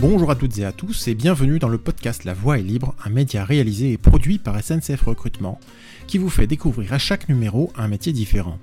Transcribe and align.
Bonjour 0.00 0.30
à 0.30 0.36
toutes 0.36 0.56
et 0.58 0.64
à 0.64 0.70
tous 0.70 1.08
et 1.08 1.16
bienvenue 1.16 1.58
dans 1.58 1.68
le 1.68 1.76
podcast 1.76 2.22
La 2.22 2.32
Voix 2.32 2.60
est 2.60 2.62
libre, 2.62 2.94
un 3.04 3.10
média 3.10 3.44
réalisé 3.44 3.90
et 3.90 3.98
produit 3.98 4.38
par 4.38 4.62
SNCF 4.62 5.02
Recrutement 5.02 5.58
qui 6.06 6.18
vous 6.18 6.30
fait 6.30 6.46
découvrir 6.46 6.92
à 6.92 6.98
chaque 6.98 7.28
numéro 7.28 7.72
un 7.76 7.88
métier 7.88 8.12
différent. 8.12 8.60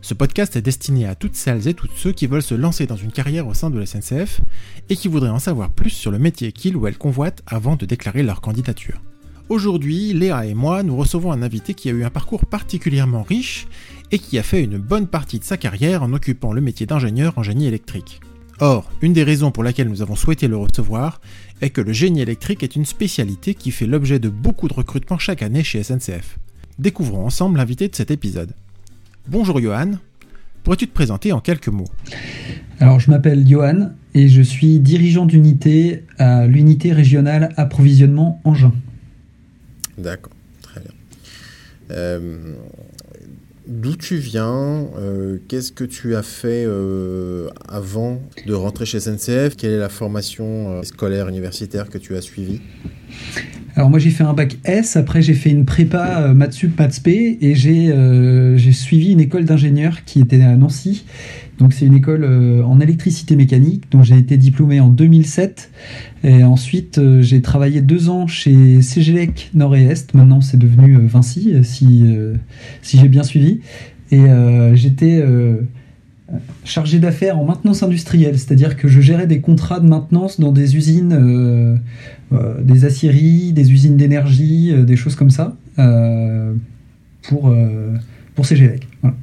Ce 0.00 0.14
podcast 0.14 0.54
est 0.54 0.62
destiné 0.62 1.06
à 1.06 1.16
toutes 1.16 1.34
celles 1.34 1.66
et 1.66 1.74
tous 1.74 1.88
ceux 1.96 2.12
qui 2.12 2.28
veulent 2.28 2.40
se 2.40 2.54
lancer 2.54 2.86
dans 2.86 2.94
une 2.94 3.10
carrière 3.10 3.48
au 3.48 3.54
sein 3.54 3.68
de 3.68 3.80
la 3.80 3.84
SNCF 3.84 4.42
et 4.88 4.94
qui 4.94 5.08
voudraient 5.08 5.28
en 5.28 5.40
savoir 5.40 5.70
plus 5.70 5.90
sur 5.90 6.12
le 6.12 6.20
métier 6.20 6.52
qu'ils 6.52 6.76
ou 6.76 6.86
elles 6.86 6.98
convoitent 6.98 7.42
avant 7.48 7.74
de 7.74 7.84
déclarer 7.84 8.22
leur 8.22 8.40
candidature. 8.40 9.00
Aujourd'hui, 9.48 10.12
Léa 10.12 10.46
et 10.46 10.54
moi, 10.54 10.84
nous 10.84 10.96
recevons 10.96 11.32
un 11.32 11.42
invité 11.42 11.74
qui 11.74 11.88
a 11.88 11.92
eu 11.92 12.04
un 12.04 12.10
parcours 12.10 12.46
particulièrement 12.46 13.24
riche 13.24 13.66
et 14.12 14.20
qui 14.20 14.38
a 14.38 14.44
fait 14.44 14.62
une 14.62 14.78
bonne 14.78 15.08
partie 15.08 15.40
de 15.40 15.44
sa 15.44 15.56
carrière 15.56 16.04
en 16.04 16.12
occupant 16.12 16.52
le 16.52 16.60
métier 16.60 16.86
d'ingénieur 16.86 17.36
en 17.38 17.42
génie 17.42 17.66
électrique. 17.66 18.20
Or, 18.60 18.90
une 19.02 19.12
des 19.12 19.24
raisons 19.24 19.50
pour 19.50 19.64
laquelle 19.64 19.88
nous 19.88 20.02
avons 20.02 20.14
souhaité 20.14 20.46
le 20.46 20.56
recevoir 20.56 21.20
est 21.60 21.70
que 21.70 21.80
le 21.80 21.92
génie 21.92 22.20
électrique 22.20 22.62
est 22.62 22.76
une 22.76 22.84
spécialité 22.84 23.54
qui 23.54 23.70
fait 23.70 23.86
l'objet 23.86 24.18
de 24.18 24.28
beaucoup 24.28 24.68
de 24.68 24.74
recrutements 24.74 25.18
chaque 25.18 25.42
année 25.42 25.64
chez 25.64 25.82
SNCF. 25.82 26.38
Découvrons 26.78 27.26
ensemble 27.26 27.58
l'invité 27.58 27.88
de 27.88 27.94
cet 27.94 28.10
épisode. 28.10 28.52
Bonjour 29.28 29.60
Johan, 29.60 29.92
pourrais-tu 30.62 30.86
te 30.86 30.94
présenter 30.94 31.32
en 31.32 31.40
quelques 31.40 31.68
mots? 31.68 31.88
Alors 32.78 33.00
je 33.00 33.10
m'appelle 33.10 33.46
Johan 33.46 33.90
et 34.14 34.28
je 34.28 34.42
suis 34.42 34.78
dirigeant 34.78 35.26
d'unité 35.26 36.04
à 36.18 36.46
l'unité 36.46 36.92
régionale 36.92 37.52
approvisionnement 37.56 38.40
Engin. 38.44 38.72
D'accord, 39.98 40.32
très 40.62 40.80
bien. 40.80 40.90
Euh, 41.90 42.54
D'où 43.66 43.96
tu 43.96 44.16
viens 44.16 44.90
euh, 44.98 45.38
Qu'est-ce 45.48 45.72
que 45.72 45.84
tu 45.84 46.14
as 46.14 46.22
fait 46.22 46.64
euh, 46.66 47.48
avant 47.66 48.20
de 48.46 48.52
rentrer 48.52 48.84
chez 48.84 49.00
SNCF 49.00 49.56
Quelle 49.56 49.72
est 49.72 49.78
la 49.78 49.88
formation 49.88 50.70
euh, 50.70 50.82
scolaire, 50.82 51.28
universitaire 51.28 51.88
que 51.88 51.96
tu 51.96 52.14
as 52.14 52.20
suivie? 52.20 52.60
Alors 53.76 53.90
moi 53.90 53.98
j'ai 53.98 54.10
fait 54.10 54.22
un 54.22 54.34
bac 54.34 54.56
S, 54.64 54.96
après 54.96 55.20
j'ai 55.20 55.34
fait 55.34 55.50
une 55.50 55.64
prépa 55.64 56.32
maths 56.32 56.52
sup, 56.52 56.78
maths 56.78 57.00
et 57.06 57.54
j'ai 57.56 58.72
suivi 58.72 59.12
une 59.12 59.20
école 59.20 59.44
d'ingénieur 59.44 60.04
qui 60.04 60.20
était 60.20 60.40
à 60.42 60.54
Nancy 60.56 61.04
donc 61.58 61.72
c'est 61.72 61.86
une 61.86 61.94
école 61.94 62.24
euh, 62.24 62.62
en 62.64 62.80
électricité 62.80 63.36
mécanique 63.36 63.84
dont 63.90 64.02
j'ai 64.02 64.16
été 64.16 64.36
diplômé 64.36 64.80
en 64.80 64.88
2007. 64.88 65.70
Et 66.24 66.42
ensuite 66.42 66.98
euh, 66.98 67.22
j'ai 67.22 67.42
travaillé 67.42 67.80
deux 67.80 68.08
ans 68.08 68.26
chez 68.26 68.80
CGLEC 68.80 69.50
Nord 69.54 69.76
et 69.76 69.84
Est. 69.84 70.14
Maintenant 70.14 70.40
c'est 70.40 70.56
devenu 70.56 70.96
euh, 70.96 71.06
Vinci 71.06 71.54
si, 71.62 72.04
si 72.82 72.98
j'ai 72.98 73.08
bien 73.08 73.22
suivi. 73.22 73.60
Et 74.10 74.22
j'étais 74.74 75.24
chargé 76.64 76.98
d'affaires 76.98 77.38
en 77.38 77.44
maintenance 77.44 77.82
industrielle, 77.82 78.38
c'est-à-dire 78.38 78.76
que 78.76 78.88
je 78.88 79.00
gérais 79.00 79.26
des 79.26 79.40
contrats 79.40 79.80
de 79.80 79.88
maintenance 79.88 80.40
dans 80.40 80.52
des 80.52 80.76
usines, 80.76 81.80
des 82.62 82.84
aciéries, 82.84 83.52
des 83.52 83.72
usines 83.72 83.96
d'énergie, 83.96 84.72
des 84.84 84.96
choses 84.96 85.14
comme 85.14 85.30
ça, 85.30 85.56
pour, 87.22 87.54
pour 88.34 88.46
CGLEC. 88.46 88.88
Voilà. 89.02 89.16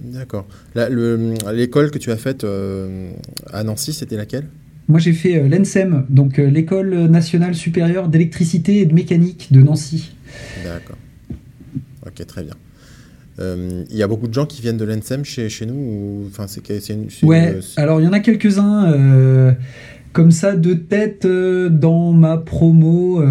D'accord. 0.00 0.46
L'école 0.74 1.90
que 1.90 1.98
tu 1.98 2.10
as 2.10 2.16
faite 2.16 2.44
euh, 2.44 3.12
à 3.52 3.62
Nancy, 3.64 3.92
c'était 3.92 4.16
laquelle? 4.16 4.46
Moi, 4.88 4.98
j'ai 4.98 5.12
fait 5.12 5.38
euh, 5.38 5.48
l'ENSEM, 5.48 6.06
donc 6.08 6.38
euh, 6.38 6.48
l'École 6.48 7.06
nationale 7.06 7.54
supérieure 7.54 8.08
d'électricité 8.08 8.78
et 8.78 8.86
de 8.86 8.94
mécanique 8.94 9.48
de 9.52 9.60
Nancy. 9.60 10.12
D'accord. 10.64 10.96
Ok, 12.06 12.26
très 12.26 12.42
bien. 12.42 12.54
Il 13.40 13.96
y 13.96 14.02
a 14.02 14.06
beaucoup 14.06 14.28
de 14.28 14.34
gens 14.34 14.46
qui 14.46 14.60
viennent 14.62 14.76
de 14.76 14.84
l'ENSEM 14.84 15.24
chez, 15.24 15.48
chez 15.48 15.66
nous 15.66 16.24
enfin, 16.28 16.46
c'est, 16.46 16.62
Ouais, 17.22 17.58
alors 17.76 18.00
il 18.00 18.04
y 18.04 18.08
en 18.08 18.12
a 18.12 18.20
quelques-uns 18.20 19.56
comme 20.12 20.30
ça 20.30 20.56
de 20.56 20.74
tête 20.74 21.26
dans 21.26 22.12
ma 22.12 22.36
promo 22.36 23.22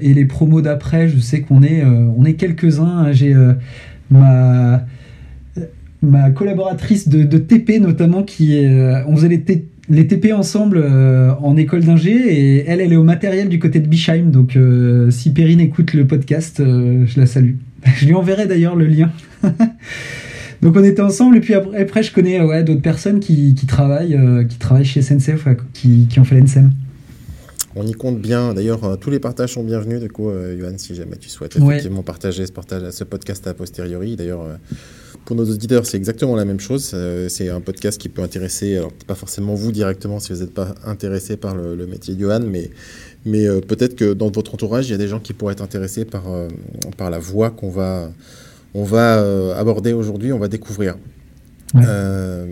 et 0.00 0.14
les 0.14 0.24
promos 0.24 0.62
d'après. 0.62 1.08
Je 1.08 1.18
sais 1.18 1.42
qu'on 1.42 1.62
est, 1.62 1.84
on 1.84 2.24
est 2.24 2.34
quelques-uns. 2.34 3.12
J'ai 3.12 3.34
ma 4.10 4.84
ma 6.02 6.30
collaboratrice 6.30 7.08
de, 7.08 7.38
TP 7.38 7.80
notamment 7.80 8.22
qui 8.22 8.64
euh, 8.64 9.04
on 9.06 9.16
faisait 9.16 9.28
les, 9.28 9.66
les 9.88 10.06
TP 10.06 10.32
ensemble 10.32 10.78
euh, 10.82 11.32
en 11.40 11.56
école 11.56 11.84
d'ingé 11.84 12.12
et 12.12 12.64
elle 12.68 12.80
elle 12.80 12.92
est 12.92 12.96
au 12.96 13.04
matériel 13.04 13.48
du 13.48 13.58
côté 13.58 13.80
de 13.80 13.88
Bischheim 13.88 14.30
donc 14.30 14.56
euh, 14.56 15.10
si 15.10 15.32
Perrine 15.32 15.60
écoute 15.60 15.94
le 15.94 16.06
podcast 16.06 16.58
je 16.58 17.18
la 17.18 17.26
salue 17.26 17.54
je 17.84 18.06
lui 18.06 18.14
enverrai 18.14 18.46
d'ailleurs 18.46 18.76
le 18.76 18.86
lien 18.86 19.10
donc 20.62 20.76
on 20.76 20.84
était 20.84 21.02
ensemble 21.02 21.36
et 21.36 21.40
puis 21.40 21.54
après, 21.54 22.02
je 22.02 22.12
connais 22.12 22.40
ouais, 22.40 22.62
d'autres 22.64 22.82
personnes 22.82 23.20
qui, 23.20 23.54
qui 23.54 23.66
travaillent 23.66 24.18
qui 24.48 24.58
travaillent 24.58 24.84
chez 24.84 25.02
SNCF 25.02 25.46
qui, 25.72 26.06
qui 26.08 26.20
ont 26.20 26.24
fait 26.24 26.38
l'ENSEM 26.38 26.70
on 27.76 27.86
y 27.86 27.92
compte 27.92 28.18
bien. 28.20 28.54
D'ailleurs, 28.54 28.98
tous 28.98 29.10
les 29.10 29.20
partages 29.20 29.52
sont 29.52 29.62
bienvenus. 29.62 30.00
Du 30.00 30.08
coup, 30.08 30.32
Johan, 30.58 30.72
si 30.78 30.96
jamais 30.96 31.16
tu 31.16 31.28
souhaites 31.28 31.54
effectivement 31.54 32.02
partager 32.02 32.44
ce, 32.44 32.50
partage, 32.50 32.90
ce 32.90 33.04
podcast 33.04 33.46
a 33.46 33.54
posteriori. 33.54 34.16
D'ailleurs, 34.16 34.40
pour 35.28 35.36
nos 35.36 35.44
auditeurs, 35.44 35.84
c'est 35.84 35.98
exactement 35.98 36.36
la 36.36 36.46
même 36.46 36.58
chose. 36.58 36.92
Euh, 36.94 37.28
c'est 37.28 37.50
un 37.50 37.60
podcast 37.60 38.00
qui 38.00 38.08
peut 38.08 38.22
intéresser, 38.22 38.78
alors 38.78 38.94
pas 39.06 39.14
forcément 39.14 39.54
vous 39.54 39.72
directement 39.72 40.20
si 40.20 40.32
vous 40.32 40.40
n'êtes 40.40 40.54
pas 40.54 40.74
intéressé 40.86 41.36
par 41.36 41.54
le, 41.54 41.86
métier 41.86 42.14
de 42.14 42.20
Johan, 42.20 42.40
mais, 42.40 42.70
mais 43.24 43.46
euh, 43.46 43.60
peut-être 43.60 43.96
que 43.96 44.12
dans 44.12 44.30
votre 44.30 44.54
entourage, 44.54 44.88
il 44.88 44.92
y 44.92 44.94
a 44.94 44.98
des 44.98 45.08
gens 45.08 45.20
qui 45.20 45.32
pourraient 45.32 45.52
être 45.52 45.62
intéressés 45.62 46.04
par, 46.04 46.28
euh, 46.28 46.48
par 46.96 47.10
la 47.10 47.18
voie 47.18 47.50
qu'on 47.50 47.70
va, 47.70 48.10
on 48.74 48.84
va 48.84 49.56
aborder 49.56 49.92
aujourd'hui, 49.92 50.32
on 50.32 50.38
va 50.38 50.48
découvrir. 50.48 50.96
Léa, 51.74 52.46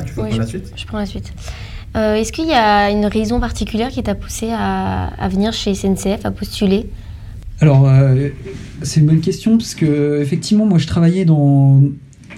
tu 0.00 0.12
veux 0.14 0.22
prendre 0.22 0.38
la 0.38 0.46
suite? 0.46 0.72
Je 0.76 0.86
prends 0.86 0.98
la 0.98 1.06
suite. 1.06 1.32
Est-ce 1.94 2.32
qu'il 2.32 2.48
y 2.48 2.54
a 2.54 2.90
une 2.90 3.06
raison 3.06 3.38
particulière 3.38 3.90
qui 3.90 4.02
t'a 4.02 4.14
poussé 4.14 4.48
à, 4.50 5.08
à 5.08 5.28
venir 5.28 5.52
chez 5.52 5.74
SNCF, 5.74 6.24
à 6.24 6.30
postuler? 6.30 6.88
Alors, 7.62 7.88
euh, 7.88 8.28
c'est 8.82 8.98
une 8.98 9.06
bonne 9.06 9.20
question 9.20 9.56
parce 9.56 9.76
que 9.76 10.20
effectivement, 10.20 10.66
moi, 10.66 10.78
je 10.78 10.88
travaillais 10.88 11.24
dans, 11.24 11.80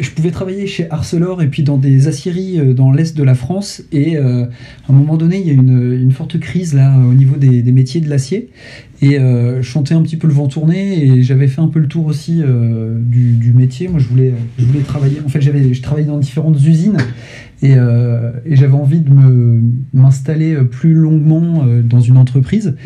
je 0.01 0.11
pouvais 0.11 0.31
travailler 0.31 0.67
chez 0.67 0.91
Arcelor 0.91 1.43
et 1.43 1.49
puis 1.49 1.63
dans 1.63 1.77
des 1.77 2.09
aciéries 2.09 2.59
euh, 2.59 2.75
dans 2.75 2.91
l'est 2.91 3.17
de 3.17 3.23
la 3.23 3.35
France. 3.35 3.83
Et 3.93 4.17
euh, 4.17 4.45
à 4.89 4.93
un 4.93 4.95
moment 4.95 5.17
donné, 5.17 5.41
il 5.41 5.47
y 5.47 5.51
a 5.51 5.55
une, 5.55 5.93
une 5.93 6.13
forte 6.13 6.39
crise 6.39 6.75
là 6.75 6.97
au 6.99 7.15
niveau 7.15 7.37
des, 7.37 7.63
métiers 7.73 8.01
de 8.01 8.09
l'acier. 8.09 8.51
Et 9.03 9.19
je 9.19 9.61
chantais 9.61 9.93
un 9.93 10.01
petit 10.01 10.17
peu 10.17 10.27
le 10.27 10.33
vent 10.33 10.47
tourner 10.47 11.05
et 11.05 11.23
j'avais 11.23 11.47
fait 11.47 11.61
un 11.61 11.69
peu 11.69 11.79
le 11.79 11.89
tour 11.89 12.07
aussi 12.07 12.43
du, 13.01 13.33
du, 13.33 13.53
métier. 13.53 13.87
Moi, 13.87 13.99
je 13.99 14.07
voulais, 14.07 14.33
je 14.59 14.65
voulais 14.65 14.81
travailler. 14.81 15.19
En 15.23 15.29
fait, 15.29 15.43
j'avais, 15.43 15.75
je 15.75 15.83
travaillais 15.83 16.07
dans 16.07 16.17
différentes 16.17 16.59
usines 16.65 16.97
et, 17.61 17.73
et 17.73 18.57
j'avais 18.57 18.73
envie 18.73 19.01
de 19.01 19.11
me, 19.11 19.61
m'installer 19.93 20.57
plus 20.71 20.95
longuement 20.95 21.67
dans 21.83 22.01
une 22.01 22.17
entreprise. 22.17 22.77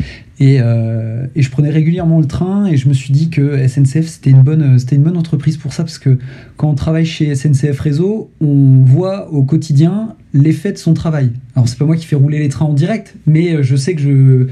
Euh, 0.41 1.25
et, 1.35 1.41
je 1.41 1.51
prenais 1.51 1.69
régulièrement 1.69 2.19
le 2.19 2.25
train 2.25 2.65
et 2.65 2.77
je 2.77 2.87
me 2.87 2.93
suis 2.93 3.11
dit 3.11 3.29
que 3.29 3.67
SNCF 3.67 4.07
c'était 4.07 4.29
une 4.29 4.41
bonne 4.41 4.79
c'était 4.79 4.95
une 4.95 5.03
bonne 5.03 5.17
entreprise 5.17 5.57
pour 5.57 5.73
ça 5.73 5.83
parce 5.83 5.99
que 5.99 6.17
quand 6.55 6.69
on 6.69 6.75
travaille 6.75 7.05
chez 7.05 7.35
SNCF 7.35 7.79
Réseau, 7.79 8.31
on 8.39 8.83
voit 8.85 9.31
au 9.33 9.43
quotidien 9.43 10.15
l'effet 10.33 10.71
de 10.71 10.77
son 10.77 10.93
travail. 10.93 11.31
Alors 11.55 11.67
c'est 11.67 11.77
pas 11.77 11.85
moi 11.85 11.97
qui 11.97 12.05
fais 12.05 12.15
rouler 12.15 12.39
les 12.39 12.49
trains 12.49 12.65
en 12.65 12.73
direct, 12.73 13.15
mais 13.27 13.53
euh, 13.53 13.63
je 13.63 13.75
sais 13.75 13.95
que 13.95 14.01
je 14.01 14.47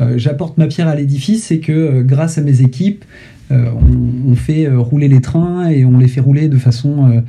euh, 0.00 0.18
j'apporte 0.18 0.56
ma 0.58 0.66
pierre 0.66 0.88
à 0.88 0.94
l'édifice 0.94 1.50
et 1.50 1.60
que 1.60 2.02
grâce 2.02 2.38
à 2.38 2.40
mes 2.42 2.62
équipes, 2.62 3.04
on, 3.50 4.34
fait 4.34 4.66
rouler 4.68 5.06
les 5.06 5.20
trains 5.20 5.68
et 5.68 5.84
on 5.84 5.98
les 5.98 6.08
fait 6.08 6.20
rouler 6.20 6.48
de 6.48 6.58
façon 6.58 7.22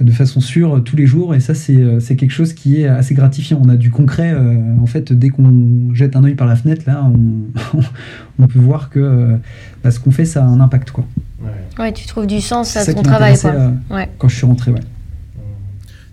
de 0.00 0.12
façon 0.12 0.40
sûre 0.40 0.82
tous 0.84 0.96
les 0.96 1.06
jours 1.06 1.34
et 1.34 1.40
ça 1.40 1.52
euh, 1.70 2.00
c'est 2.00 2.16
quelque 2.16 2.30
chose 2.30 2.52
qui 2.52 2.80
est 2.80 2.86
assez 2.86 3.14
gratifiant. 3.14 3.60
On 3.64 3.68
a 3.68 3.76
du 3.76 3.90
concret 3.90 4.32
euh, 4.32 4.56
en 4.80 4.86
fait 4.86 5.12
dès 5.12 5.30
qu'on 5.30 5.92
jette 5.92 6.16
un 6.16 6.24
œil 6.24 6.34
par 6.34 6.46
la 6.46 6.56
fenêtre 6.56 6.82
là 6.86 7.04
on, 7.04 7.80
on 8.38 8.46
peut 8.46 8.58
voir 8.58 8.90
que 8.90 9.00
euh, 9.00 9.36
bah, 9.82 9.90
ce 9.90 9.98
qu'on 9.98 10.10
fait 10.10 10.24
ça 10.24 10.44
a 10.44 10.46
un 10.46 10.60
impact 10.60 10.90
quoi. 10.90 11.06
Ouais, 11.78 11.92
tu 11.92 12.06
trouves 12.06 12.26
du 12.26 12.40
sens 12.40 12.76
à 12.76 12.92
ton 12.92 13.02
travail 13.02 13.36
Quand 14.18 14.28
je 14.28 14.36
suis 14.36 14.46
rentré 14.46 14.72
ouais. 14.72 14.80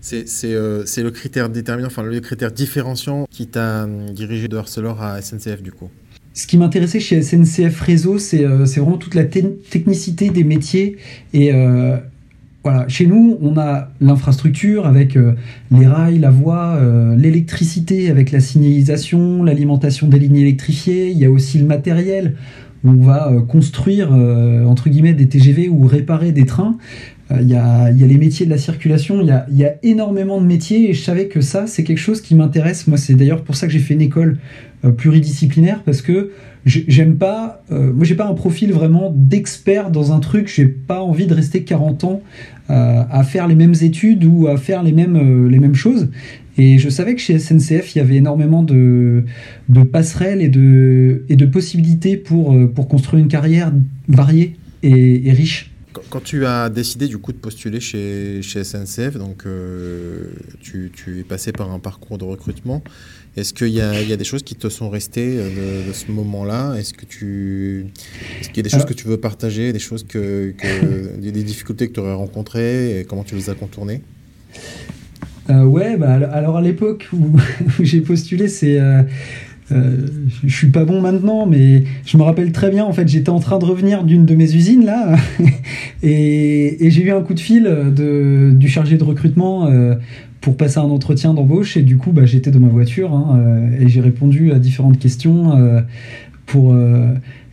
C'est 0.02 0.24
le 0.54 1.10
critère 1.10 1.50
déterminant, 1.50 1.88
enfin 1.88 2.04
le 2.04 2.20
critère 2.20 2.52
différenciant 2.52 3.26
qui 3.30 3.48
t'a 3.48 3.88
dirigé 4.14 4.48
de 4.48 4.58
Arcelor 4.58 5.02
à 5.02 5.22
SNCF 5.22 5.62
du 5.62 5.72
coup. 5.72 5.90
Ce 6.34 6.48
qui 6.48 6.58
m'intéressait 6.58 7.00
chez 7.00 7.22
SNCF 7.22 7.80
Réseau, 7.82 8.20
c'est 8.20 8.44
vraiment 8.44 8.98
toute 8.98 9.16
la 9.16 9.24
technicité 9.24 10.30
des 10.30 10.44
métiers 10.44 10.98
et 11.34 11.52
voilà, 12.66 12.88
chez 12.88 13.06
nous, 13.06 13.38
on 13.44 13.60
a 13.60 13.90
l'infrastructure 14.02 14.88
avec 14.88 15.16
euh, 15.18 15.34
les 15.70 15.86
rails, 15.86 16.18
la 16.18 16.32
voie, 16.32 16.78
euh, 16.80 17.16
l'électricité 17.16 18.10
avec 18.10 18.32
la 18.32 18.40
signalisation, 18.40 19.44
l'alimentation 19.44 20.08
des 20.08 20.18
lignes 20.18 20.38
électrifiées. 20.38 21.12
Il 21.12 21.18
y 21.20 21.26
a 21.26 21.30
aussi 21.30 21.60
le 21.60 21.66
matériel. 21.66 22.34
Où 22.84 22.90
on 22.90 23.04
va 23.04 23.32
euh, 23.32 23.42
construire 23.42 24.12
entre 24.12 24.90
guillemets 24.90 25.14
des 25.14 25.28
TGV 25.28 25.70
ou 25.70 25.86
réparer 25.86 26.32
des 26.32 26.46
trains. 26.46 26.78
Il 27.40 27.48
y, 27.50 27.56
a, 27.56 27.90
les 27.90 28.18
métiers 28.18 28.46
de 28.46 28.52
la 28.52 28.60
circulation. 28.60 29.22
Il 29.22 29.58
y 29.58 29.66
a, 29.66 29.76
énormément 29.84 30.42
de 30.42 30.46
métiers 30.46 30.90
et 30.90 30.94
je 30.94 31.04
savais 31.04 31.28
que 31.28 31.42
ça, 31.42 31.66
c'est 31.68 31.84
quelque 31.84 32.00
chose 32.00 32.22
qui 32.22 32.36
m'intéresse. 32.36 32.86
Moi, 32.88 32.98
c'est 32.98 33.16
d'ailleurs 33.16 33.44
pour 33.44 33.56
ça 33.56 33.66
que 33.66 33.74
j'ai 33.74 33.80
fait 33.80 33.96
une 33.96 34.02
école 34.02 34.38
pluridisciplinaire 34.98 35.82
parce 35.84 36.04
que 36.04 36.32
j'aime 36.66 37.16
pas, 37.16 37.64
moi 37.72 38.06
j'ai 38.06 38.14
pas 38.14 38.28
un 38.28 38.36
profil 38.36 38.72
vraiment 38.72 39.12
d'expert 39.16 39.90
dans 39.90 40.14
un 40.14 40.20
truc, 40.20 40.48
j'ai 40.48 40.68
pas 40.68 41.02
envie 41.02 41.26
de 41.26 41.34
rester 41.34 41.64
40 41.64 42.04
ans 42.04 42.22
à, 42.68 43.24
faire 43.24 43.48
les 43.48 43.56
mêmes 43.56 43.76
études 43.82 44.24
ou 44.26 44.48
à 44.48 44.58
faire 44.58 44.84
les 44.84 44.92
mêmes, 44.92 45.48
les 45.48 45.60
mêmes 45.60 45.76
choses. 45.76 46.10
Et 46.58 46.78
je 46.78 46.90
savais 46.90 47.16
que 47.16 47.22
chez 47.22 47.38
SNCF, 47.38 47.96
il 47.96 47.98
y 47.98 48.02
avait 48.02 48.16
énormément 48.16 48.64
de, 48.64 49.26
de 49.70 49.84
passerelles 49.84 50.42
et 50.42 50.48
de, 50.48 51.24
et 51.30 51.36
de 51.36 51.46
possibilités 51.46 52.18
pour, 52.18 52.56
pour 52.74 52.88
construire 52.88 53.22
une 53.22 53.30
carrière 53.30 53.74
variée 54.08 54.56
et, 54.82 55.32
riche. 55.32 55.72
Quand 56.10 56.24
tu 56.24 56.46
as 56.46 56.70
décidé 56.70 57.08
du 57.08 57.18
coup 57.18 57.34
de 57.34 57.38
postuler 57.38 57.80
chez, 57.80 58.42
chez 58.42 58.64
SNCF, 58.64 59.18
donc 59.18 59.44
tu, 60.62 60.92
tu, 60.94 61.20
es 61.20 61.24
passé 61.24 61.52
par 61.52 61.72
un 61.72 61.80
parcours 61.80 62.18
de 62.18 62.24
recrutement. 62.24 62.82
Est-ce 63.38 63.54
qu'il 63.54 63.68
y, 63.68 63.78
y, 63.78 63.82
a 63.82 64.18
des 64.18 64.24
choses 64.24 64.44
qui 64.44 64.56
te 64.56 64.70
sont 64.70 64.90
restées 64.90 65.36
euh, 65.38 65.88
de, 65.88 65.94
ce 65.94 66.10
moment-là? 66.12 66.76
Est-ce 66.76 66.94
que 66.94 67.06
tu, 67.06 67.88
est-ce 68.40 68.48
qu'il 68.48 68.58
y 68.58 68.60
a 68.62 68.64
des 68.64 68.70
choses 68.70 68.86
que 68.86 68.94
tu 68.94 69.08
veux 69.08 69.18
partager, 69.18 69.74
des 69.74 69.80
choses 69.80 70.06
que, 70.08 70.54
des 71.18 71.44
difficultés 71.44 71.90
que 71.90 71.94
tu 71.94 72.00
aurais 72.00 72.14
rencontrées 72.14 73.00
et 73.00 73.04
comment 73.04 73.24
tu 73.24 73.36
les 73.36 73.50
as 73.50 73.56
contournées? 73.56 74.02
Euh, 75.50 75.64
Ouais, 75.64 75.98
bah, 75.98 76.14
alors 76.32 76.58
à 76.58 76.62
l'époque 76.62 77.10
où, 77.14 77.38
j'ai 77.82 78.02
postulé, 78.02 78.48
c'est 78.48 78.80
euh, 78.80 79.04
euh, 79.72 80.06
je 80.46 80.56
suis 80.56 80.68
pas 80.70 80.86
bon 80.86 81.02
maintenant, 81.02 81.46
mais 81.48 81.84
je 82.06 82.18
me 82.18 82.24
rappelle 82.24 82.52
très 82.52 82.70
bien. 82.70 82.86
En 82.86 82.94
fait, 82.94 83.08
j'étais 83.08 83.30
en 83.30 83.40
train 83.40 83.58
de 83.58 83.66
revenir 83.66 84.04
d'une 84.04 84.26
de 84.26 84.36
mes 84.36 84.54
usines 84.54 84.86
là, 84.86 85.16
et, 86.04 86.78
j'ai 86.82 87.04
eu 87.04 87.12
un 87.12 87.22
coup 87.22 87.34
de 87.34 87.40
fil 87.40 87.70
du 87.96 88.70
chargé 88.70 88.98
de 88.98 89.04
recrutement 89.04 89.68
euh, 89.68 89.96
pour 90.42 90.56
passer 90.58 90.78
un 90.78 90.84
entretien 90.84 91.34
d'embauche. 91.34 91.78
Et 91.78 91.82
du 91.82 91.98
coup, 91.98 92.12
bah, 92.12 92.26
j'étais 92.26 92.52
dans 92.52 92.60
ma 92.60 92.68
voiture 92.68 93.14
hein, 93.14 93.40
euh, 93.40 93.82
et 93.82 93.90
j'ai 93.90 94.02
répondu 94.02 94.52
à 94.52 94.60
différentes 94.60 95.00
questions 95.00 95.54
pour. 96.46 96.76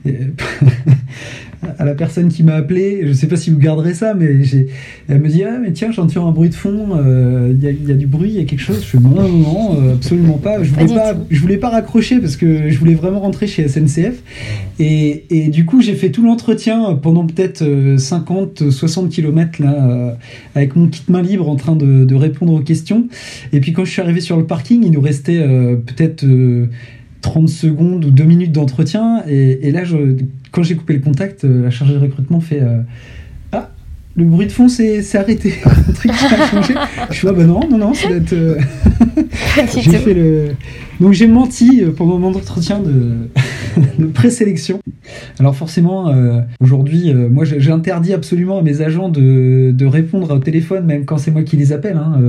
Euh, 1.65 1.69
à 1.79 1.85
la 1.85 1.95
personne 1.95 2.29
qui 2.29 2.43
m'a 2.43 2.55
appelé, 2.55 3.03
je 3.07 3.13
sais 3.13 3.27
pas 3.27 3.37
si 3.37 3.51
vous 3.51 3.59
garderez 3.59 3.95
ça, 3.95 4.15
mais 4.15 4.27
elle 5.09 5.21
me 5.21 5.29
dit 5.29 5.43
ah 5.45 5.59
mais 5.61 5.73
tiens 5.73 5.91
j'entends 5.93 6.29
un 6.29 6.33
bruit 6.33 6.49
de 6.49 6.55
fond, 6.55 6.89
il 7.51 7.63
y, 7.63 7.93
a 7.93 7.95
du 7.95 8.07
bruit, 8.07 8.31
il 8.31 8.37
y 8.37 8.41
a 8.41 8.45
quelque 8.45 8.61
chose. 8.61 8.81
Je 8.83 8.87
fais 8.87 8.99
non 8.99 9.11
non 9.11 9.29
non 9.29 9.93
absolument 9.93 10.39
pas. 10.39 10.63
Je 10.63 10.71
voulais 10.71 11.15
voulais 11.31 11.57
pas 11.57 11.71
raccrocher 11.71 12.19
parce 12.19 12.37
que 12.37 12.71
je 12.71 12.79
voulais 12.79 12.95
vraiment 12.95 13.21
rentrer 13.21 13.47
chez 13.47 13.67
SNCF 13.67 14.23
et, 14.79 15.25
et 15.31 15.49
du 15.49 15.65
coup 15.65 15.81
j'ai 15.81 15.95
fait 15.95 16.11
tout 16.11 16.25
l'entretien 16.25 16.95
pendant 16.95 17.27
peut-être 17.27 17.65
50 17.97 18.71
60 18.71 19.11
km 19.11 19.63
là 19.63 20.17
avec 20.55 20.77
mon 20.77 20.89
kit 20.89 21.03
main 21.09 21.23
libre 21.23 21.49
en 21.49 21.57
train 21.57 21.77
de, 21.77 22.05
de, 22.05 22.15
répondre 22.15 22.53
aux 22.53 22.61
questions. 22.61 23.09
Et 23.53 23.61
puis 23.61 23.73
quand 23.73 23.85
je 23.85 23.91
suis 23.91 24.03
arrivé 24.03 24.21
sur 24.21 24.37
le 24.37 24.47
parking, 24.47 24.83
il 24.85 24.93
nous 24.93 25.01
restait 25.01 25.41
peut-être 25.87 26.25
30 27.23 27.49
secondes 27.49 28.05
ou 28.05 28.11
2 28.11 28.25
minutes 28.25 28.53
d'entretien. 28.53 29.23
Et, 29.27 29.71
là, 29.71 29.85
je, 29.85 30.17
quand 30.51 30.63
j'ai 30.63 30.75
coupé 30.75 30.93
le 30.93 31.01
contact, 31.01 31.45
euh, 31.45 31.63
la 31.63 31.71
chargée 31.71 31.95
de 31.95 31.99
recrutement 31.99 32.41
fait 32.41 32.61
euh, 32.61 32.83
Ah, 33.53 33.71
le 34.17 34.25
bruit 34.25 34.47
de 34.47 34.53
fond 34.53 34.69
s'est 34.69 35.17
arrêté. 35.17 35.55
Un 35.65 35.93
truc 35.93 36.13
qui 36.13 36.25
a 36.27 36.47
changé. 36.49 36.75
Je 37.11 37.15
suis 37.15 37.29
Ah, 37.29 37.33
bah 37.33 37.45
non, 37.45 37.61
non, 37.71 37.79
non, 37.79 37.95
ça 37.95 38.09
doit 38.09 38.19
être. 38.19 38.33
Euh, 38.35 38.59
j'ai 39.81 39.99
fait 39.99 40.15
le. 40.15 40.49
Donc 41.01 41.15
j'ai 41.15 41.27
menti 41.27 41.83
pendant 41.97 42.19
mon 42.19 42.33
entretien 42.35 42.79
de, 42.79 43.29
de 43.99 44.07
présélection. 44.07 44.81
Alors 45.41 45.57
forcément, 45.57 46.15
aujourd'hui, 46.61 47.13
moi 47.13 47.45
j'interdis 47.45 48.13
absolument 48.13 48.59
à 48.59 48.63
mes 48.63 48.83
agents 48.83 49.09
de, 49.09 49.73
de, 49.73 49.87
répondre 49.87 50.33
au 50.33 50.39
téléphone, 50.39 50.85
même 50.85 51.05
quand 51.05 51.19
c'est 51.19 51.33
moi 51.33 51.43
qui 51.43 51.57
les 51.57 51.73
appelle. 51.73 51.97
Hein. 51.97 52.21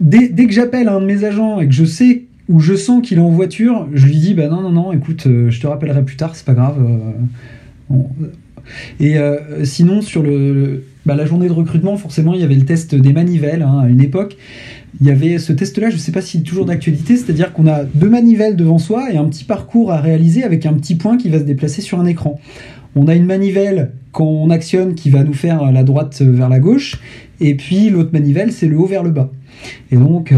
Dès, 0.00 0.30
dès, 0.30 0.46
que 0.46 0.52
j'appelle 0.52 0.88
un 0.88 1.00
de 1.00 1.06
mes 1.06 1.22
agents 1.22 1.60
et 1.60 1.68
que 1.68 1.74
je 1.74 1.84
sais 1.84 2.24
où 2.48 2.60
je 2.60 2.74
sens 2.74 3.06
qu'il 3.06 3.18
est 3.18 3.22
en 3.22 3.30
voiture, 3.30 3.88
je 3.92 4.06
lui 4.06 4.16
dis 4.16 4.34
bah 4.34 4.48
non 4.48 4.62
non 4.62 4.70
non, 4.70 4.92
écoute, 4.92 5.26
euh, 5.26 5.50
je 5.50 5.60
te 5.60 5.66
rappellerai 5.66 6.04
plus 6.04 6.16
tard, 6.16 6.34
c'est 6.34 6.46
pas 6.46 6.54
grave. 6.54 6.76
Euh, 6.80 7.94
et 9.00 9.18
euh, 9.18 9.64
sinon 9.64 10.00
sur 10.00 10.22
le, 10.22 10.84
bah, 11.06 11.14
la 11.14 11.26
journée 11.26 11.48
de 11.48 11.52
recrutement, 11.52 11.96
forcément, 11.96 12.34
il 12.34 12.40
y 12.40 12.44
avait 12.44 12.54
le 12.54 12.64
test 12.64 12.94
des 12.94 13.12
manivelles 13.12 13.62
hein, 13.62 13.80
à 13.84 13.88
une 13.88 14.00
époque. 14.00 14.36
Il 15.00 15.06
y 15.06 15.10
avait 15.10 15.38
ce 15.38 15.52
test-là, 15.52 15.90
je 15.90 15.96
ne 15.96 16.00
sais 16.00 16.12
pas 16.12 16.22
si 16.22 16.42
toujours 16.42 16.64
d'actualité, 16.64 17.16
c'est-à-dire 17.16 17.52
qu'on 17.52 17.66
a 17.66 17.84
deux 17.84 18.08
manivelles 18.08 18.56
devant 18.56 18.78
soi 18.78 19.12
et 19.12 19.18
un 19.18 19.26
petit 19.26 19.44
parcours 19.44 19.92
à 19.92 20.00
réaliser 20.00 20.44
avec 20.44 20.64
un 20.64 20.72
petit 20.72 20.94
point 20.94 21.18
qui 21.18 21.28
va 21.28 21.38
se 21.38 21.44
déplacer 21.44 21.82
sur 21.82 22.00
un 22.00 22.06
écran. 22.06 22.40
On 22.96 23.06
a 23.06 23.14
une 23.14 23.26
manivelle 23.26 23.92
quand 24.12 24.24
on 24.24 24.48
actionne 24.48 24.94
qui 24.94 25.10
va 25.10 25.22
nous 25.24 25.34
faire 25.34 25.70
la 25.70 25.84
droite 25.84 26.22
vers 26.22 26.48
la 26.48 26.58
gauche, 26.58 26.98
et 27.40 27.54
puis 27.54 27.90
l'autre 27.90 28.10
manivelle, 28.14 28.50
c'est 28.50 28.66
le 28.66 28.78
haut 28.78 28.86
vers 28.86 29.02
le 29.02 29.10
bas. 29.10 29.30
Et 29.90 29.96
donc, 29.96 30.32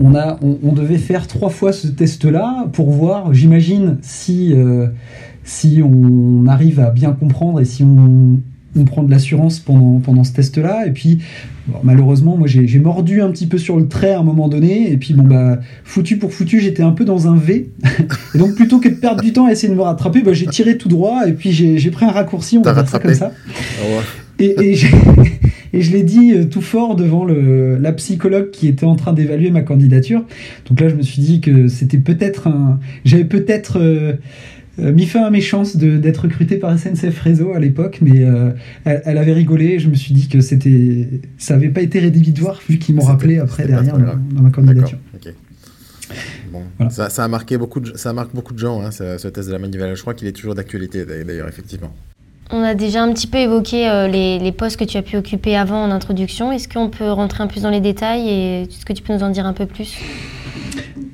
on, 0.00 0.14
a, 0.14 0.38
on, 0.42 0.72
devait 0.72 0.98
faire 0.98 1.26
trois 1.26 1.50
fois 1.50 1.72
ce 1.72 1.88
test-là 1.88 2.68
pour 2.72 2.90
voir, 2.90 3.34
j'imagine, 3.34 3.98
si, 4.02 4.52
euh, 4.54 4.86
si 5.44 5.82
on 5.82 6.46
arrive 6.46 6.80
à 6.80 6.90
bien 6.90 7.12
comprendre 7.12 7.60
et 7.60 7.64
si 7.64 7.82
on, 7.82 8.38
prend 8.86 9.02
de 9.02 9.10
l'assurance 9.10 9.58
pendant, 9.58 9.98
pendant 9.98 10.22
ce 10.22 10.32
test-là. 10.34 10.86
Et 10.86 10.92
puis, 10.92 11.18
malheureusement, 11.82 12.36
moi, 12.36 12.46
j'ai 12.46 12.78
mordu 12.78 13.20
un 13.20 13.30
petit 13.32 13.48
peu 13.48 13.58
sur 13.58 13.76
le 13.76 13.88
trait 13.88 14.12
à 14.12 14.20
un 14.20 14.22
moment 14.22 14.46
donné. 14.46 14.92
Et 14.92 14.96
puis, 14.96 15.14
bon, 15.14 15.24
bah, 15.24 15.58
foutu 15.82 16.16
pour 16.16 16.32
foutu, 16.32 16.60
j'étais 16.60 16.84
un 16.84 16.92
peu 16.92 17.04
dans 17.04 17.26
un 17.26 17.34
V. 17.34 17.70
et 18.34 18.38
donc, 18.38 18.54
plutôt 18.54 18.78
que 18.78 18.88
de 18.88 18.94
perdre 18.94 19.20
du 19.20 19.32
temps 19.32 19.46
à 19.46 19.50
essayer 19.50 19.68
de 19.68 19.76
me 19.76 19.82
rattraper, 19.82 20.22
bah, 20.22 20.32
j'ai 20.32 20.46
tiré 20.46 20.78
tout 20.78 20.88
droit 20.88 21.26
et 21.26 21.32
puis 21.32 21.50
j'ai 21.50 21.90
pris 21.90 22.06
un 22.06 22.12
raccourci, 22.12 22.56
on 22.56 22.62
va 22.62 22.72
faire 22.72 22.88
ça 22.88 23.00
comme 23.00 23.14
ça. 23.14 23.32
Ah 23.80 24.02
et, 24.38 24.54
et 24.60 24.76
et 25.72 25.82
je 25.82 25.92
l'ai 25.92 26.02
dit 26.02 26.32
euh, 26.32 26.44
tout 26.44 26.60
fort 26.60 26.96
devant 26.96 27.24
le, 27.24 27.78
la 27.78 27.92
psychologue 27.92 28.50
qui 28.50 28.68
était 28.68 28.86
en 28.86 28.96
train 28.96 29.12
d'évaluer 29.12 29.50
ma 29.50 29.62
candidature. 29.62 30.24
Donc 30.68 30.80
là, 30.80 30.88
je 30.88 30.94
me 30.94 31.02
suis 31.02 31.22
dit 31.22 31.40
que 31.40 31.68
c'était 31.68 31.98
peut-être 31.98 32.46
un. 32.48 32.80
J'avais 33.04 33.24
peut-être. 33.24 33.78
Euh, 33.78 34.14
euh, 34.80 34.92
mis 34.92 35.06
fin 35.06 35.24
à 35.24 35.30
mes 35.30 35.40
chances 35.40 35.76
d'être 35.76 36.18
recruté 36.18 36.56
par 36.56 36.78
SNCF 36.78 37.18
Réseau 37.18 37.52
à 37.52 37.58
l'époque, 37.58 37.98
mais 38.00 38.24
elle, 38.84 39.18
avait 39.18 39.32
rigolé 39.32 39.70
et 39.70 39.78
je 39.80 39.88
me 39.88 39.96
suis 39.96 40.14
dit 40.14 40.28
que 40.28 40.40
c'était, 40.40 41.08
ça 41.36 41.54
n'avait 41.54 41.70
pas 41.70 41.82
été 41.82 41.98
rédhibitoire 41.98 42.60
vu 42.68 42.78
qu'ils 42.78 42.94
m'ont 42.94 43.02
rappelé 43.02 43.40
après 43.40 43.66
derrière 43.66 43.98
dans, 43.98 44.40
ma 44.40 44.50
candidature. 44.50 44.98
Bon. 46.52 46.62
Ça, 46.90 47.10
ça, 47.10 47.24
a 47.24 47.28
marqué 47.28 47.58
beaucoup 47.58 47.80
de, 47.80 47.96
ça 47.96 48.12
marque 48.12 48.32
beaucoup 48.32 48.54
de 48.54 48.60
gens, 48.60 48.80
hein, 48.80 48.92
ce, 48.92 49.18
ce, 49.18 49.26
test 49.26 49.48
de 49.48 49.52
la 49.52 49.58
manivelle. 49.58 49.96
Je 49.96 50.00
crois 50.00 50.14
qu'il 50.14 50.28
est 50.28 50.32
toujours 50.32 50.54
d'actualité 50.54 51.04
d'ailleurs, 51.04 51.48
effectivement. 51.48 51.92
On 52.50 52.62
a 52.62 52.74
déjà 52.74 53.02
un 53.02 53.12
petit 53.12 53.26
peu 53.26 53.38
évoqué 53.38 53.88
euh, 53.88 54.08
les, 54.08 54.52
postes 54.52 54.78
que 54.78 54.84
tu 54.84 54.96
as 54.96 55.02
pu 55.02 55.16
occuper 55.16 55.54
avant 55.54 55.84
en 55.84 55.90
introduction. 55.90 56.50
Est-ce 56.50 56.66
qu'on 56.66 56.88
peut 56.88 57.10
rentrer 57.10 57.42
un 57.44 57.46
peu 57.46 57.60
dans 57.60 57.68
les 57.68 57.80
détails 57.80 58.26
et 58.28 58.62
est-ce 58.62 58.86
que 58.86 58.94
tu 58.94 59.02
peux 59.02 59.12
nous 59.12 59.22
en 59.22 59.28
dire 59.28 59.44
un 59.44 59.52
peu 59.52 59.66
plus? 59.66 59.98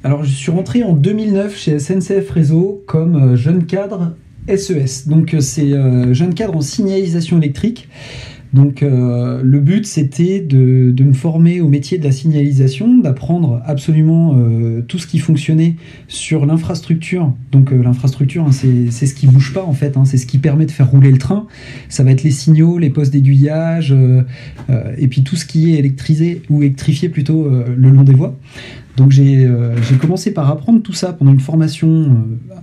Alors, 0.05 0.23
je 0.23 0.31
suis 0.31 0.53
rentré 0.53 0.85
en 0.85 0.93
2009 0.93 1.59
chez 1.59 1.79
SNCF 1.81 2.31
Réseau 2.31 2.83
comme 2.87 3.33
euh, 3.33 3.37
jeune 3.37 3.67
cadre 3.67 4.15
SES. 4.47 5.09
Donc, 5.09 5.35
euh, 5.35 5.41
c'est 5.41 5.71
jeune 6.15 6.35
cadre 6.35 6.57
en 6.57 6.61
signalisation 6.61 7.39
électrique. 7.39 7.89
Donc 8.55 8.85
euh, 8.85 9.41
le 9.43 9.59
but 9.59 9.85
c'était 9.85 10.39
de, 10.41 10.95
me 11.05 11.13
former 11.13 11.61
au 11.61 11.69
métier 11.69 11.99
de 11.99 12.05
la 12.05 12.13
signalisation, 12.13 12.99
d'apprendre 12.99 13.61
absolument 13.67 14.37
euh, 14.39 14.81
tout 14.87 14.99
ce 14.99 15.09
qui 15.09 15.19
fonctionnait 15.19 15.75
sur 16.07 16.47
l'infrastructure. 16.47 17.35
Donc 17.51 17.73
euh, 17.73 17.83
l'infrastructure 17.83 18.45
hein, 18.47 18.53
c'est 18.53 19.07
ce 19.07 19.15
qui 19.15 19.27
bouge 19.27 19.53
pas 19.53 19.65
en 19.65 19.73
fait, 19.73 19.97
hein, 19.97 20.05
c'est 20.05 20.19
ce 20.19 20.27
qui 20.27 20.39
permet 20.39 20.67
de 20.67 20.71
faire 20.71 20.89
rouler 20.89 21.11
le 21.11 21.19
train. 21.19 21.49
Ça 21.89 22.05
va 22.05 22.13
être 22.13 22.23
les 22.23 22.31
signaux, 22.31 22.79
les 22.79 22.91
postes 22.91 23.13
d'aiguillage 23.13 23.95
et 24.99 25.09
puis 25.09 25.25
tout 25.25 25.37
ce 25.37 25.45
qui 25.45 25.75
est 25.75 25.79
électrisé 25.79 26.43
ou 26.49 26.63
électrifié 26.63 27.09
plutôt 27.09 27.49
le 27.49 27.91
long 27.91 28.05
des 28.05 28.15
voies. 28.15 28.39
Donc 28.97 29.13
euh, 29.19 29.77
j'ai 29.89 29.97
commencé 29.97 30.33
par 30.33 30.51
apprendre 30.51 30.81
tout 30.81 30.93
ça 30.93 31.13
pendant 31.13 31.33
une 31.33 31.41
formation 31.41 31.89
euh, 31.89 32.15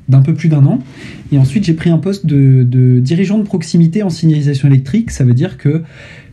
d'un 0.07 0.21
peu 0.21 0.33
plus 0.33 0.47
d'un 0.47 0.65
an. 0.65 0.79
Et 1.31 1.37
ensuite 1.37 1.65
j'ai 1.65 1.73
pris 1.73 1.89
un 1.89 1.97
poste 1.97 2.25
de, 2.25 2.63
de, 2.63 2.99
dirigeant 2.99 3.37
de 3.37 3.43
proximité 3.43 4.01
en 4.03 4.09
signalisation 4.09 4.67
électrique. 4.69 5.11
Ça 5.11 5.25
veut 5.25 5.33
dire 5.33 5.57
que 5.57 5.81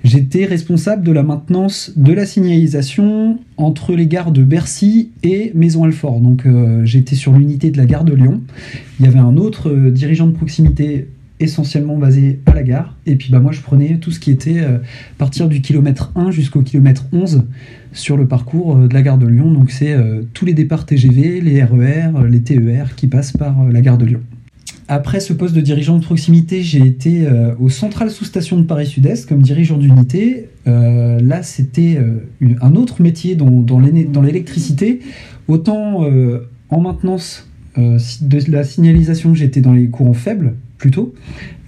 j'étais 0.05 0.45
responsable 0.45 1.05
de 1.05 1.11
la 1.11 1.25
maintenance 1.25 1.93
de 1.97 2.13
la 2.13 2.27
signalisation 2.27 3.41
entre 3.57 3.95
les 3.95 4.07
gares 4.07 4.31
de 4.31 4.45
Bercy 4.45 5.11
et 5.25 5.51
Maison-Alfort. 5.55 6.21
Donc 6.21 6.47
euh, 6.47 6.85
j'étais 6.85 7.17
sur 7.17 7.33
l'unité 7.33 7.71
de 7.71 7.77
la 7.77 7.87
gare 7.87 8.05
de 8.05 8.15
Lyon. 8.15 8.41
Il 9.01 9.07
y 9.07 9.09
avait 9.09 9.19
un 9.19 9.37
autre 9.37 9.91
dirigeant 9.91 10.29
de 10.29 10.33
proximité 10.33 11.09
essentiellement 11.41 11.97
basé 11.97 12.41
à 12.47 12.55
la 12.55 12.63
gare. 12.63 12.97
Et 13.07 13.17
puis 13.17 13.31
bah, 13.31 13.41
moi, 13.41 13.53
je 13.53 13.61
prenais 13.61 13.99
tout 13.99 14.11
ce 14.11 14.21
qui 14.21 14.31
était 14.31 14.61
à 14.61 14.81
partir 15.19 15.49
du 15.49 15.61
kilomètre 15.61 16.13
1 16.15 16.31
jusqu'au 16.31 16.63
kilomètre 16.63 17.07
11 17.13 17.45
sur 17.93 18.17
le 18.17 18.27
parcours 18.27 18.77
euh, 18.77 18.89
de 18.89 18.95
la 18.95 19.03
gare 19.03 19.19
de 19.19 19.27
Lyon. 19.27 19.51
Donc 19.51 19.71
c'est 19.71 19.93
euh, 19.93 20.23
tous 20.35 20.45
les 20.45 20.55
départs 20.55 20.87
TGV, 20.87 21.41
les 21.41 21.63
RER, 21.63 22.13
euh, 22.17 22.29
les 22.29 22.41
TER 22.43 22.95
qui 22.97 23.07
passent 23.09 23.33
par 23.33 23.65
la 23.69 23.81
gare 23.81 23.99
de 23.99 24.07
Lyon. 24.07 24.21
Après 24.91 25.21
ce 25.21 25.35
poste 25.35 25.55
de 25.55 25.61
dirigeant 25.61 25.99
de 25.99 26.03
proximité, 26.03 26.63
j'ai 26.63 26.81
été 26.81 27.27
au 27.61 27.69
central 27.69 28.11
sous-station 28.11 28.57
de 28.57 28.63
Paris-Sud-Est 28.63 29.29
comme 29.29 29.43
dirigeant 29.43 29.77
d'unité. 29.77 30.49
là, 30.65 31.43
c'était 31.43 31.99
un 32.63 32.75
autre 32.75 33.03
métier 33.03 33.35
dans, 33.35 33.51
dans 33.51 34.23
l'électricité. 34.23 35.01
Autant 35.47 36.07
en 36.71 36.81
maintenance 36.81 37.47
de 37.77 38.51
la 38.51 38.65
signalisation, 38.65 39.35
j'étais 39.35 39.61
dans 39.61 39.75
les 39.75 39.89
courants 39.89 40.15
faibles 40.15 40.55
plutôt. 40.79 41.13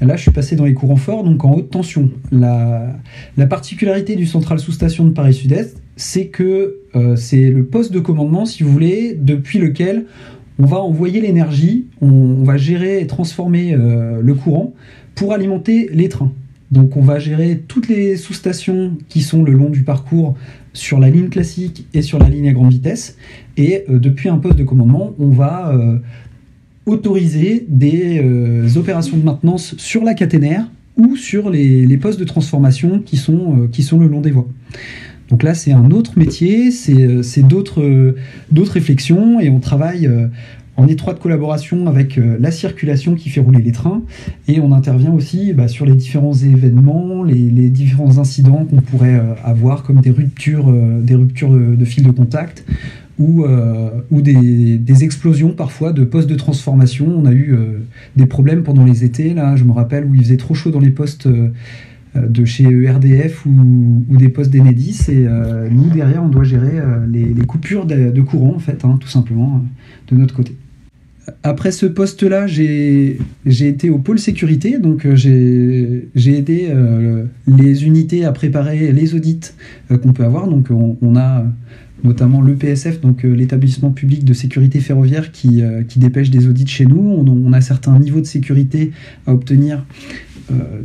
Là, 0.00 0.16
je 0.16 0.22
suis 0.22 0.30
passé 0.30 0.56
dans 0.56 0.64
les 0.64 0.72
courants 0.72 0.96
forts, 0.96 1.24
donc 1.24 1.44
en 1.44 1.52
haute 1.52 1.70
tension. 1.70 2.10
La, 2.32 2.96
la 3.36 3.46
particularité 3.46 4.16
du 4.16 4.24
central 4.24 4.58
sous-station 4.58 5.04
de 5.04 5.10
Paris-Sud-Est, 5.10 5.82
c'est 5.96 6.26
que 6.26 6.78
euh, 6.96 7.16
c'est 7.16 7.50
le 7.50 7.64
poste 7.64 7.92
de 7.92 8.00
commandement, 8.00 8.46
si 8.46 8.62
vous 8.62 8.72
voulez, 8.72 9.14
depuis 9.14 9.58
lequel 9.58 10.06
on 10.58 10.66
va 10.66 10.78
envoyer 10.78 11.20
l'énergie, 11.20 11.86
on, 12.00 12.42
va 12.42 12.56
gérer 12.56 13.00
et 13.00 13.06
transformer 13.06 13.74
euh, 13.74 14.20
le 14.22 14.34
courant 14.34 14.74
pour 15.14 15.32
alimenter 15.32 15.88
les 15.92 16.08
trains. 16.08 16.32
Donc 16.70 16.96
on 16.96 17.00
va 17.00 17.18
gérer 17.18 17.62
toutes 17.66 17.88
les 17.88 18.16
sous-stations 18.16 18.96
qui 19.08 19.22
sont 19.22 19.42
le 19.42 19.52
long 19.52 19.70
du 19.70 19.82
parcours 19.82 20.36
sur 20.72 21.00
la 21.00 21.10
ligne 21.10 21.28
classique 21.28 21.86
et 21.94 22.02
sur 22.02 22.18
la 22.18 22.28
ligne 22.28 22.48
à 22.48 22.52
grande 22.52 22.70
vitesse. 22.70 23.16
Et 23.56 23.84
euh, 23.88 23.98
depuis 23.98 24.28
un 24.28 24.38
poste 24.38 24.56
de 24.56 24.64
commandement, 24.64 25.14
on 25.18 25.30
va 25.30 25.74
autoriser 26.86 27.66
des 27.68 28.20
euh, 28.22 28.68
opérations 28.76 29.16
de 29.16 29.24
maintenance 29.24 29.74
sur 29.78 30.04
la 30.04 30.14
caténaire 30.14 30.66
ou 30.96 31.16
sur 31.16 31.50
les, 31.50 31.96
postes 31.96 32.20
de 32.20 32.24
transformation 32.24 33.00
qui 33.00 33.16
sont, 33.16 33.68
qui 33.72 33.82
sont 33.82 33.98
le 33.98 34.06
long 34.06 34.20
des 34.20 34.30
voies. 34.30 34.48
Donc 35.30 35.42
là, 35.44 35.54
c'est 35.54 35.72
un 35.72 35.92
autre 35.92 36.18
métier, 36.18 36.70
c'est 36.72 37.42
d'autres 37.42 38.14
réflexions 38.72 39.40
et 39.40 39.48
on 39.48 39.60
travaille 39.60 40.10
en 40.80 40.86
étroite 40.86 41.20
collaboration 41.20 41.86
avec 41.86 42.16
euh, 42.16 42.36
la 42.40 42.50
circulation 42.50 43.14
qui 43.14 43.28
fait 43.28 43.40
rouler 43.40 43.62
les 43.62 43.72
trains 43.72 44.02
et 44.48 44.60
on 44.60 44.72
intervient 44.72 45.12
aussi 45.12 45.52
bah, 45.52 45.68
sur 45.68 45.84
les 45.84 45.94
différents 45.94 46.32
événements, 46.32 47.22
les, 47.22 47.68
différents 47.68 48.18
incidents 48.18 48.64
qu'on 48.64 48.80
pourrait 48.80 49.16
euh, 49.16 49.34
avoir 49.44 49.82
comme 49.82 50.00
des 50.00 50.10
ruptures, 50.10 50.70
euh, 50.70 51.00
des 51.02 51.14
ruptures 51.14 51.50
de, 51.50 51.84
fil 51.84 52.04
de 52.04 52.10
contact 52.10 52.64
ou, 53.18 53.44
ou 54.10 54.22
des, 54.22 55.04
explosions 55.04 55.52
parfois 55.52 55.92
de 55.92 56.04
postes 56.04 56.28
de 56.28 56.34
transformation. 56.34 57.06
On 57.06 57.26
a 57.26 57.32
eu 57.32 57.56
des 58.16 58.26
problèmes 58.26 58.62
pendant 58.62 58.84
les 58.84 59.04
étés, 59.04 59.34
là 59.34 59.56
je 59.56 59.64
me 59.64 59.72
rappelle 59.72 60.04
où 60.04 60.14
il 60.14 60.22
faisait 60.22 60.36
trop 60.36 60.54
chaud 60.54 60.70
dans 60.70 60.80
les 60.80 60.90
postes 60.90 61.28
de 62.14 62.44
chez 62.44 62.64
ERDF 62.64 63.46
ou, 63.46 64.04
des 64.16 64.28
postes 64.28 64.50
d'Enedis 64.50 65.06
et 65.08 65.26
nous 65.70 65.90
derrière 65.90 66.22
on 66.22 66.28
doit 66.28 66.44
gérer 66.44 66.80
les, 67.08 67.44
coupures 67.46 67.86
de, 67.86 68.20
courant 68.22 68.54
en 68.54 68.58
fait, 68.58 68.84
hein, 68.84 68.96
tout 69.00 69.08
simplement 69.08 69.64
de 70.10 70.16
notre 70.16 70.34
côté 70.34 70.56
après 71.42 71.72
ce 71.72 71.86
poste-là, 71.86 72.46
j'ai 72.46 73.18
été 73.46 73.90
au 73.90 73.98
pôle 73.98 74.18
sécurité, 74.18 74.78
donc 74.78 75.06
euh, 75.06 75.16
j'ai 75.16 76.36
aidé 76.36 76.68
euh, 76.70 77.24
les 77.46 77.84
unités 77.84 78.24
à 78.24 78.32
préparer 78.32 78.92
les 78.92 79.14
audits 79.14 79.40
euh, 79.90 79.98
qu'on 79.98 80.12
peut 80.12 80.24
avoir. 80.24 80.48
Donc 80.48 80.68
on, 80.70 81.16
a 81.16 81.44
notamment 82.04 82.42
l'EPSF, 82.42 83.00
donc 83.00 83.22
l'établissement 83.22 83.90
public 83.90 84.24
de 84.24 84.32
sécurité 84.32 84.80
ferroviaire, 84.80 85.32
qui, 85.32 85.62
qui, 85.88 85.98
dépêche 85.98 86.30
des 86.30 86.46
audits 86.46 86.66
chez 86.66 86.86
nous. 86.86 87.00
On, 87.00 87.52
a 87.52 87.60
certains 87.60 87.98
niveaux 87.98 88.20
de 88.20 88.26
sécurité 88.26 88.92
à 89.26 89.34
obtenir 89.34 89.84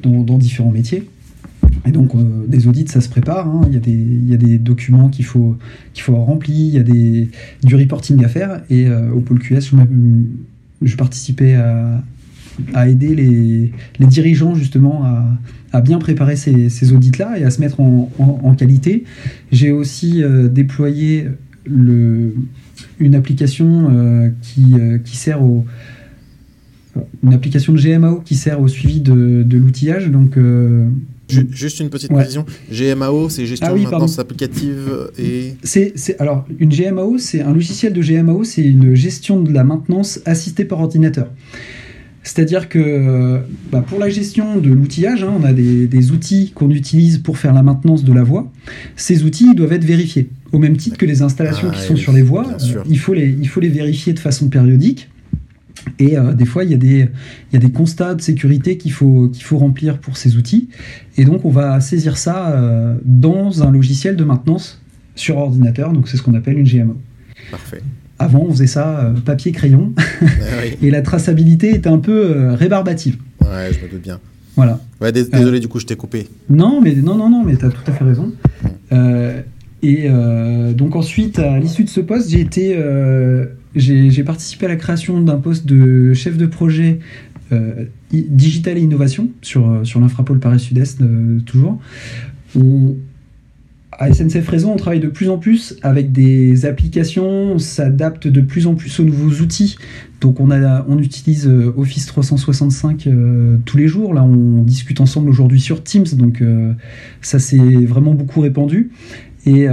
dans, 0.01 0.37
différents 0.37 0.71
métiers. 0.71 1.03
Et 1.85 1.91
donc, 1.91 2.11
des 2.47 2.67
audits, 2.67 2.87
ça 2.87 3.01
se 3.01 3.09
prépare. 3.09 3.47
Hein. 3.47 3.61
Il, 3.67 3.73
y 3.73 3.77
a 3.77 3.79
des, 3.79 3.91
il, 3.91 4.29
y 4.29 4.33
a 4.33 4.37
des, 4.37 4.57
documents 4.57 5.09
qu'il 5.09 5.25
faut, 5.25 5.57
qu'il 5.93 6.03
faut 6.03 6.39
il 6.47 6.69
y 6.69 6.77
a 6.77 6.83
des, 6.83 7.29
du 7.63 7.75
reporting 7.75 8.23
à 8.23 8.27
faire. 8.27 8.61
Et 8.69 8.89
au 8.89 9.19
pôle 9.21 9.39
QS, 9.39 9.71
je 10.81 10.95
participais 10.95 11.55
à, 11.55 12.03
aider 12.87 13.15
les, 13.15 14.07
dirigeants 14.07 14.55
justement 14.55 15.03
à, 15.71 15.81
bien 15.81 15.99
préparer 15.99 16.35
ces, 16.35 16.93
audits-là 16.93 17.37
et 17.37 17.43
à 17.43 17.51
se 17.51 17.59
mettre 17.59 17.79
en, 17.79 18.55
qualité. 18.57 19.03
J'ai 19.51 19.71
aussi 19.71 20.23
euh, 20.23 20.47
déployé 20.47 21.27
le, 21.65 22.33
une 22.99 23.15
application 23.15 23.89
euh, 23.91 24.29
qui, 24.41 24.75
euh, 24.79 24.97
qui, 24.99 25.17
sert 25.17 25.43
au 25.43 25.65
une 27.23 27.33
application 27.33 27.73
de 27.73 27.81
GMAO 27.81 28.21
qui 28.21 28.35
sert 28.35 28.61
au 28.61 28.69
suivi 28.69 29.01
de, 29.01 29.43
de 29.43 29.57
l'outillage. 29.57 30.09
Donc 30.09 30.37
Juste 31.27 31.79
une 31.79 31.89
petite 31.89 32.11
précision. 32.11 32.45
GMAO, 32.71 33.29
c'est 33.29 33.45
gestion 33.45 33.67
ah 33.71 33.73
de 33.73 33.83
maintenance 33.83 34.19
applicative 34.19 35.09
et. 35.17 35.55
C'est, 35.63 36.15
alors, 36.19 36.45
une 36.59 36.69
GMAO, 36.69 37.17
c'est 37.17 37.41
un 37.41 37.53
logiciel 37.53 37.93
de 37.93 38.01
GMAO, 38.01 38.43
c'est 38.43 38.63
une 38.63 38.93
gestion 38.95 39.41
de 39.41 39.51
la 39.51 39.63
maintenance 39.63 40.19
assistée 40.25 40.65
par 40.65 40.79
ordinateur. 40.79 41.27
C'est-à-dire 42.25 42.69
que 42.69 43.39
bah, 43.71 43.85
pour 43.87 43.99
la 43.99 44.09
gestion 44.09 44.57
de 44.57 44.69
l'outillage, 44.69 45.23
hein, 45.23 45.31
on 45.39 45.43
a 45.43 45.53
des, 45.53 46.11
outils 46.11 46.51
qu'on 46.55 46.71
utilise 46.71 47.19
pour 47.19 47.37
faire 47.37 47.53
la 47.53 47.61
maintenance 47.61 48.03
de 48.03 48.11
la 48.11 48.23
voie. 48.23 48.51
Ces 48.95 49.23
outils 49.23 49.53
doivent 49.53 49.73
être 49.73 49.85
vérifiés. 49.85 50.29
Au 50.51 50.57
même 50.57 50.75
titre 50.75 50.97
que 50.97 51.05
les 51.05 51.21
installations 51.21 51.69
qui 51.69 51.77
ah 51.79 51.83
sont 51.83 51.95
sur 51.95 52.13
les 52.13 52.23
voies, 52.23 52.57
il, 52.89 52.97
faut 52.97 53.13
les, 53.13 53.29
il 53.29 53.47
faut 53.47 53.59
les 53.59 53.69
vérifier 53.69 54.11
de 54.13 54.19
façon 54.19 54.49
périodique. 54.49 55.07
Et 55.99 56.17
euh, 56.17 56.33
des 56.33 56.45
fois, 56.45 56.63
il 56.63 56.71
y, 56.71 56.73
a 56.73 56.77
des, 56.77 57.09
il 57.51 57.53
y 57.53 57.55
a 57.57 57.59
des 57.59 57.71
constats 57.71 58.15
de 58.15 58.21
sécurité 58.21 58.77
qu'il 58.77 58.91
faut, 58.91 59.29
qu'il 59.29 59.43
faut 59.43 59.59
remplir 59.59 59.99
pour 59.99 60.17
ces 60.17 60.35
outils. 60.35 60.69
Et 61.17 61.25
donc, 61.25 61.45
on 61.45 61.51
va 61.51 61.79
saisir 61.79 62.17
ça 62.17 62.49
euh, 62.49 62.95
dans 63.05 63.61
un 63.61 63.69
logiciel 63.69 64.15
de 64.15 64.23
maintenance 64.23 64.81
sur 65.13 65.37
ordinateur. 65.37 65.93
Donc, 65.93 66.07
c'est 66.07 66.17
ce 66.17 66.23
qu'on 66.23 66.33
appelle 66.33 66.57
une 66.57 66.67
GMO. 66.67 66.97
Parfait. 67.51 67.83
Avant, 68.17 68.45
on 68.47 68.51
faisait 68.51 68.67
ça 68.67 68.99
euh, 68.99 69.13
papier-crayon. 69.13 69.93
Ah 70.21 70.65
et 70.81 70.89
la 70.89 71.01
traçabilité 71.01 71.75
était 71.75 71.89
un 71.89 71.97
peu 71.97 72.53
rébarbative. 72.53 73.17
Ouais, 73.41 73.71
je 73.71 73.85
me 73.85 73.91
doute 73.91 74.01
bien. 74.01 74.19
Voilà. 74.55 74.79
Ouais, 75.01 75.11
désolé, 75.11 75.59
du 75.59 75.67
coup, 75.67 75.79
je 75.79 75.85
t'ai 75.85 75.95
coupé. 75.95 76.27
Non, 76.49 76.81
mais 76.81 76.95
non, 76.95 77.15
non, 77.15 77.29
non, 77.29 77.43
mais 77.43 77.57
tu 77.57 77.65
as 77.65 77.69
tout 77.69 77.83
à 77.87 77.91
fait 77.91 78.03
raison. 78.03 78.31
et 79.83 80.09
donc, 80.73 80.95
ensuite, 80.95 81.39
à 81.39 81.59
l'issue 81.59 81.83
de 81.83 81.89
ce 81.89 81.99
poste, 81.99 82.29
j'ai 82.29 82.39
été 82.39 82.77
j'ai 83.75 84.23
participé 84.23 84.65
à 84.65 84.69
la 84.69 84.77
création 84.77 85.21
d'un 85.21 85.37
poste 85.37 85.65
de 85.65 86.13
chef 86.13 86.37
de 86.37 86.45
projet 86.45 86.99
euh, 87.51 87.85
digital 88.11 88.77
et 88.77 88.81
innovation 88.81 89.29
sur, 89.43 89.69
euh, 89.69 89.83
sur 89.83 89.99
l'infrapole 89.99 90.39
Paris 90.39 90.59
Sud-Est, 90.59 91.01
euh, 91.01 91.39
toujours. 91.41 91.79
À 93.97 94.13
SNCF 94.13 94.47
Réseau, 94.47 94.69
on 94.69 94.75
travaille 94.75 94.99
de 94.99 95.07
plus 95.07 95.29
en 95.29 95.37
plus 95.37 95.75
avec 95.81 96.11
des 96.11 96.65
applications, 96.65 97.53
on 97.53 97.59
s'adapte 97.59 98.27
de 98.27 98.41
plus 98.41 98.67
en 98.67 98.75
plus 98.75 98.99
aux 98.99 99.03
nouveaux 99.03 99.41
outils. 99.41 99.77
Donc 100.21 100.39
on, 100.39 100.51
a, 100.51 100.85
on 100.87 100.99
utilise 100.99 101.47
Office 101.47 102.05
365 102.05 103.07
tous 103.65 103.77
les 103.77 103.87
jours. 103.87 104.13
Là, 104.13 104.23
on 104.23 104.63
discute 104.63 105.01
ensemble 105.01 105.29
aujourd'hui 105.29 105.59
sur 105.59 105.83
Teams, 105.83 106.05
donc 106.13 106.41
ça 107.21 107.37
s'est 107.39 107.57
vraiment 107.57 108.13
beaucoup 108.13 108.41
répandu. 108.41 108.91
Et 109.45 109.67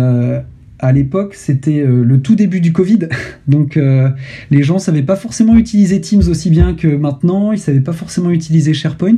à 0.82 0.90
l'époque, 0.90 1.34
c'était 1.36 1.80
euh, 1.80 2.02
le 2.02 2.20
tout 2.20 2.34
début 2.34 2.60
du 2.60 2.72
Covid, 2.72 3.08
donc 3.46 3.76
euh, 3.76 4.10
les 4.50 4.64
gens 4.64 4.80
savaient 4.80 5.04
pas 5.04 5.14
forcément 5.14 5.56
utiliser 5.56 6.00
Teams 6.00 6.24
aussi 6.28 6.50
bien 6.50 6.74
que 6.74 6.88
maintenant, 6.88 7.52
ils 7.52 7.58
savaient 7.58 7.80
pas 7.80 7.92
forcément 7.92 8.30
utiliser 8.30 8.74
SharePoint, 8.74 9.16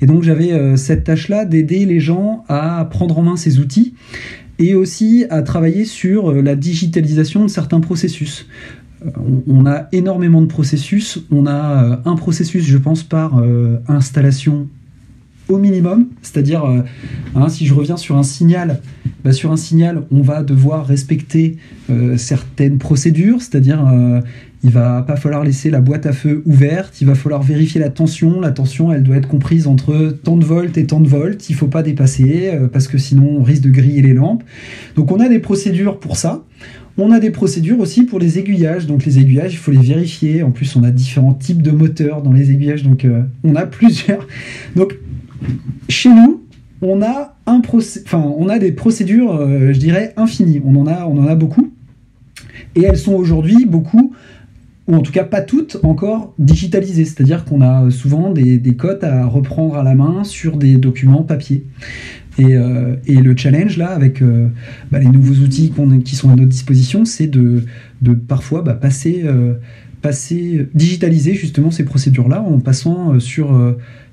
et 0.00 0.06
donc 0.06 0.22
j'avais 0.22 0.52
euh, 0.52 0.76
cette 0.76 1.04
tâche-là 1.04 1.44
d'aider 1.44 1.84
les 1.84 2.00
gens 2.00 2.44
à 2.48 2.88
prendre 2.90 3.18
en 3.18 3.22
main 3.22 3.36
ces 3.36 3.60
outils 3.60 3.94
et 4.58 4.74
aussi 4.74 5.24
à 5.30 5.42
travailler 5.42 5.84
sur 5.84 6.32
la 6.32 6.54
digitalisation 6.54 7.44
de 7.44 7.48
certains 7.48 7.80
processus. 7.80 8.46
On 9.48 9.66
a 9.66 9.88
énormément 9.92 10.40
de 10.40 10.46
processus. 10.46 11.18
On 11.30 11.46
a 11.46 12.00
un 12.04 12.14
processus, 12.14 12.64
je 12.64 12.78
pense, 12.78 13.02
par 13.02 13.42
installation 13.88 14.68
au 15.48 15.58
minimum. 15.58 16.06
C'est-à-dire, 16.22 16.64
hein, 17.34 17.48
si 17.48 17.66
je 17.66 17.74
reviens 17.74 17.96
sur 17.96 18.16
un 18.16 18.22
signal, 18.22 18.80
bah, 19.24 19.32
sur 19.32 19.52
un 19.52 19.56
signal, 19.56 20.02
on 20.10 20.20
va 20.20 20.42
devoir 20.42 20.86
respecter 20.86 21.56
euh, 21.90 22.16
certaines 22.16 22.78
procédures, 22.78 23.40
c'est-à-dire 23.40 23.86
euh, 23.86 24.20
il 24.64 24.70
va 24.70 25.02
pas 25.02 25.16
falloir 25.16 25.44
laisser 25.44 25.70
la 25.70 25.80
boîte 25.80 26.06
à 26.06 26.12
feu 26.12 26.42
ouverte, 26.46 27.00
il 27.00 27.06
va 27.06 27.14
falloir 27.14 27.42
vérifier 27.42 27.80
la 27.80 27.90
tension. 27.90 28.40
La 28.40 28.50
tension, 28.50 28.92
elle 28.92 29.02
doit 29.02 29.16
être 29.16 29.28
comprise 29.28 29.66
entre 29.66 30.16
tant 30.22 30.36
de 30.36 30.44
volts 30.44 30.76
et 30.76 30.86
tant 30.86 31.00
de 31.00 31.08
volts. 31.08 31.48
Il 31.50 31.54
faut 31.54 31.66
pas 31.66 31.82
dépasser 31.82 32.50
euh, 32.52 32.68
parce 32.68 32.88
que 32.88 32.98
sinon 32.98 33.38
on 33.38 33.42
risque 33.42 33.62
de 33.62 33.70
griller 33.70 34.02
les 34.02 34.12
lampes. 34.12 34.42
Donc 34.96 35.10
on 35.10 35.20
a 35.20 35.28
des 35.28 35.38
procédures 35.38 35.98
pour 35.98 36.16
ça. 36.16 36.44
On 36.98 37.10
a 37.10 37.20
des 37.20 37.30
procédures 37.30 37.80
aussi 37.80 38.04
pour 38.04 38.18
les 38.18 38.38
aiguillages. 38.38 38.86
Donc 38.86 39.04
les 39.04 39.18
aiguillages, 39.18 39.54
il 39.54 39.58
faut 39.58 39.72
les 39.72 39.78
vérifier. 39.78 40.42
En 40.42 40.50
plus, 40.50 40.76
on 40.76 40.84
a 40.84 40.90
différents 40.90 41.34
types 41.34 41.62
de 41.62 41.70
moteurs 41.70 42.22
dans 42.22 42.32
les 42.32 42.50
aiguillages. 42.50 42.82
Donc 42.82 43.06
on 43.44 43.56
a 43.56 43.66
plusieurs. 43.66 44.28
Donc 44.76 44.96
chez 45.88 46.10
nous, 46.10 46.42
on 46.82 47.00
a, 48.48 48.58
des 48.58 48.72
procédures, 48.72 49.34
euh, 49.34 49.72
je 49.72 49.78
dirais, 49.78 50.12
infinies. 50.16 50.60
On 50.64 50.76
en, 50.76 50.86
a, 50.86 51.34
beaucoup. 51.34 51.72
Et 52.74 52.82
elles 52.82 52.98
sont 52.98 53.14
aujourd'hui 53.14 53.66
beaucoup, 53.66 54.14
ou 54.88 54.94
en 54.96 55.00
tout 55.00 55.12
cas 55.12 55.24
pas 55.24 55.40
toutes, 55.40 55.78
encore 55.84 56.34
digitalisées. 56.38 57.04
C'est-à-dire 57.04 57.44
qu'on 57.44 57.60
a 57.60 57.90
souvent 57.90 58.32
des, 58.32 58.60
codes 58.76 59.04
à 59.04 59.26
reprendre 59.26 59.76
à 59.76 59.82
la 59.82 59.94
main 59.94 60.24
sur 60.24 60.56
des 60.56 60.76
documents 60.76 61.22
papier. 61.22 61.64
Et, 62.38 62.56
euh, 62.56 62.96
le 63.06 63.36
challenge 63.36 63.76
là, 63.76 63.90
avec 63.90 64.22
euh, 64.22 64.48
bah, 64.90 64.98
les 64.98 65.08
nouveaux 65.08 65.44
outils 65.44 65.72
qui 66.04 66.16
sont 66.16 66.30
à 66.30 66.36
notre 66.36 66.48
disposition, 66.48 67.04
c'est 67.04 67.28
de, 67.28 67.64
parfois 68.26 68.62
bah, 68.62 68.74
passer, 68.74 69.24
passer, 70.02 70.68
digitaliser 70.74 71.34
justement 71.34 71.70
ces 71.70 71.84
procédures-là 71.84 72.42
en 72.42 72.58
passant 72.58 73.18
sur 73.20 73.56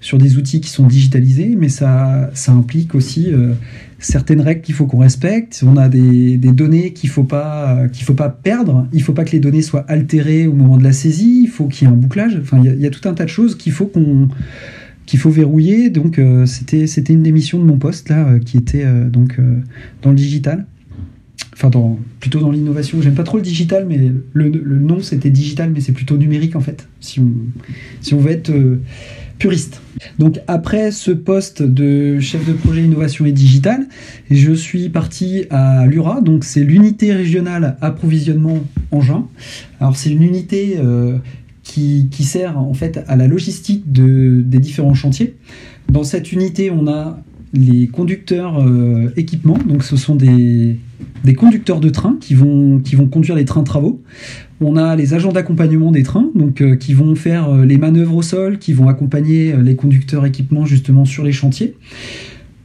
sur 0.01 0.17
des 0.17 0.37
outils 0.37 0.61
qui 0.61 0.69
sont 0.69 0.87
digitalisés, 0.87 1.55
mais 1.57 1.69
ça, 1.69 2.29
ça 2.33 2.51
implique 2.51 2.95
aussi 2.95 3.31
euh, 3.31 3.53
certaines 3.99 4.39
règles 4.39 4.61
qu'il 4.61 4.75
faut 4.75 4.85
qu'on 4.85 4.99
respecte. 4.99 5.63
On 5.65 5.75
a 5.75 5.89
des, 5.89 6.37
données 6.37 6.93
qu'il 6.93 7.09
ne 7.09 7.13
faut, 7.13 7.23
pas, 7.23 7.87
faut 8.01 8.13
pas 8.13 8.29
perdre. 8.29 8.87
Il 8.93 8.99
ne 8.99 9.03
faut 9.03 9.13
pas 9.13 9.25
que 9.25 9.31
les 9.31 9.39
données 9.39 9.61
soient 9.61 9.85
altérées 9.87 10.47
au 10.47 10.53
moment 10.53 10.77
de 10.77 10.83
la 10.83 10.93
saisie. 10.93 11.41
Il 11.43 11.49
faut 11.49 11.67
qu'il 11.67 11.87
y 11.87 11.91
ait 11.91 11.93
un 11.93 11.97
bouclage. 11.97 12.37
Enfin, 12.41 12.61
il 12.63 12.81
y, 12.81 12.87
a 12.87 12.89
tout 12.89 13.07
un 13.09 13.13
tas 13.13 13.25
de 13.25 13.29
choses 13.29 13.55
qu'il 13.55 13.73
faut 13.73 13.87
qu'on 13.87 14.29
qu'il 15.05 15.19
faut 15.19 15.31
verrouiller. 15.31 15.89
Donc, 15.89 16.19
euh, 16.19 16.45
c'était, 16.45 16.85
c'était 16.85 17.13
une 17.13 17.23
des 17.23 17.31
missions 17.31 17.59
de 17.59 17.65
mon 17.65 17.79
poste, 17.79 18.09
là, 18.09 18.27
euh, 18.27 18.39
qui 18.39 18.57
était 18.57 18.85
donc 19.11 19.37
dans 20.01 20.11
le 20.11 20.15
digital. 20.15 20.65
Plutôt 22.19 22.39
dans 22.39 22.51
l'innovation. 22.51 23.01
J'aime 23.01 23.15
pas 23.15 23.23
trop 23.23 23.37
le 23.37 23.43
digital, 23.43 23.85
mais 23.87 23.99
le, 24.33 24.79
nom, 24.79 25.01
c'était 25.01 25.29
digital, 25.29 25.71
mais 25.73 25.81
c'est 25.81 25.91
plutôt 25.91 26.17
numérique, 26.17 26.55
en 26.55 26.61
fait. 26.61 26.87
Si 27.01 27.19
on, 27.19 28.17
veut 28.17 28.31
être 28.31 28.51
puriste. 29.39 29.81
Donc 30.19 30.39
après 30.47 30.91
ce 30.91 31.11
poste 31.11 31.63
de 31.63 32.19
chef 32.19 32.45
de 32.45 32.53
projet 32.53 32.83
innovation 32.83 33.25
et 33.25 33.31
digital, 33.31 33.87
je 34.29 34.51
suis 34.51 34.89
parti 34.89 35.45
à 35.49 35.85
l'URA, 35.85 36.21
donc 36.21 36.43
c'est 36.43 36.63
l'unité 36.63 37.13
régionale 37.13 37.77
approvisionnement 37.81 38.59
engin. 38.91 39.27
Alors 39.79 39.95
c'est 39.95 40.11
une 40.11 40.23
unité 40.23 40.75
euh, 40.77 41.17
qui, 41.63 42.23
sert 42.23 42.59
en 42.59 42.73
fait 42.73 43.03
à 43.07 43.15
la 43.15 43.27
logistique 43.27 43.91
de, 43.91 44.41
des 44.45 44.59
différents 44.59 44.93
chantiers. 44.93 45.35
Dans 45.89 46.03
cette 46.03 46.31
unité, 46.31 46.69
on 46.69 46.87
a 46.87 47.19
les 47.53 47.87
conducteurs 47.87 48.59
euh, 48.59 49.11
équipements, 49.17 49.57
donc 49.57 49.83
ce 49.83 49.97
sont 49.97 50.15
des, 50.15 50.77
conducteurs 51.35 51.79
de 51.79 51.89
train 51.89 52.17
qui 52.19 52.33
vont, 52.33 52.81
conduire 53.11 53.35
les 53.35 53.45
trains 53.45 53.63
travaux. 53.63 54.01
On 54.61 54.75
a 54.75 54.95
les 54.95 55.13
agents 55.13 55.31
d'accompagnement 55.31 55.91
des 55.91 56.03
trains, 56.03 56.29
donc 56.35 56.61
euh, 56.61 56.75
qui 56.75 56.93
vont 56.93 57.15
faire 57.15 57.49
euh, 57.49 57.65
les 57.65 57.77
manœuvres 57.77 58.15
au 58.15 58.21
sol, 58.21 58.59
qui 58.59 58.73
vont 58.73 58.87
accompagner 58.87 59.55
les 59.57 59.75
conducteurs 59.75 60.25
équipements 60.25 60.65
justement 60.65 61.05
sur 61.05 61.23
les 61.23 61.31
chantiers. 61.31 61.75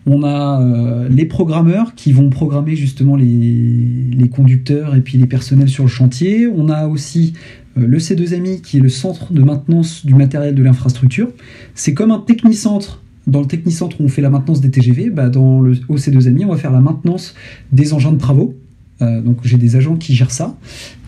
On 0.07 0.23
a 0.23 1.09
les 1.09 1.25
programmeurs 1.25 1.95
qui 1.95 2.13
vont 2.13 2.29
programmer 2.29 2.77
justement 2.77 3.17
les, 3.17 3.25
les, 3.25 4.29
conducteurs 4.29 4.95
et 4.95 5.01
puis 5.01 5.17
les 5.17 5.25
personnels 5.25 5.71
sur 5.71 5.85
le 5.85 5.89
chantier. 5.89 6.47
On 6.47 6.69
a 6.69 6.89
aussi 6.89 7.33
le 7.75 7.97
C2MI 7.97 8.61
qui 8.61 8.77
est 8.77 8.81
le 8.81 8.91
centre 8.91 9.33
de 9.33 9.41
maintenance 9.41 10.05
du 10.05 10.15
matériel 10.15 10.55
de 10.55 10.63
l'infrastructure. 10.63 11.31
C'est 11.75 11.95
comme 11.95 12.11
un 12.11 12.19
technicentre 12.19 13.01
dans 13.27 13.41
le 13.41 13.47
technicentre 13.47 14.01
où 14.01 14.05
on 14.05 14.09
fait 14.09 14.23
la 14.23 14.31
maintenance 14.31 14.61
des 14.61 14.71
TGV, 14.71 15.11
bah 15.11 15.29
dans 15.29 15.61
le 15.61 15.75
OC2MI, 15.75 16.45
on 16.45 16.51
va 16.51 16.57
faire 16.57 16.73
la 16.73 16.81
maintenance 16.81 17.35
des 17.73 17.93
engins 17.93 18.13
de 18.13 18.19
travaux. 18.19 18.55
Euh, 19.03 19.21
donc 19.21 19.39
j'ai 19.45 19.57
des 19.57 19.77
agents 19.77 19.97
qui 19.97 20.15
gèrent 20.15 20.31
ça. 20.31 20.57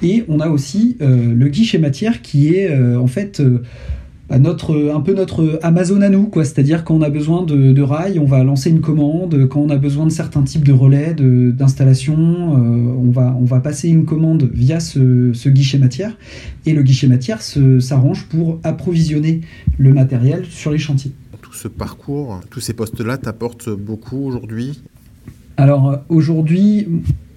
Et 0.03 0.25
on 0.29 0.41
a 0.41 0.49
aussi 0.49 0.97
euh, 1.01 1.35
le 1.35 1.49
guichet 1.49 1.79
matière 1.79 2.23
qui 2.23 2.55
est 2.55 2.71
euh, 2.71 2.99
en 2.99 3.07
fait 3.07 3.41
bah, 4.29 4.39
notre, 4.39 4.91
un 4.93 5.01
peu 5.01 5.15
notre 5.15 5.61
Amazon 5.63 6.01
à 6.01 6.09
nous. 6.09 6.29
C'est-à-dire 6.35 6.85
quand 6.85 6.97
on 6.97 7.03
a 7.03 7.11
besoin 7.11 7.45
de, 7.45 7.83
rails, 7.83 8.19
on 8.19 8.25
va 8.25 8.43
lancer 8.43 8.71
une 8.71 8.81
commande. 8.81 9.47
Quand 9.49 9.61
on 9.61 9.71
a 9.71 9.77
besoin 9.77 10.07
de 10.07 10.11
certains 10.11 10.43
types 10.43 10.65
de 10.65 10.73
relais, 10.73 11.15
d'installation, 11.15 12.17
on, 12.17 13.11
va, 13.11 13.37
on 13.39 13.45
va 13.45 13.61
passer 13.61 13.89
une 13.89 14.05
commande 14.05 14.51
via 14.53 14.81
ce, 14.81 15.31
ce 15.33 15.49
guichet 15.49 15.79
matière. 15.79 16.17
Et 16.65 16.73
le 16.73 16.83
guichet 16.83 17.07
matière 17.07 17.41
s'arrange 17.41 18.27
pour 18.27 18.59
approvisionner 18.65 19.43
le 19.79 19.93
matériel 19.93 20.45
sur 20.51 20.73
les 20.73 20.79
chantiers 20.79 21.13
ce 21.57 21.69
parcours, 21.69 22.41
tous 22.51 22.61
ces 22.61 22.73
postes-là 22.73 23.19
t'apportent 23.19 23.71
beaucoup 23.71 24.19
aujourd'hui? 24.27 24.81
Alors 25.57 26.01
aujourd'hui, 26.09 26.87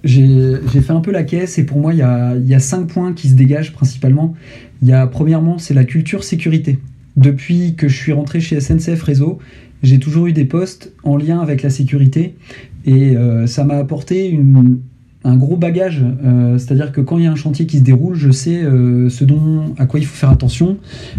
j'ai 0.04 0.60
fait 0.80 0.92
un 0.92 1.00
peu 1.00 1.10
la 1.10 1.24
caisse 1.24 1.58
et 1.58 1.64
pour 1.64 1.78
moi, 1.78 1.92
il 1.94 1.98
y, 1.98 2.54
a, 2.54 2.60
cinq 2.60 2.86
points 2.86 3.12
qui 3.12 3.28
se 3.28 3.34
dégagent 3.34 3.72
principalement. 3.72 4.34
Il 4.82 4.88
y 4.88 4.92
a 4.92 5.06
premièrement, 5.06 5.58
c'est 5.58 5.74
la 5.74 5.84
culture 5.84 6.24
sécurité. 6.24 6.78
Depuis 7.16 7.74
que 7.74 7.88
je 7.88 7.96
suis 7.96 8.12
rentré 8.12 8.40
chez 8.40 8.60
SNCF 8.60 9.02
Réseau, 9.02 9.38
j'ai 9.82 9.98
toujours 9.98 10.26
eu 10.26 10.32
des 10.32 10.44
postes 10.44 10.92
en 11.02 11.16
lien 11.16 11.40
avec 11.40 11.62
la 11.62 11.70
sécurité 11.70 12.34
et 12.84 13.16
euh, 13.16 13.46
ça 13.46 13.64
m'a 13.64 13.76
apporté 13.76 14.28
une, 14.28 14.80
un 15.22 15.36
gros 15.36 15.56
bagage, 15.56 16.02
euh, 16.24 16.56
c'est-à-dire 16.56 16.92
que 16.92 17.02
quand 17.02 17.18
il 17.18 17.24
y 17.24 17.26
a 17.26 17.32
un 17.32 17.36
chantier 17.36 17.66
qui 17.66 17.78
se 17.78 17.82
déroule, 17.82 18.14
je 18.14 18.30
sais 18.30 18.62
euh, 18.62 19.10
ce 19.10 19.24
dont, 19.24 19.74
à 19.76 19.84
quoi 19.84 20.00
il 20.00 20.06
faut 20.06 20.16
faire 20.16 20.30
attention, 20.30 20.78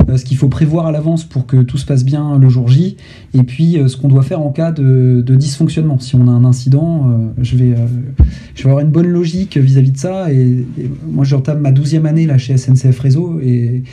euh, 0.10 0.18
ce 0.18 0.26
qu'il 0.26 0.38
faut 0.38 0.48
prévoir 0.48 0.88
à 0.88 0.92
l'avance 0.92 1.24
pour 1.24 1.46
que 1.46 1.58
tout 1.58 1.78
se 1.78 1.86
passe 1.86 2.04
bien 2.04 2.40
le 2.40 2.50
jour 2.50 2.68
J, 2.68 2.98
et 3.36 3.44
puis 3.44 3.78
ce 3.86 3.96
qu'on 3.98 4.08
doit 4.08 4.24
faire 4.24 4.42
en 4.42 4.50
cas 4.50 4.72
de, 4.72 5.22
dysfonctionnement. 5.22 6.00
Si 6.00 6.16
on 6.16 6.28
a 6.28 6.32
un 6.32 6.46
incident, 6.46 7.32
je, 7.42 7.56
vais, 7.56 7.76
je 8.56 8.64
vais 8.64 8.70
avoir 8.70 8.84
une 8.84 8.92
bonne 8.92 9.08
logique 9.08 9.58
vis-à-vis 9.58 9.92
de 9.92 9.98
ça, 9.98 10.32
et, 10.32 10.66
moi 11.08 11.24
j'entame 11.24 11.60
ma 11.60 11.72
douzième 11.72 12.06
année 12.06 12.26
là 12.26 12.38
chez 12.38 12.58
SNCF 12.58 13.00
Réseau, 13.00 13.40
et 13.42 13.84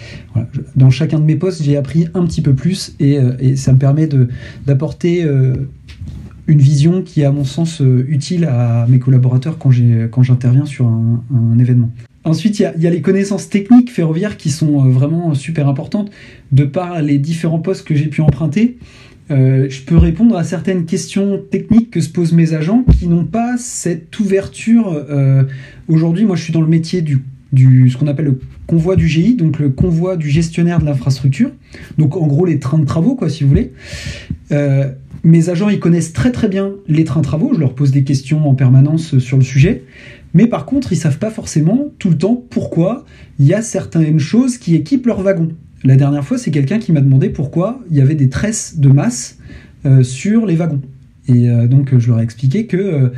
dans 0.75 0.91
chacun 0.91 1.19
de 1.19 1.25
mes 1.25 1.37
postes, 1.37 1.62
j'ai 1.62 1.77
appris 1.77 2.09
un 2.15 2.25
petit 2.25 2.41
peu 2.41 2.55
plus, 2.55 2.95
et, 2.99 3.19
et 3.41 3.57
ça 3.57 3.73
me 3.73 3.79
permet 3.79 4.09
d'apporter 4.67 5.25
une 6.49 6.59
vision 6.61 7.02
qui 7.02 7.21
est 7.21 7.25
à 7.25 7.31
mon 7.31 7.45
sens 7.45 7.81
euh, 7.81 8.07
utile 8.09 8.47
à 8.47 8.87
mes 8.88 8.99
collaborateurs 8.99 9.59
quand 9.59 9.71
j'interviens 9.71 10.64
sur 10.64 10.87
un, 10.87 11.59
événement. 11.59 11.90
Ensuite, 12.25 12.59
il 12.59 12.62
y, 12.78 12.87
a 12.87 12.90
les 12.90 13.00
connaissances 13.02 13.49
techniques 13.49 13.90
ferroviaires 13.93 14.37
qui 14.37 14.50
sont 14.50 14.85
euh, 14.85 14.90
vraiment 14.90 15.35
super 15.35 15.68
importantes. 15.68 16.11
De 16.51 16.64
par 16.64 17.01
les 17.03 17.18
différents 17.18 17.59
postes 17.59 17.87
que 17.87 17.94
j'ai 17.94 18.07
pu 18.07 18.22
emprunter, 18.22 18.79
euh, 19.31 19.66
je 19.68 19.83
peux 19.83 19.96
répondre 19.96 20.37
à 20.37 20.44
certaines 20.44 20.87
questions 20.87 21.38
techniques 21.51 21.90
que 21.90 22.01
se 22.01 22.09
posent 22.09 22.33
mes 22.33 22.55
agents 22.55 22.85
qui 22.99 23.09
n'ont 23.09 23.27
pas 23.27 23.57
cette 23.59 24.18
ouverture. 24.18 25.05
Aujourd'hui, 25.87 26.25
moi, 26.25 26.37
je 26.37 26.44
suis 26.44 26.53
dans 26.53 26.62
le 26.62 26.66
métier 26.66 27.03
du, 27.03 27.22
du 27.52 27.88
ce 27.90 27.96
qu'on 27.96 28.06
appelle 28.06 28.26
le 28.26 28.40
convoi 28.66 28.96
du 28.96 29.08
GI, 29.08 29.34
donc 29.34 29.58
le 29.58 29.70
convoi 29.70 30.16
du 30.16 30.28
gestionnaire 30.28 30.80
de 30.80 30.84
l'infrastructure. 30.84 31.50
Donc, 31.96 32.16
en 32.16 32.26
gros, 32.26 32.44
les 32.44 32.58
trains 32.58 32.78
de 32.78 32.84
travaux, 32.84 33.14
quoi, 33.14 33.28
si 33.28 33.44
vous 33.44 33.48
voulez 33.48 33.72
mes 35.24 35.48
agents, 35.48 35.68
ils 35.68 35.80
connaissent 35.80 36.12
très 36.12 36.30
très 36.30 36.48
bien 36.48 36.72
les 36.87 37.04
trains 37.04 37.22
travaux, 37.22 37.52
je 37.54 37.61
leur 37.61 37.74
pose 37.74 37.90
des 37.90 38.04
questions 38.04 38.48
en 38.48 38.54
permanence 38.54 39.18
sur 39.18 39.37
le 39.37 39.42
sujet, 39.42 39.84
mais 40.34 40.46
par 40.46 40.66
contre, 40.66 40.92
ils 40.92 40.96
savent 40.96 41.18
pas 41.18 41.30
forcément 41.30 41.87
tout 41.98 42.11
le 42.11 42.18
temps 42.18 42.42
pourquoi 42.50 43.04
il 43.38 43.46
y 43.46 43.54
a 43.54 43.62
certaines 43.62 44.18
choses 44.18 44.58
qui 44.58 44.74
équipent 44.74 45.06
leurs 45.06 45.22
wagons. 45.22 45.50
La 45.84 45.96
dernière 45.96 46.24
fois, 46.24 46.38
c'est 46.38 46.50
quelqu'un 46.50 46.78
qui 46.78 46.92
m'a 46.92 47.00
demandé 47.00 47.28
pourquoi 47.28 47.80
il 47.90 47.96
y 47.96 48.00
avait 48.00 48.14
des 48.14 48.28
tresses 48.28 48.78
de 48.78 48.88
masse 48.88 49.38
euh, 49.87 50.02
sur 50.02 50.44
les 50.44 50.56
wagons. 50.56 50.82
Et 51.28 51.48
euh, 51.48 51.66
donc, 51.66 51.96
je 51.96 52.08
leur 52.08 52.20
ai 52.20 52.22
expliqué 52.22 52.66
que 52.66 53.12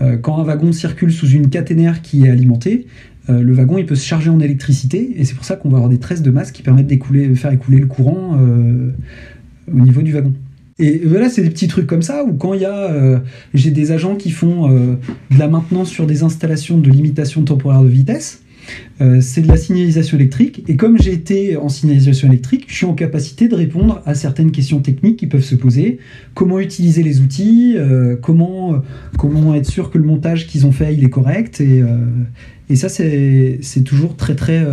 euh, 0.00 0.16
quand 0.16 0.38
un 0.38 0.44
wagon 0.44 0.72
circule 0.72 1.12
sous 1.12 1.28
une 1.28 1.50
caténaire 1.50 2.02
qui 2.02 2.26
est 2.26 2.30
alimentée, 2.30 2.86
le 3.28 3.52
wagon 3.52 3.78
il 3.78 3.86
peut 3.86 3.94
se 3.94 4.06
charger 4.06 4.30
en 4.30 4.40
électricité, 4.40 5.14
et 5.16 5.24
c'est 5.24 5.34
pour 5.34 5.44
ça 5.44 5.56
qu'on 5.56 5.68
va 5.68 5.76
avoir 5.76 5.90
des 5.90 5.98
tresses 5.98 6.22
de 6.22 6.30
masse 6.30 6.52
qui 6.52 6.62
permettent 6.62 6.86
de 6.86 7.34
faire 7.34 7.52
écouler 7.52 7.78
le 7.78 7.86
courant 7.86 8.38
au 9.72 9.80
niveau 9.80 10.02
du 10.02 10.12
wagon. 10.12 10.32
Et 10.78 11.00
voilà, 11.06 11.30
c'est 11.30 11.42
des 11.42 11.48
petits 11.48 11.68
trucs 11.68 11.86
comme 11.86 12.02
ça, 12.02 12.24
où 12.24 12.34
quand 12.34 12.52
il 12.52 12.60
y 12.60 12.66
a, 12.66 12.90
euh, 12.90 13.18
j'ai 13.54 13.70
des 13.70 13.92
agents 13.92 14.14
qui 14.14 14.30
font 14.30 14.70
euh, 14.70 14.96
de 15.30 15.38
la 15.38 15.48
maintenance 15.48 15.88
sur 15.88 16.06
des 16.06 16.22
installations 16.22 16.76
de 16.76 16.90
limitation 16.90 17.42
temporaire 17.42 17.82
de 17.82 17.88
vitesse, 17.88 18.42
euh, 19.00 19.20
c'est 19.20 19.42
de 19.42 19.48
la 19.48 19.56
signalisation 19.56 20.16
électrique. 20.16 20.64
Et 20.68 20.76
comme 20.76 20.98
j'ai 21.00 21.12
été 21.12 21.56
en 21.56 21.68
signalisation 21.68 22.28
électrique, 22.28 22.64
je 22.68 22.74
suis 22.74 22.86
en 22.86 22.94
capacité 22.94 23.48
de 23.48 23.54
répondre 23.54 24.02
à 24.06 24.14
certaines 24.14 24.50
questions 24.50 24.80
techniques 24.80 25.18
qui 25.18 25.26
peuvent 25.26 25.44
se 25.44 25.54
poser. 25.54 25.98
Comment 26.34 26.60
utiliser 26.60 27.02
les 27.02 27.20
outils 27.20 27.76
comment, 28.22 28.82
comment 29.18 29.54
être 29.54 29.66
sûr 29.66 29.90
que 29.90 29.98
le 29.98 30.04
montage 30.04 30.46
qu'ils 30.46 30.66
ont 30.66 30.72
fait 30.72 30.94
il 30.94 31.04
est 31.04 31.10
correct 31.10 31.60
Et, 31.60 32.76
ça, 32.76 32.88
c'est 32.88 33.84
toujours 33.84 34.16
très 34.16 34.34
très 34.34 34.66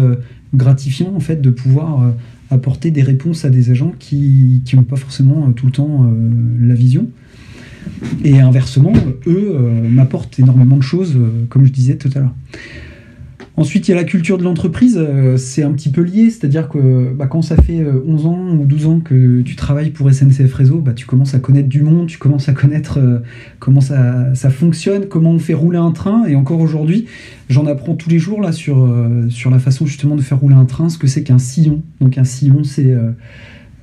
gratifiant 0.54 1.14
en 1.16 1.20
fait 1.20 1.42
de 1.42 1.50
pouvoir 1.50 2.14
apporter 2.54 2.92
des 2.92 3.02
réponses 3.02 3.46
à 3.46 3.50
des 3.50 3.72
agents 3.72 3.94
qui 4.00 4.62
n'ont 4.74 4.84
pas 4.84 4.96
forcément 4.96 5.48
euh, 5.48 5.52
tout 5.52 5.66
le 5.66 5.72
temps 5.72 6.06
euh, 6.06 6.68
la 6.68 6.76
vision. 6.76 7.10
Et 8.24 8.40
inversement, 8.40 8.94
eux 9.28 9.52
euh, 9.56 9.90
m'apportent 9.90 10.40
énormément 10.40 10.78
de 10.78 10.84
choses, 10.84 11.18
comme 11.50 11.66
je 11.66 11.72
disais 11.72 11.96
tout 11.96 12.10
à 12.16 12.20
l'heure. 12.20 12.34
Ensuite, 13.56 13.88
il 13.88 13.92
y 13.92 13.94
a 13.94 13.98
la 13.98 14.04
culture 14.04 14.39
de 14.39 14.44
l'entreprise, 14.44 14.98
euh, 14.98 15.38
c'est 15.38 15.62
un 15.62 15.72
petit 15.74 15.89
peu 15.89 16.02
lié, 16.02 16.32
c'est-à-dire 16.32 16.70
que 16.70 17.13
bah, 17.13 17.28
quand 17.28 17.44
ça 17.44 17.56
fait 17.56 17.86
11 17.86 18.26
euh, 18.26 18.28
ans 18.28 18.50
ou 18.56 18.66
12 18.66 18.86
ans 18.88 19.00
que 19.00 19.42
tu 19.42 19.56
travailles 19.56 19.92
pour 19.92 20.12
SNCF 20.12 20.52
Réseau, 20.56 20.80
bah, 20.80 20.94
tu 20.94 21.06
commences 21.06 21.36
à 21.36 21.39
connaître 21.39 21.70
du 21.70 21.84
monde, 21.84 22.08
tu 22.08 22.18
commences 22.18 22.50
à 22.50 22.54
connaître 22.54 22.98
euh, 22.98 23.20
comment 23.60 23.80
ça, 23.80 24.34
fonctionne, 24.50 25.06
comment 25.06 25.30
on 25.30 25.39
fait 25.39 25.54
rouler 25.54 25.78
un 25.78 25.92
train, 25.92 26.26
et 26.26 26.36
encore 26.36 26.62
aujourd'hui, 26.62 27.06
j'en 27.48 27.68
apprends 27.68 27.94
tous 27.94 28.10
les 28.10 28.18
jours 28.18 28.42
là 28.42 28.52
sur, 28.52 28.92
sur 29.30 29.52
la 29.52 29.60
façon 29.60 29.86
justement 29.86 30.16
de 30.16 30.22
faire 30.22 30.39
rouler 30.39 30.56
un 30.56 30.66
train, 30.66 30.89
ce 30.89 30.98
que 30.98 31.08
c'est 31.08 31.22
qu'un 31.22 31.38
sillon. 31.38 31.84
Donc 32.02 32.18
un 32.18 32.24
sillon, 32.24 32.63
c'est 32.63 32.96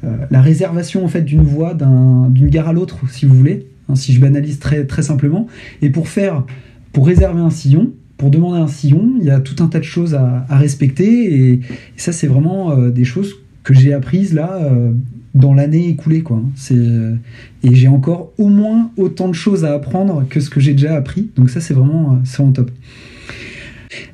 la 0.02 0.40
réservation 0.40 1.04
en 1.04 1.08
fait 1.08 1.22
d'une 1.22 1.42
voie 1.42 1.74
d'une 1.74 2.48
gare 2.48 2.68
à 2.68 2.72
l'autre, 2.72 2.98
si 3.08 3.26
vous 3.26 3.34
voulez, 3.34 3.66
hein, 3.88 3.94
si 3.94 4.12
je 4.12 4.20
banalise 4.20 4.58
très, 4.58 4.84
très 4.84 5.02
simplement. 5.02 5.46
Et 5.82 5.90
pour 5.90 6.08
faire, 6.08 6.44
pour 6.92 7.06
réserver 7.06 7.40
un 7.40 7.50
sillon, 7.50 7.92
pour 8.20 8.30
demander 8.30 8.58
un 8.58 8.68
sillon, 8.68 9.14
il 9.18 9.24
y 9.24 9.30
a 9.30 9.40
tout 9.40 9.64
un 9.64 9.68
tas 9.68 9.78
de 9.78 9.84
choses 9.84 10.14
à, 10.14 10.44
respecter 10.50 11.52
et, 11.52 11.60
ça 11.96 12.12
c'est 12.12 12.26
vraiment 12.26 12.70
euh, 12.70 12.90
des 12.90 13.04
choses 13.04 13.32
que 13.64 13.72
j'ai 13.72 13.94
apprises 13.94 14.34
là 14.34 14.60
euh, 14.60 14.92
dans 15.34 15.54
l'année 15.54 15.88
écoulée 15.88 16.20
quoi. 16.20 16.42
Euh, 16.70 17.14
et 17.62 17.74
j'ai 17.74 17.88
encore 17.88 18.34
au 18.36 18.48
moins 18.48 18.90
autant 18.98 19.26
de 19.26 19.32
choses 19.32 19.64
à 19.64 19.72
apprendre 19.72 20.26
que 20.28 20.38
ce 20.40 20.50
que 20.50 20.60
j'ai 20.60 20.72
déjà 20.72 20.96
appris. 20.96 21.30
Donc 21.34 21.48
ça 21.48 21.62
c'est 21.62 21.72
vraiment 21.72 22.18
vraiment 22.22 22.52
top. 22.52 22.70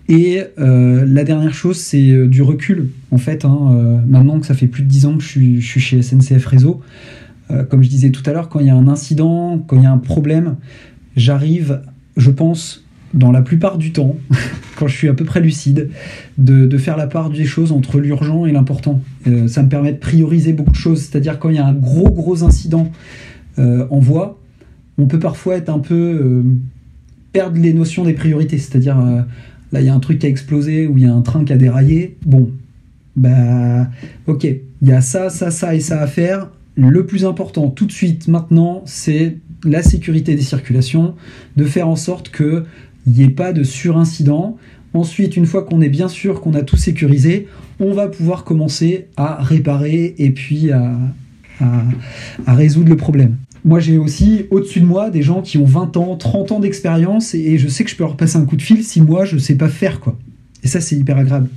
Et 0.09 0.41
la 0.57 1.25
dernière 1.25 1.53
chose, 1.53 1.77
c'est 1.77 2.29
du 2.29 2.43
recul. 2.43 2.91
En 3.11 3.19
fait, 3.19 3.45
hein, 3.45 4.03
maintenant 4.07 4.39
que 4.39 4.47
ça 4.47 4.55
fait 4.55 4.69
plus 4.69 4.85
de 4.85 4.89
10 4.89 5.07
ans 5.07 5.17
que 5.17 5.23
je 5.25 5.29
suis 5.61 5.81
chez 5.81 6.01
SNCF 6.01 6.47
Réseau, 6.47 6.81
comme 7.69 7.83
je 7.83 7.89
disais 7.89 8.11
tout 8.11 8.23
à 8.25 8.33
l'heure, 8.33 8.49
quand 8.49 8.61
il 8.61 8.67
y 8.67 8.71
a 8.71 8.77
un 8.77 8.87
incident, 8.87 9.59
quand 9.67 9.77
il 9.77 9.83
y 9.83 9.87
a 9.87 9.93
un 9.93 9.99
problème, 9.99 10.57
j'arrive, 11.17 11.83
je 12.17 12.31
pense, 12.31 12.86
dans 13.15 13.33
la 13.33 13.43
plupart 13.43 13.79
du 13.79 13.93
temps, 13.93 14.17
quand 14.77 14.87
je 14.87 14.97
suis 14.97 15.09
à 15.09 15.15
peu 15.15 15.25
près 15.25 15.41
lucide, 15.41 15.91
de, 16.39 16.79
faire 16.79 16.97
la 16.97 17.07
part 17.07 17.31
des 17.31 17.45
choses 17.45 17.73
entre 17.73 17.99
l'urgent 17.99 18.47
et 18.47 18.53
l'important. 18.53 19.01
Euh, 19.27 19.49
ça 19.49 19.63
me 19.63 19.69
permet 19.69 19.93
de 19.93 19.99
prioriser 19.99 20.53
beaucoup 20.53 20.73
de 20.73 20.77
choses. 20.77 21.01
C'est-à-dire 21.03 21.39
quand 21.39 21.49
il 21.49 21.57
y 21.57 21.59
a 21.59 21.67
un 21.67 21.75
gros 21.75 22.11
gros 22.11 22.45
incident 22.45 22.91
euh, 23.59 23.87
en 23.91 23.99
voie, 23.99 24.39
on 24.99 25.07
peut 25.07 25.19
parfois 25.19 25.57
être 25.57 25.71
un 25.71 25.79
peu 25.79 25.95
euh, 25.95 26.43
perdre 27.33 27.59
les 27.59 27.73
notions 27.73 28.05
des 28.05 28.13
priorités. 28.13 28.59
C'est-à-dire 28.59 28.99
là 29.73 29.81
il 29.81 29.87
y 29.87 29.89
a 29.89 29.95
un 29.95 30.01
truc 30.01 30.19
qui 30.19 30.27
a 30.27 30.29
explosé 30.29 30.87
ou 30.87 30.99
il 30.99 31.05
y 31.05 31.07
a 31.07 31.13
un 31.13 31.23
train 31.23 31.45
qui 31.45 31.53
a 31.53 31.57
déraillé. 31.57 32.17
Bon, 32.27 32.51
bah 33.17 33.89
ok, 34.27 34.45
il 34.45 34.89
y 34.89 34.93
a 34.93 35.01
ça, 35.01 35.31
ça, 35.31 35.51
ça 35.51 35.75
et 35.75 35.81
ça 35.81 36.01
à 36.01 36.07
faire. 36.07 36.51
le 36.77 37.07
plus 37.07 37.25
important 37.25 37.69
tout 37.69 37.87
de 37.87 37.93
suite 37.93 38.29
maintenant, 38.29 38.83
c'est 38.85 39.39
la 39.65 39.83
sécurité 39.83 40.35
des 40.35 40.43
circulations, 40.43 41.15
de 41.57 41.65
faire 41.65 41.89
en 41.89 41.97
sorte 41.97 42.29
qu'il 43.07 43.15
n'y 43.15 43.23
ait 43.23 43.33
pas 43.33 43.53
de 43.53 43.63
surincident. 43.63 44.57
Ensuite, 44.95 45.37
une 45.37 45.47
fois 45.47 45.63
qu'on 45.63 45.81
est 45.81 45.89
bien 45.89 46.09
sûr 46.09 46.41
qu'on 46.41 46.55
a 46.55 46.63
tout 46.63 46.77
sécurisé, 46.77 47.47
on 47.81 47.93
va 47.93 48.09
pouvoir 48.09 48.45
commencer 48.45 49.07
à 49.17 49.43
réparer 49.43 50.15
et 50.19 50.31
puis 50.31 50.71
à, 50.73 50.97
résoudre 52.47 52.91
le 52.91 52.97
problème. 52.97 53.37
Moi, 53.65 53.81
j'ai 53.81 53.99
aussi 53.99 54.47
au-dessus 54.51 54.81
de 54.81 54.87
moi 54.87 55.11
des 55.11 55.23
gens 55.23 55.43
qui 55.43 55.59
ont 55.59 55.65
20 55.65 55.97
ans, 55.97 56.17
30 56.17 56.53
ans 56.53 56.61
d'expérience 56.61 57.35
et, 57.35 57.59
je 57.59 57.69
sais 57.69 57.85
que 57.85 57.91
je 57.91 57.97
peux 57.97 58.05
leur 58.05 58.17
passer 58.17 58.37
un 58.37 58.45
coup 58.45 58.57
de 58.57 58.63
fil 58.63 58.85
si 58.85 59.01
moi 59.01 59.25
je 59.25 59.35
ne 59.35 59.41
sais 59.41 59.57
pas 59.57 59.69
faire 59.69 60.01
quoi. 60.01 60.19
Et 60.63 60.69
ça, 60.69 60.81
c'est 60.81 60.97
hyper 60.97 61.17
agréable. 61.17 61.49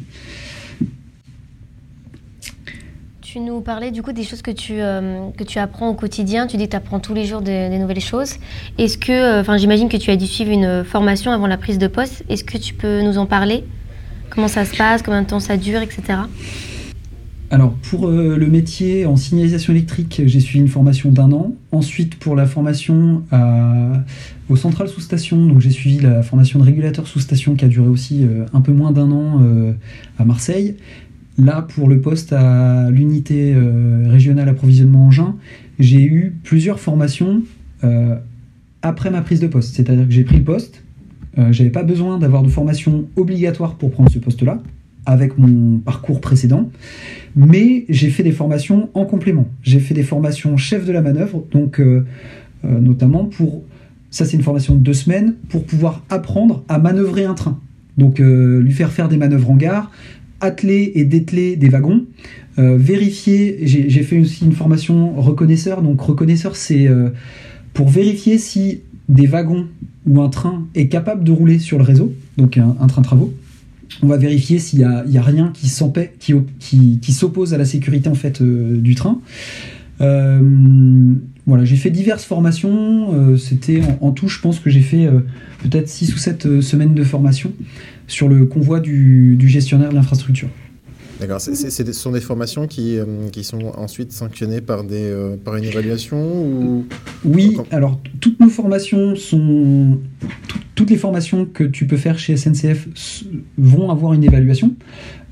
Tu 3.31 3.39
nous 3.39 3.61
parlais 3.61 3.91
du 3.91 4.01
coup 4.01 4.11
des 4.11 4.23
choses 4.23 4.41
que 4.41 4.49
tu, 4.49 4.73
euh, 4.77 5.29
que 5.37 5.43
tu 5.43 5.59
apprends 5.59 5.89
au 5.89 5.93
quotidien. 5.93 6.47
Tu 6.47 6.57
dis 6.57 6.65
que 6.65 6.71
tu 6.71 6.75
apprends 6.75 6.99
tous 6.99 7.13
les 7.13 7.25
jours 7.25 7.41
des 7.41 7.77
nouvelles 7.77 7.99
choses. 7.99 8.37
Est-ce 8.79 8.97
que, 8.97 9.11
euh, 9.11 9.41
enfin, 9.41 9.57
j'imagine 9.57 9.87
que 9.87 9.97
tu 9.97 10.09
as 10.09 10.15
dû 10.15 10.25
suivre 10.25 10.49
une 10.49 10.83
formation 10.83 11.31
avant 11.31 11.45
la 11.45 11.57
prise 11.57 11.77
de 11.77 11.85
poste. 11.85 12.23
Est-ce 12.27 12.43
que 12.43 12.57
tu 12.57 12.73
peux 12.73 13.03
nous 13.03 13.19
en 13.19 13.27
parler? 13.27 13.65
Comment 14.31 14.47
ça 14.47 14.65
se 14.65 14.75
passe? 14.75 15.03
Combien 15.03 15.21
de 15.21 15.27
temps 15.27 15.39
ça 15.39 15.57
dure, 15.57 15.79
etc. 15.79 16.01
Alors, 17.51 17.73
pour 17.91 18.07
euh, 18.07 18.35
le 18.35 18.47
métier 18.47 19.05
en 19.05 19.15
signalisation 19.15 19.73
électrique, 19.73 20.23
j'ai 20.25 20.39
suivi 20.39 20.61
une 20.61 20.67
formation 20.67 21.11
d'un 21.11 21.31
an. 21.31 21.53
Ensuite, 21.71 22.15
pour 22.15 22.35
la 22.35 22.47
formation 22.47 23.21
au 24.49 24.55
central 24.55 24.87
sous-station, 24.87 25.45
donc 25.45 25.59
j'ai 25.59 25.69
suivi 25.69 25.99
la 25.99 26.23
formation 26.23 26.57
de 26.57 26.63
régulateur 26.63 27.05
sous-station 27.05 27.53
qui 27.53 27.63
a 27.63 27.67
duré 27.67 27.89
aussi 27.89 28.25
un 28.55 28.61
peu 28.61 28.71
moins 28.71 28.91
d'un 28.91 29.11
an 29.11 29.39
à 30.17 30.25
Marseille. 30.25 30.77
Là, 31.39 31.65
pour 31.73 31.87
le 31.87 32.01
poste 32.01 32.33
à 32.33 32.89
l'unité 32.91 33.53
euh, 33.55 34.07
régionale 34.09 34.49
approvisionnement 34.49 35.07
engin, 35.07 35.35
j'ai 35.79 36.03
eu 36.03 36.35
plusieurs 36.43 36.81
formations 36.81 37.43
euh, 37.85 38.17
après 38.81 39.09
ma 39.09 39.21
prise 39.21 39.39
de 39.39 39.47
poste. 39.47 39.75
C'est-à-dire 39.75 40.05
que 40.05 40.11
j'ai 40.11 40.25
pris 40.25 40.37
le 40.37 40.43
poste, 40.43 40.83
euh, 41.37 41.53
j'avais 41.53 41.69
pas 41.69 41.83
besoin 41.83 42.19
d'avoir 42.19 42.43
de 42.43 42.49
formation 42.49 43.07
obligatoire 43.15 43.75
pour 43.75 43.91
prendre 43.91 44.11
ce 44.11 44.19
poste-là, 44.19 44.61
avec 45.05 45.37
mon 45.37 45.77
parcours 45.77 46.19
précédent, 46.19 46.69
mais 47.37 47.85
j'ai 47.87 48.09
fait 48.09 48.23
des 48.23 48.33
formations 48.33 48.89
en 48.93 49.05
complément. 49.05 49.47
J'ai 49.63 49.79
fait 49.79 49.93
des 49.93 50.03
formations 50.03 50.57
chef 50.57 50.85
de 50.85 50.91
la 50.91 51.01
manœuvre, 51.01 51.45
donc 51.51 51.81
notamment 52.63 53.23
pour, 53.23 53.63
ça 54.11 54.25
c'est 54.25 54.35
une 54.35 54.43
formation 54.43 54.75
de 54.75 54.81
deux 54.81 54.93
semaines, 54.93 55.35
pour 55.47 55.65
pouvoir 55.65 56.03
apprendre 56.09 56.63
à 56.67 56.77
manœuvrer 56.79 57.23
un 57.23 57.33
train. 57.33 57.59
Donc 57.97 58.19
lui 58.19 58.71
faire 58.71 58.91
faire 58.91 59.07
des 59.07 59.17
manœuvres 59.17 59.49
en 59.49 59.55
gare, 59.55 59.89
atteler 60.41 60.91
et 60.95 61.03
dételer 61.03 61.55
des 61.55 61.69
wagons, 61.69 62.05
euh, 62.57 62.77
vérifier, 62.77 63.59
j'ai 63.63 64.03
fait 64.03 64.19
aussi 64.19 64.45
une 64.45 64.53
formation 64.53 65.13
reconnaisseur, 65.13 65.81
donc 65.81 66.01
reconnaisseur 66.01 66.55
c'est 66.55 66.87
euh, 66.87 67.09
pour 67.73 67.89
vérifier 67.89 68.37
si 68.37 68.81
des 69.07 69.27
wagons 69.27 69.67
ou 70.05 70.21
un 70.21 70.29
train 70.29 70.67
est 70.75 70.87
capable 70.87 71.23
de 71.23 71.31
rouler 71.31 71.59
sur 71.59 71.77
le 71.77 71.83
réseau, 71.83 72.13
donc 72.37 72.57
un, 72.57 72.87
train 72.87 73.01
travaux. 73.01 73.33
On 74.03 74.07
va 74.07 74.17
vérifier 74.17 74.59
s'il 74.59 74.79
n'y 74.79 75.17
a, 75.17 75.21
rien 75.21 75.51
qui 75.53 75.71
qui, 76.59 76.99
qui, 76.99 77.13
s'oppose 77.13 77.53
à 77.53 77.57
la 77.57 77.65
sécurité 77.65 78.09
en 78.09 78.15
fait 78.15 78.41
euh, 78.41 78.77
du 78.77 78.95
train. 78.95 79.19
Voilà, 81.49 81.65
j'ai 81.65 81.75
fait 81.75 81.89
diverses 81.89 82.23
formations. 82.23 83.37
C'était 83.37 83.81
en, 83.81 84.07
en, 84.07 84.11
tout, 84.11 84.27
je 84.27 84.39
pense 84.39 84.59
que 84.59 84.69
j'ai 84.69 84.81
fait 84.81 85.09
peut-être 85.61 85.89
6 85.89 86.13
ou 86.13 86.17
7 86.17 86.61
semaines 86.61 86.93
de 86.93 87.03
formation 87.03 87.51
sur 88.09 88.27
le 88.27 88.45
convoi 88.45 88.79
du, 88.79 89.37
gestionnaire 89.47 89.89
de 89.89 89.95
l'infrastructure. 89.95 90.49
D'accord, 91.19 91.41
ce 91.41 91.53
sont 91.91 92.11
des 92.11 92.21
formations 92.21 92.65
qui, 92.65 92.97
euh, 92.97 93.05
qui 93.31 93.43
sont 93.43 93.73
ensuite 93.77 94.13
sanctionnées 94.13 94.61
par, 94.61 94.85
des, 94.85 95.03
euh, 95.03 95.35
par 95.35 95.57
une 95.57 95.65
évaluation 95.65 96.17
ou... 96.17 96.85
Oui, 97.25 97.57
alors 97.71 97.99
toutes 98.21 98.39
nos 98.39 98.47
formations 98.47 99.17
sont... 99.17 99.99
toutes 100.75 100.89
les 100.89 100.95
formations 100.95 101.45
que 101.45 101.65
tu 101.65 101.85
peux 101.87 101.97
faire 101.97 102.17
chez 102.17 102.37
SNCF 102.37 102.87
vont 103.57 103.91
avoir 103.91 104.13
une 104.13 104.23
évaluation. 104.23 104.75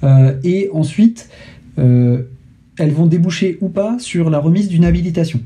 Euh, 0.03 0.33
et 0.43 0.69
ensuite, 0.73 1.29
elles 1.77 2.91
vont 2.91 3.05
déboucher 3.05 3.57
ou 3.61 3.69
pas 3.69 3.97
sur 3.99 4.29
la 4.29 4.39
remise 4.39 4.67
d'une 4.67 4.83
habilitation. 4.83 5.39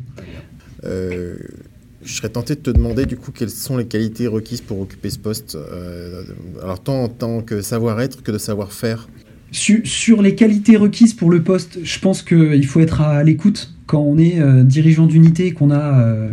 Je 2.04 2.16
serais 2.16 2.30
tenté 2.30 2.56
de 2.56 2.60
te 2.60 2.72
demander 2.72 3.06
du 3.06 3.16
coup 3.16 3.32
quelles 3.32 3.52
sont 3.52 3.78
les 3.78 3.86
qualités 3.86 4.26
requises 4.26 4.62
pour 4.62 4.80
occuper 4.80 5.10
ce 5.12 5.20
poste, 5.20 5.56
euh, 5.56 6.24
alors 6.62 6.82
tant 6.82 7.04
en 7.04 7.08
tant 7.10 7.42
que 7.42 7.62
savoir-être 7.62 8.24
que 8.24 8.32
de 8.32 8.40
savoir-faire. 8.40 9.08
Sur, 9.52 10.22
les 10.22 10.34
qualités 10.34 10.78
requises 10.78 11.14
pour 11.14 11.30
le 11.30 11.44
poste, 11.44 11.80
je 11.84 12.00
pense 12.00 12.24
qu'il 12.24 12.66
faut 12.66 12.80
être 12.80 13.02
à, 13.02 13.22
l'écoute 13.24 13.74
quand 13.86 14.00
on 14.00 14.18
est 14.18 14.40
euh, 14.40 14.64
dirigeant 14.64 15.06
d'unité, 15.06 15.52
qu'on 15.52 15.70
a 15.70 16.00
euh, 16.00 16.30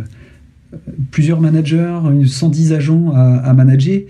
plusieurs 1.11 1.41
managers, 1.41 1.99
110 2.25 2.73
agents 2.73 3.11
à, 3.13 3.35
à 3.37 3.53
manager. 3.53 4.01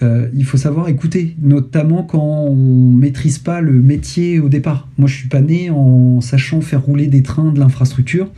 il 0.00 0.44
faut 0.44 0.56
savoir 0.56 0.88
écouter, 0.88 1.36
notamment 1.42 2.04
quand 2.04 2.22
on 2.22 2.54
maîtrise 2.92 3.38
pas 3.38 3.60
le 3.60 3.72
métier 3.72 4.40
au 4.40 4.48
départ. 4.48 4.88
Moi, 4.96 5.08
je 5.08 5.16
suis 5.16 5.28
pas 5.28 5.40
né 5.40 5.70
en 5.70 6.20
sachant 6.20 6.60
faire 6.60 6.82
rouler 6.82 7.08
des 7.08 7.22
trains 7.22 7.52
de 7.52 7.58
l'infrastructure 7.58 8.30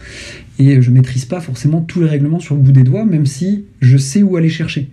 et 0.59 0.81
je 0.81 0.91
maîtrise 0.91 1.25
pas 1.25 1.41
forcément 1.41 1.81
tous 1.81 2.01
les 2.01 2.09
règlements 2.09 2.41
sur 2.41 2.55
le 2.55 2.61
bout 2.61 2.73
des 2.73 2.85
doigts, 2.85 3.05
même 3.05 3.27
si 3.27 3.65
je 3.81 3.97
sais 3.97 4.23
où 4.23 4.37
aller 4.37 4.49
chercher. 4.49 4.89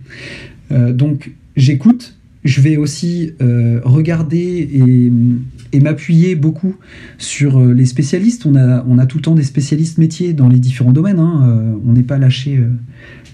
Euh, 0.72 0.92
donc 0.92 1.32
j'écoute, 1.56 2.16
je 2.44 2.60
vais 2.60 2.76
aussi 2.76 3.32
euh, 3.40 3.80
regarder 3.84 4.68
et, 5.72 5.80
m'appuyer 5.80 6.34
beaucoup 6.34 6.76
sur 7.16 7.58
euh, 7.58 7.72
les 7.72 7.86
spécialistes. 7.86 8.44
On 8.46 8.56
a, 8.56 9.06
tout 9.06 9.18
le 9.18 9.22
temps 9.22 9.34
des 9.34 9.42
spécialistes 9.42 9.98
métiers 9.98 10.32
dans 10.32 10.48
les 10.48 10.58
différents 10.58 10.92
domaines. 10.92 11.18
Hein. 11.18 11.78
on 11.86 11.92
n'est 11.92 12.02
pas 12.02 12.18
lâché, 12.18 12.60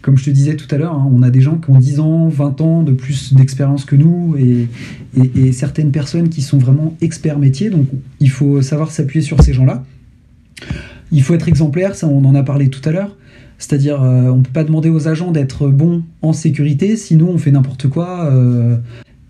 comme 0.03 0.17
je 0.17 0.25
te 0.25 0.31
disais 0.31 0.55
tout 0.57 0.73
à 0.73 0.79
l'heure, 0.79 0.95
hein. 0.95 1.11
on 1.13 1.23
a 1.23 1.31
des 1.31 1.41
gens 1.41 1.57
qui 1.57 1.71
ont 1.71 1.79
10 1.79 2.01
ans, 2.01 2.29
20 2.29 2.61
ans 2.61 2.83
de 2.83 2.93
plus 2.93 3.35
d'expérience 3.35 3.85
que 3.85 3.97
nous 3.97 4.37
et, 4.37 4.69
certaines 5.53 5.91
personnes 5.91 6.29
qui 6.29 6.43
sont 6.43 6.59
vraiment 6.59 6.97
experts 7.01 7.39
métiers. 7.39 7.71
Donc 7.71 7.87
il 8.21 8.31
faut 8.31 8.63
savoir 8.63 8.91
s'appuyer 8.91 9.25
sur 9.25 9.43
ces 9.43 9.53
gens-là. 9.53 9.85
Il 11.13 11.23
faut 11.23 11.35
être 11.35 11.49
exemplaire, 11.49 11.95
ça 11.95 12.07
on 12.07 12.25
en 12.25 12.35
a 12.35 12.43
parlé 12.43 12.69
tout 12.69 12.87
à 12.89 12.93
l'heure. 12.93 13.17
C'est-à-dire, 13.59 14.03
euh, 14.03 14.31
on 14.31 14.37
ne 14.37 14.43
peut 14.43 14.53
pas 14.53 14.65
demander 14.65 14.89
aux 14.89 15.09
agents 15.09 15.33
d'être 15.33 15.69
bons 15.69 16.05
en 16.23 16.33
sécurité, 16.33 16.97
sinon 16.97 17.31
on 17.31 17.39
fait 17.39 17.51
n'importe 17.51 17.89
quoi. 17.89 18.27
Euh. 18.33 18.77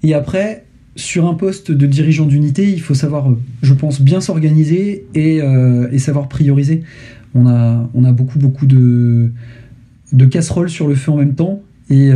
Et 0.03 0.12
après, 0.12 0.64
sur 0.97 1.27
un 1.27 1.35
poste 1.35 1.73
de 1.73 1.87
dirigeant 1.87 2.27
d'unité, 2.27 2.71
il 2.71 2.81
faut 2.81 2.95
savoir, 2.95 3.35
je 3.62 3.73
pense, 3.73 4.03
bien 4.03 4.21
s'organiser 4.21 5.07
et, 5.14 5.41
euh, 5.41 5.97
savoir 5.99 6.29
prioriser. 6.29 6.83
On 7.35 7.47
a, 7.47 7.88
on 7.95 8.05
a 8.05 8.12
beaucoup, 8.12 8.38
beaucoup 8.38 8.67
de, 8.67 9.31
de 10.12 10.25
casseroles 10.27 10.71
sur 10.71 10.88
le 10.88 10.95
feu 10.95 11.11
en 11.11 11.17
même 11.17 11.35
temps. 11.35 11.62
Et 11.91 12.11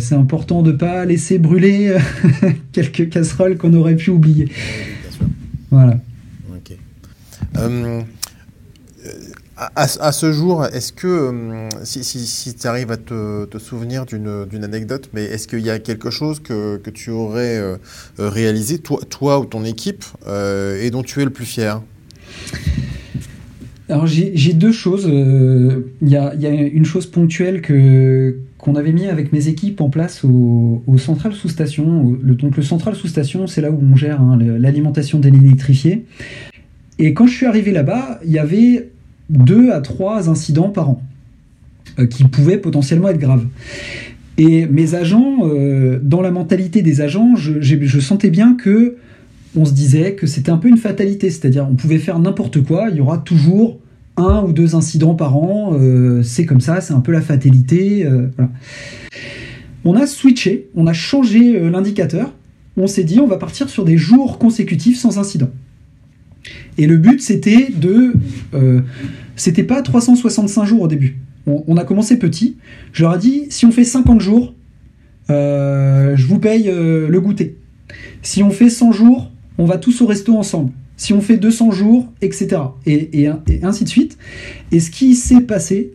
c'est 0.00 0.16
important 0.16 0.60
de 0.60 0.70
ne 0.70 0.76
pas 0.76 1.06
laisser 1.06 1.38
brûler 1.38 1.96
quelques 2.72 3.08
casseroles 3.08 3.56
qu'on 3.56 3.72
aurait 3.72 3.96
pu 3.96 4.10
oublier. 4.10 4.50
Voilà. 5.70 5.98
Ok. 6.54 6.76
À, 9.56 10.10
ce 10.10 10.32
jour, 10.32 10.66
est-ce 10.66 10.92
que, 10.92 11.06
euh, 11.06 11.68
si, 11.84 12.56
tu 12.56 12.66
arrives 12.66 12.90
à 12.90 12.96
te, 12.96 13.58
souvenir 13.58 14.04
d'une 14.04 14.64
anecdote, 14.64 15.10
mais 15.14 15.22
est-ce 15.22 15.46
qu'il 15.46 15.60
y 15.60 15.70
a 15.70 15.78
quelque 15.78 16.10
chose 16.10 16.40
que, 16.40 16.80
tu 16.92 17.10
aurais 17.10 17.58
euh, 17.58 17.76
réalisé, 18.18 18.78
toi, 18.78 18.98
toi, 19.08 19.38
ou 19.38 19.44
ton 19.44 19.64
équipe, 19.64 20.04
euh, 20.26 20.82
et 20.82 20.90
dont 20.90 21.04
tu 21.04 21.20
es 21.20 21.24
le 21.24 21.30
plus 21.30 21.44
fier? 21.44 21.80
Alors 23.88 24.06
j'ai 24.06 24.54
deux 24.54 24.72
choses. 24.72 25.04
Il 25.06 26.08
y, 26.08 26.16
a, 26.16 26.34
une 26.34 26.84
chose 26.84 27.06
ponctuelle 27.06 27.60
que 27.60 28.38
qu'on 28.58 28.76
avait 28.76 28.92
mis 28.92 29.06
avec 29.06 29.32
mes 29.32 29.48
équipes 29.48 29.82
en 29.82 29.90
place 29.90 30.24
au, 30.24 30.82
central 30.96 31.32
sous-station. 31.32 32.18
Donc 32.22 32.56
le 32.56 32.62
central 32.62 32.96
sous-station, 32.96 33.46
c'est 33.46 33.60
là 33.60 33.70
où 33.70 33.78
on 33.80 33.94
gère 33.94 34.20
hein, 34.20 34.38
l'alimentation 34.58 35.20
des 35.20 35.28
électrifiées. 35.28 36.06
Et 36.98 37.12
quand 37.12 37.26
je 37.26 37.34
suis 37.34 37.46
arrivé 37.46 37.72
là-bas, 37.72 38.20
il 38.24 38.32
y 38.32 38.38
avait 38.38 38.88
deux 39.30 39.70
à 39.70 39.80
trois 39.80 40.28
incidents 40.28 40.68
par 40.68 40.90
an 40.90 41.02
euh, 41.98 42.06
qui 42.06 42.24
pouvaient 42.24 42.58
potentiellement 42.58 43.08
être 43.08 43.18
graves. 43.18 43.46
Et 44.36 44.66
mes 44.66 44.94
agents, 44.94 45.38
euh, 45.42 46.00
dans 46.02 46.20
la 46.20 46.30
mentalité 46.30 46.82
des 46.82 47.00
agents, 47.00 47.34
je, 47.36 48.00
sentais 48.00 48.30
bien 48.30 48.56
que 48.56 48.96
on 49.56 49.64
se 49.64 49.72
disait 49.72 50.14
que 50.14 50.26
c'était 50.26 50.50
un 50.50 50.56
peu 50.56 50.68
une 50.68 50.76
fatalité, 50.76 51.30
c'est-à-dire 51.30 51.68
on 51.70 51.74
pouvait 51.74 51.98
faire 51.98 52.18
n'importe 52.18 52.60
quoi, 52.64 52.88
il 52.90 52.96
y 52.96 53.00
aura 53.00 53.18
toujours 53.18 53.78
un 54.16 54.42
ou 54.42 54.52
deux 54.52 54.74
incidents 54.74 55.14
par 55.14 55.36
an, 55.36 55.74
euh, 55.74 56.22
c'est 56.24 56.46
comme 56.46 56.60
ça, 56.60 56.80
c'est 56.80 56.92
un 56.92 57.00
peu 57.00 57.12
la 57.12 57.20
fatalité. 57.20 58.08
On 59.84 59.94
a 59.94 60.06
switché, 60.06 60.68
on 60.74 60.88
a 60.88 60.92
changé 60.92 61.60
l'indicateur, 61.70 62.32
on 62.76 62.88
s'est 62.88 63.04
dit 63.04 63.20
on 63.20 63.28
va 63.28 63.36
partir 63.36 63.68
sur 63.68 63.84
des 63.84 63.96
jours 63.96 64.38
consécutifs 64.38 64.98
sans 64.98 65.18
incident. 65.18 65.50
Et 66.78 66.86
le 66.86 66.96
but, 66.96 67.20
c'était 67.20 67.68
de. 67.70 68.12
Euh, 68.54 68.80
c'était 69.36 69.64
pas 69.64 69.82
365 69.82 70.64
jours 70.64 70.82
au 70.82 70.88
début. 70.88 71.16
On, 71.46 71.76
a 71.76 71.84
commencé 71.84 72.18
petit. 72.18 72.56
Je 72.92 73.02
leur 73.02 73.16
ai 73.16 73.18
dit 73.18 73.46
si 73.50 73.66
on 73.66 73.70
fait 73.70 73.84
50 73.84 74.20
jours, 74.20 74.54
euh, 75.28 76.16
je 76.16 76.26
vous 76.26 76.38
paye 76.38 76.70
euh, 76.70 77.08
le 77.08 77.20
goûter. 77.20 77.58
Si 78.22 78.42
on 78.42 78.50
fait 78.50 78.70
100 78.70 78.92
jours, 78.92 79.30
on 79.58 79.66
va 79.66 79.76
tous 79.76 80.00
au 80.00 80.06
resto 80.06 80.36
ensemble. 80.36 80.72
si 80.96 81.12
on 81.12 81.20
fait 81.20 81.36
200 81.36 81.70
jours, 81.70 82.10
etc. 82.22 82.62
Et, 82.86 83.28
ainsi 83.62 83.84
de 83.84 83.88
suite. 83.88 84.16
Et 84.72 84.80
ce 84.80 84.90
qui 84.90 85.14
s'est 85.14 85.42
passé, 85.42 85.92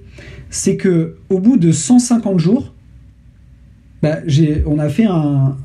c'est 0.51 0.77
que 0.77 1.15
au 1.29 1.39
bout 1.39 1.57
de 1.57 1.71
150 1.71 2.39
jours, 2.39 2.73
bah, 4.03 4.19
on 4.67 4.77
a 4.77 4.89
fait 4.89 5.05
un, 5.05 5.57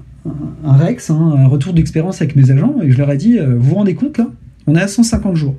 Rex, 0.65 1.11
hein, 1.11 1.35
un 1.37 1.47
retour 1.47 1.75
d'expérience 1.75 2.23
avec 2.23 2.37
mes 2.37 2.51
agents, 2.51 2.77
et 2.83 2.91
je 2.91 2.99
leur 2.99 3.11
ai 3.11 3.17
dit, 3.17 3.39
euh, 3.39 3.55
vous 3.57 3.71
vous 3.71 3.75
rendez 3.75 3.95
compte 3.95 4.19
là? 4.19 4.29
On 4.67 4.75
est 4.75 4.81
à 4.81 4.89
150 4.89 5.37
jours. 5.37 5.57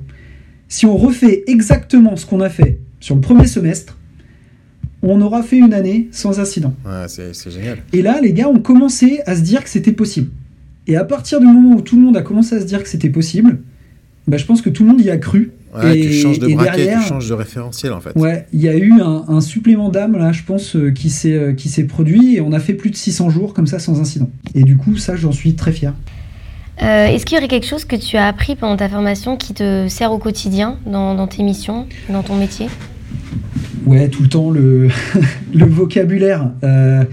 Si 0.68 0.86
on 0.86 0.96
refait 0.96 1.44
exactement 1.46 2.16
ce 2.16 2.26
qu'on 2.26 2.40
a 2.40 2.48
fait 2.48 2.80
sur 3.00 3.14
le 3.14 3.20
premier 3.20 3.46
semestre, 3.46 3.96
on 5.02 5.20
aura 5.20 5.42
fait 5.42 5.58
une 5.58 5.74
année 5.74 6.08
sans 6.10 6.40
incident. 6.40 6.74
Ouais, 6.84 7.06
c'est 7.08 7.50
génial. 7.50 7.78
Et 7.92 8.02
là, 8.02 8.20
les 8.20 8.32
gars 8.32 8.48
ont 8.48 8.58
commencé 8.58 9.20
à 9.26 9.36
se 9.36 9.42
dire 9.42 9.62
que 9.62 9.70
c'était 9.70 9.92
possible. 9.92 10.30
Et 10.86 10.96
à 10.96 11.04
partir 11.04 11.40
du 11.40 11.46
moment 11.46 11.76
où 11.76 11.80
tout 11.80 11.96
le 11.96 12.02
monde 12.02 12.16
a 12.16 12.22
commencé 12.22 12.54
à 12.56 12.60
se 12.60 12.64
dire 12.64 12.82
que 12.82 12.88
c'était 12.88 13.10
possible, 13.10 13.58
bah, 14.26 14.36
je 14.36 14.44
pense 14.44 14.62
que 14.62 14.70
tout 14.70 14.84
le 14.84 14.90
monde 14.90 15.00
y 15.00 15.10
a 15.10 15.16
cru. 15.16 15.52
Ouais, 15.74 15.98
et, 15.98 16.06
tu 16.06 16.12
changes 16.14 16.38
de 16.38 16.48
braquet, 16.54 16.94
tu 17.02 17.08
changes 17.08 17.28
de 17.28 17.34
référentiel 17.34 17.92
en 17.92 18.00
fait. 18.00 18.16
Ouais, 18.16 18.46
il 18.52 18.60
y 18.60 18.68
a 18.68 18.76
eu 18.76 18.94
un, 19.00 19.40
supplément 19.40 19.90
d'âme 19.90 20.16
là, 20.16 20.32
je 20.32 20.42
pense, 20.42 20.74
euh, 20.74 20.90
qui 20.90 21.10
s'est 21.10 21.34
euh, 21.34 21.52
qui 21.52 21.68
s'est 21.68 21.84
produit 21.84 22.36
et 22.36 22.40
on 22.40 22.52
a 22.52 22.60
fait 22.60 22.72
plus 22.72 22.90
de 22.90 22.96
600 22.96 23.28
jours 23.28 23.52
comme 23.52 23.66
ça 23.66 23.78
sans 23.78 24.00
incident. 24.00 24.30
Et 24.54 24.62
du 24.62 24.78
coup, 24.78 24.96
ça, 24.96 25.16
j'en 25.16 25.32
suis 25.32 25.54
très 25.54 25.72
fier. 25.72 25.92
Euh, 26.82 27.06
est-ce 27.06 27.24
qu'il 27.24 27.36
y 27.36 27.38
aurait 27.38 27.48
quelque 27.48 27.66
chose 27.66 27.84
que 27.84 27.96
tu 27.96 28.16
as 28.16 28.26
appris 28.26 28.54
pendant 28.54 28.76
ta 28.76 28.88
formation 28.88 29.36
qui 29.36 29.54
te 29.54 29.88
sert 29.88 30.12
au 30.12 30.18
quotidien 30.18 30.78
dans, 30.86 31.26
tes 31.26 31.42
missions, 31.42 31.86
dans 32.10 32.22
ton 32.22 32.36
métier? 32.36 32.66
Ouais, 33.86 34.08
tout 34.08 34.22
le 34.22 34.28
temps 34.28 34.50
le, 34.50 34.88
vocabulaire. 35.52 36.50
Euh, 36.64 37.04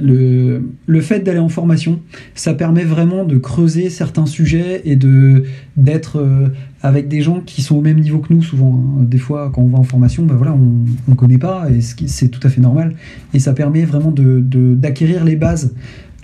le, 0.00 0.70
le, 0.86 1.00
fait 1.00 1.20
d'aller 1.20 1.38
en 1.38 1.48
formation, 1.48 2.00
ça 2.34 2.54
permet 2.54 2.84
vraiment 2.84 3.24
de 3.24 3.36
creuser 3.36 3.90
certains 3.90 4.26
sujets 4.26 4.82
et 4.84 4.96
d'être 4.96 6.18
euh, 6.18 6.48
avec 6.82 7.08
des 7.08 7.20
gens 7.20 7.40
qui 7.40 7.62
sont 7.62 7.76
au 7.76 7.80
même 7.80 8.00
niveau 8.00 8.18
que 8.18 8.32
nous 8.32 8.42
souvent. 8.42 8.74
Hein. 8.74 9.04
Des 9.04 9.18
fois, 9.18 9.50
quand 9.54 9.62
on 9.62 9.68
va 9.68 9.78
en 9.78 9.84
formation, 9.84 10.24
ben 10.24 10.34
voilà, 10.34 10.52
on 10.52 10.84
ne 11.10 11.14
connaît 11.14 11.38
pas 11.38 11.66
et 11.70 11.80
c'est 11.80 12.28
tout 12.28 12.40
à 12.42 12.50
fait 12.50 12.60
normal. 12.60 12.94
Et 13.34 13.38
ça 13.38 13.52
permet 13.52 13.84
vraiment 13.84 14.10
de, 14.10 14.40
d'acquérir 14.74 15.24
les 15.24 15.36
bases. 15.36 15.74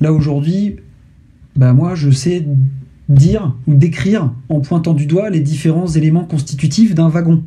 Là 0.00 0.12
aujourd'hui, 0.12 0.76
bah 1.58 1.74
moi 1.74 1.94
je 1.94 2.10
sais 2.10 2.46
dire 3.08 3.56
ou 3.66 3.74
décrire 3.74 4.32
en 4.48 4.60
pointant 4.60 4.94
du 4.94 5.06
doigt 5.06 5.30
les 5.30 5.40
différents 5.40 5.88
éléments 5.88 6.24
constitutifs 6.24 6.94
d'un 6.94 7.08
wagon. 7.08 7.42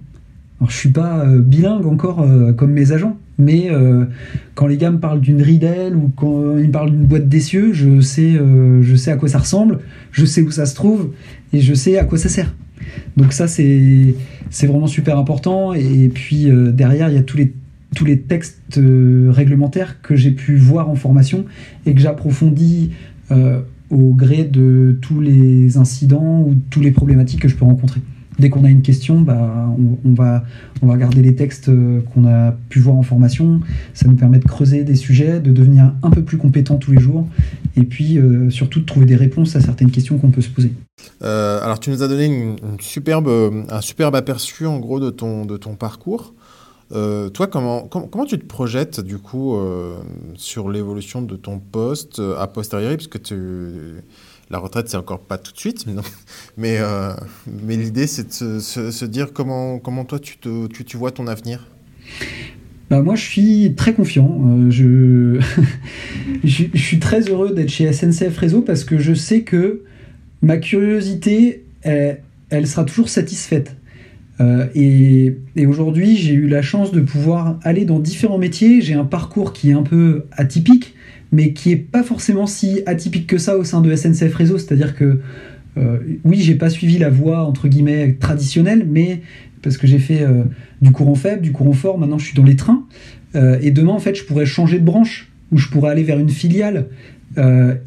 Alors, 0.59 0.69
je 0.69 0.77
suis 0.77 0.89
pas 0.89 1.25
euh, 1.25 1.39
bilingue 1.39 1.85
encore 1.85 2.21
euh, 2.21 2.51
comme 2.53 2.71
mes 2.71 2.91
agents, 2.91 3.17
mais 3.37 3.69
euh, 3.71 4.05
quand 4.53 4.67
les 4.67 4.77
gars 4.77 4.91
me 4.91 4.99
parlent 4.99 5.21
d'une 5.21 5.41
ridelle 5.41 5.95
ou 5.95 6.11
quand 6.15 6.57
ils 6.57 6.67
me 6.67 6.71
parlent 6.71 6.91
d'une 6.91 7.05
boîte 7.05 7.29
d'essieux, 7.29 7.73
je 7.73 7.99
sais, 7.99 8.33
je 8.81 8.95
sais 8.95 9.11
à 9.11 9.15
quoi 9.15 9.29
ça 9.29 9.39
ressemble, 9.39 9.79
je 10.11 10.25
sais 10.25 10.41
où 10.41 10.51
ça 10.51 10.65
se 10.65 10.75
trouve 10.75 11.11
et 11.53 11.61
je 11.61 11.73
sais 11.73 11.97
à 11.97 12.03
quoi 12.03 12.17
ça 12.17 12.29
sert. 12.29 12.53
Donc 13.17 13.33
ça 13.33 13.47
c'est 13.47 14.15
vraiment 14.67 14.87
super 14.87 15.17
important 15.17 15.73
et 15.73 16.09
puis 16.13 16.49
derrière 16.73 17.09
il 17.09 17.15
y 17.15 17.17
a 17.17 17.23
tous 17.23 17.37
les 17.37 17.53
tous 17.95 18.05
les 18.05 18.19
textes 18.19 18.79
réglementaires 19.29 20.01
que 20.01 20.15
j'ai 20.15 20.31
pu 20.31 20.55
voir 20.55 20.89
en 20.89 20.95
formation 20.95 21.45
et 21.85 21.93
que 21.93 21.99
j'approfondis 21.99 22.91
au 23.91 24.13
gré 24.13 24.43
de 24.43 24.97
tous 25.01 25.19
les 25.19 25.77
incidents 25.77 26.41
ou 26.41 26.55
tous 26.69 26.81
les 26.81 26.91
problématiques 26.91 27.41
que 27.41 27.47
je 27.47 27.55
peux 27.55 27.65
rencontrer 27.65 28.01
dès 28.41 28.49
qu'on 28.49 28.63
a 28.65 28.69
une 28.69 28.81
question, 28.81 29.21
bah, 29.21 29.69
on, 30.03 30.13
va, 30.13 30.43
regarder 30.81 31.21
les 31.21 31.35
textes 31.35 31.69
euh, 31.69 32.01
qu'on 32.01 32.25
a 32.25 32.53
pu 32.69 32.79
voir 32.79 32.95
en 32.95 33.03
formation. 33.03 33.61
Ça 33.93 34.07
nous 34.07 34.15
permet 34.15 34.39
de 34.39 34.45
creuser 34.45 34.83
des 34.83 34.95
sujets, 34.95 35.39
de 35.39 35.51
devenir 35.51 35.93
un 36.03 36.09
peu 36.09 36.23
plus 36.23 36.37
compétent 36.37 36.77
tous 36.77 36.91
les 36.91 36.99
jours, 36.99 37.27
et 37.77 37.83
puis 37.83 38.17
euh, 38.17 38.49
surtout 38.49 38.81
de 38.81 38.85
trouver 38.85 39.05
des 39.05 39.15
réponses 39.15 39.55
à 39.55 39.61
certaines 39.61 39.91
questions 39.91 40.17
qu'on 40.17 40.31
peut 40.31 40.41
se 40.41 40.49
poser. 40.49 40.73
Euh, 41.23 41.63
alors 41.63 41.79
tu 41.79 41.89
nous 41.89 42.03
as 42.03 42.07
donné 42.07 42.55
un 42.61 43.81
superbe 43.81 44.15
aperçu 44.15 44.65
en 44.65 44.79
gros 44.79 44.99
de 44.99 45.09
ton 45.09 45.75
parcours. 45.75 46.33
Toi, 46.91 47.47
comment, 47.47 47.87
comment, 47.87 48.25
tu 48.25 48.37
te 48.37 48.45
projettes 48.45 48.99
du 48.99 49.17
coup 49.17 49.57
sur 50.35 50.69
l'évolution 50.69 51.21
de 51.21 51.35
ton 51.35 51.59
poste 51.59 52.19
a 52.19 52.47
posteriori, 52.47 52.97
puisque 52.97 53.21
tu 53.21 53.35
la 54.51 54.59
retraite, 54.59 54.89
c'est 54.89 54.97
encore 54.97 55.21
pas 55.21 55.37
tout 55.37 55.53
de 55.53 55.57
suite, 55.57 55.85
mais, 55.87 55.93
mais, 56.57 56.77
euh, 56.79 57.13
mais 57.65 57.77
l'idée, 57.77 58.05
c'est 58.05 58.43
de 58.43 58.59
se, 58.59 59.05
dire 59.05 59.33
comment, 59.33 59.79
comment 59.79 60.05
toi, 60.05 60.19
tu, 60.19 60.35
tu, 60.37 60.97
vois 60.97 61.11
ton 61.11 61.27
avenir? 61.27 61.67
Bah 62.89 63.01
moi, 63.01 63.15
je 63.15 63.23
suis 63.23 63.73
très 63.75 63.93
confiant. 63.93 64.41
Euh, 64.45 64.69
je... 64.69 65.39
je, 66.43 66.65
suis 66.75 66.99
très 66.99 67.21
heureux 67.21 67.53
d'être 67.53 67.69
chez 67.69 67.91
SNCF 67.91 68.37
Réseau 68.37 68.61
parce 68.61 68.83
que 68.83 68.99
je 68.99 69.13
sais 69.13 69.43
que 69.43 69.83
ma 70.41 70.57
curiosité, 70.57 71.63
elle, 71.83 72.67
sera 72.67 72.83
toujours 72.83 73.07
satisfaite. 73.07 73.75
Euh, 74.41 74.65
et, 74.75 75.65
aujourd'hui, 75.65 76.17
j'ai 76.17 76.33
eu 76.33 76.47
la 76.47 76.61
chance 76.61 76.91
de 76.91 77.01
pouvoir 77.01 77.59
aller 77.63 77.85
dans 77.85 77.99
différents 77.99 78.37
métiers. 78.37 78.81
J'ai 78.81 78.93
un 78.93 79.05
parcours 79.05 79.53
qui 79.53 79.69
est 79.69 79.73
un 79.73 79.83
peu 79.83 80.25
atypique 80.31 80.95
mais 81.33 81.53
qui 81.53 81.71
est 81.71 81.77
pas 81.77 82.03
forcément 82.03 82.45
si 82.45 82.81
atypique 82.85 83.25
que 83.25 83.37
ça 83.37 83.57
au 83.57 83.63
sein 83.63 83.79
de 83.79 83.95
SNCF 83.95 84.35
Réseau. 84.35 84.57
C'est-à-dire 84.57 84.97
que 84.97 85.21
euh, 85.77 85.97
oui, 86.25 86.41
j'ai 86.41 86.55
pas 86.55 86.69
suivi 86.69 86.97
la 86.97 87.09
voie 87.09 87.45
entre 87.45 87.69
guillemets 87.69 88.17
traditionnelle, 88.19 88.85
mais 88.85 89.21
parce 89.61 89.77
que 89.77 89.87
j'ai 89.87 89.99
fait 89.99 90.23
euh, 90.23 90.43
du 90.81 90.91
courant 90.91 91.15
faible, 91.15 91.41
du 91.41 91.53
courant 91.53 91.71
fort. 91.71 91.97
Maintenant, 91.97 92.17
je 92.17 92.25
suis 92.25 92.35
dans 92.35 92.43
les 92.43 92.57
trains. 92.57 92.85
Et 93.61 93.71
demain, 93.71 93.93
en 93.93 93.99
fait, 93.99 94.13
je 94.13 94.25
pourrais 94.25 94.45
changer 94.45 94.77
de 94.77 94.83
branche 94.83 95.31
ou 95.53 95.57
je 95.57 95.69
pourrais 95.69 95.91
aller 95.91 96.03
vers 96.03 96.19
une 96.19 96.27
filiale. 96.27 96.87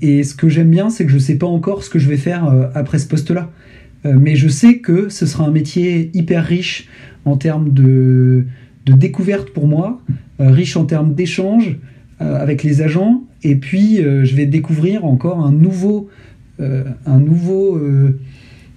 et 0.00 0.22
ce 0.22 0.34
que 0.34 0.48
j'aime 0.48 0.70
bien, 0.70 0.88
c'est 0.88 1.04
que 1.04 1.12
je 1.12 1.18
sais 1.18 1.36
pas 1.36 1.46
encore 1.46 1.84
ce 1.84 1.90
que 1.90 1.98
je 1.98 2.08
vais 2.08 2.16
faire 2.16 2.50
après 2.74 2.98
ce 2.98 3.06
poste-là. 3.06 3.50
Mais 4.04 4.36
je 4.36 4.48
sais 4.48 4.78
que 4.78 5.08
ce 5.08 5.26
sera 5.26 5.46
un 5.46 5.50
métier 5.50 6.10
hyper 6.14 6.44
riche 6.44 6.88
en 7.24 7.36
termes 7.36 7.72
de, 7.72 8.44
de 8.84 8.92
découverte 8.92 9.50
pour 9.50 9.66
moi, 9.66 10.02
riche 10.38 10.76
en 10.76 10.84
termes 10.84 11.14
d'échanges 11.14 11.78
avec 12.18 12.62
les 12.62 12.82
agents, 12.82 13.24
et 13.44 13.56
puis, 13.56 14.02
euh, 14.02 14.24
je 14.24 14.34
vais 14.34 14.46
découvrir 14.46 15.04
encore 15.04 15.44
un 15.44 15.52
nouveau, 15.52 16.08
euh, 16.60 16.84
un 17.04 17.20
nouveau, 17.20 17.76
euh, 17.76 18.18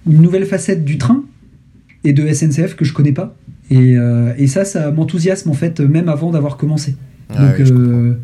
une 0.06 0.20
nouvelle 0.20 0.44
facette 0.44 0.84
du 0.84 0.98
train 0.98 1.24
et 2.04 2.12
de 2.12 2.30
SNCF 2.30 2.76
que 2.76 2.84
je 2.84 2.92
connais 2.92 3.12
pas. 3.12 3.34
Et, 3.70 3.96
et 4.38 4.46
ça, 4.46 4.64
ça 4.64 4.90
m'enthousiasme 4.90 5.50
en 5.50 5.54
fait, 5.54 5.80
même 5.80 6.08
avant 6.08 6.30
d'avoir 6.30 6.56
commencé. 6.56 6.96
Ah 7.28 7.52
Donc, 7.58 8.16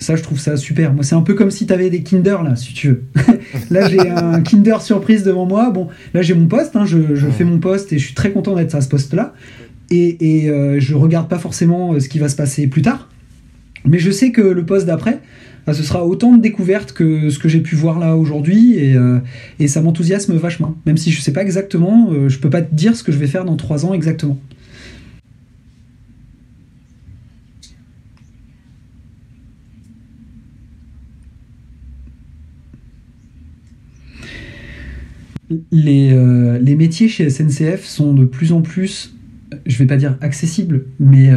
ça, 0.00 0.16
je 0.16 0.22
trouve 0.22 0.40
ça 0.40 0.56
super. 0.56 0.92
Moi, 0.92 1.04
c'est 1.04 1.14
un 1.14 1.22
peu 1.22 1.34
comme 1.34 1.50
si 1.50 1.66
tu 1.66 1.72
avais 1.72 1.90
des 1.90 2.02
Kinder, 2.02 2.42
là, 2.42 2.56
si 2.56 2.74
tu 2.74 2.88
veux. 2.88 3.04
là, 3.70 3.88
j'ai 3.88 4.00
un 4.00 4.40
Kinder 4.40 4.80
surprise 4.80 5.22
devant 5.22 5.46
moi. 5.46 5.70
Bon, 5.70 5.88
là, 6.14 6.22
j'ai 6.22 6.34
mon 6.34 6.46
poste, 6.46 6.74
hein, 6.74 6.84
je, 6.84 7.14
je 7.14 7.28
fais 7.28 7.44
mon 7.44 7.58
poste 7.58 7.92
et 7.92 7.98
je 7.98 8.06
suis 8.06 8.14
très 8.14 8.32
content 8.32 8.56
d'être 8.56 8.74
à 8.74 8.80
ce 8.80 8.88
poste-là. 8.88 9.34
Et, 9.90 10.44
et 10.44 10.80
je 10.80 10.94
regarde 10.94 11.28
pas 11.28 11.38
forcément 11.38 11.98
ce 11.98 12.08
qui 12.08 12.18
va 12.18 12.28
se 12.28 12.36
passer 12.36 12.66
plus 12.68 12.82
tard. 12.82 13.08
Mais 13.84 13.98
je 13.98 14.10
sais 14.10 14.30
que 14.30 14.40
le 14.40 14.64
poste 14.64 14.86
d'après, 14.86 15.20
ce 15.72 15.82
sera 15.82 16.06
autant 16.06 16.36
de 16.36 16.42
découvertes 16.42 16.92
que 16.92 17.30
ce 17.30 17.38
que 17.38 17.48
j'ai 17.48 17.60
pu 17.60 17.76
voir 17.76 17.98
là 17.98 18.16
aujourd'hui 18.16 18.76
et, 18.76 18.94
euh, 18.94 19.18
ça 19.66 19.80
m'enthousiasme 19.82 20.34
vachement. 20.34 20.76
Même 20.86 20.96
si 20.96 21.12
je 21.12 21.20
sais 21.20 21.32
pas 21.32 21.42
exactement, 21.42 22.10
euh, 22.10 22.28
je 22.28 22.38
peux 22.38 22.50
pas 22.50 22.62
te 22.62 22.74
dire 22.74 22.96
ce 22.96 23.02
que 23.02 23.12
je 23.12 23.18
vais 23.18 23.26
faire 23.26 23.44
dans 23.44 23.56
trois 23.56 23.84
ans 23.84 23.94
exactement. 23.94 24.38
Les, 35.72 36.12
euh, 36.12 36.58
les, 36.58 36.76
métiers 36.76 37.08
chez 37.08 37.28
SNCF 37.28 37.84
sont 37.84 38.14
de 38.14 38.24
plus 38.24 38.52
en 38.52 38.62
plus, 38.62 39.16
je 39.66 39.76
vais 39.78 39.86
pas 39.86 39.96
dire 39.96 40.16
accessibles, 40.20 40.84
mais 41.00 41.30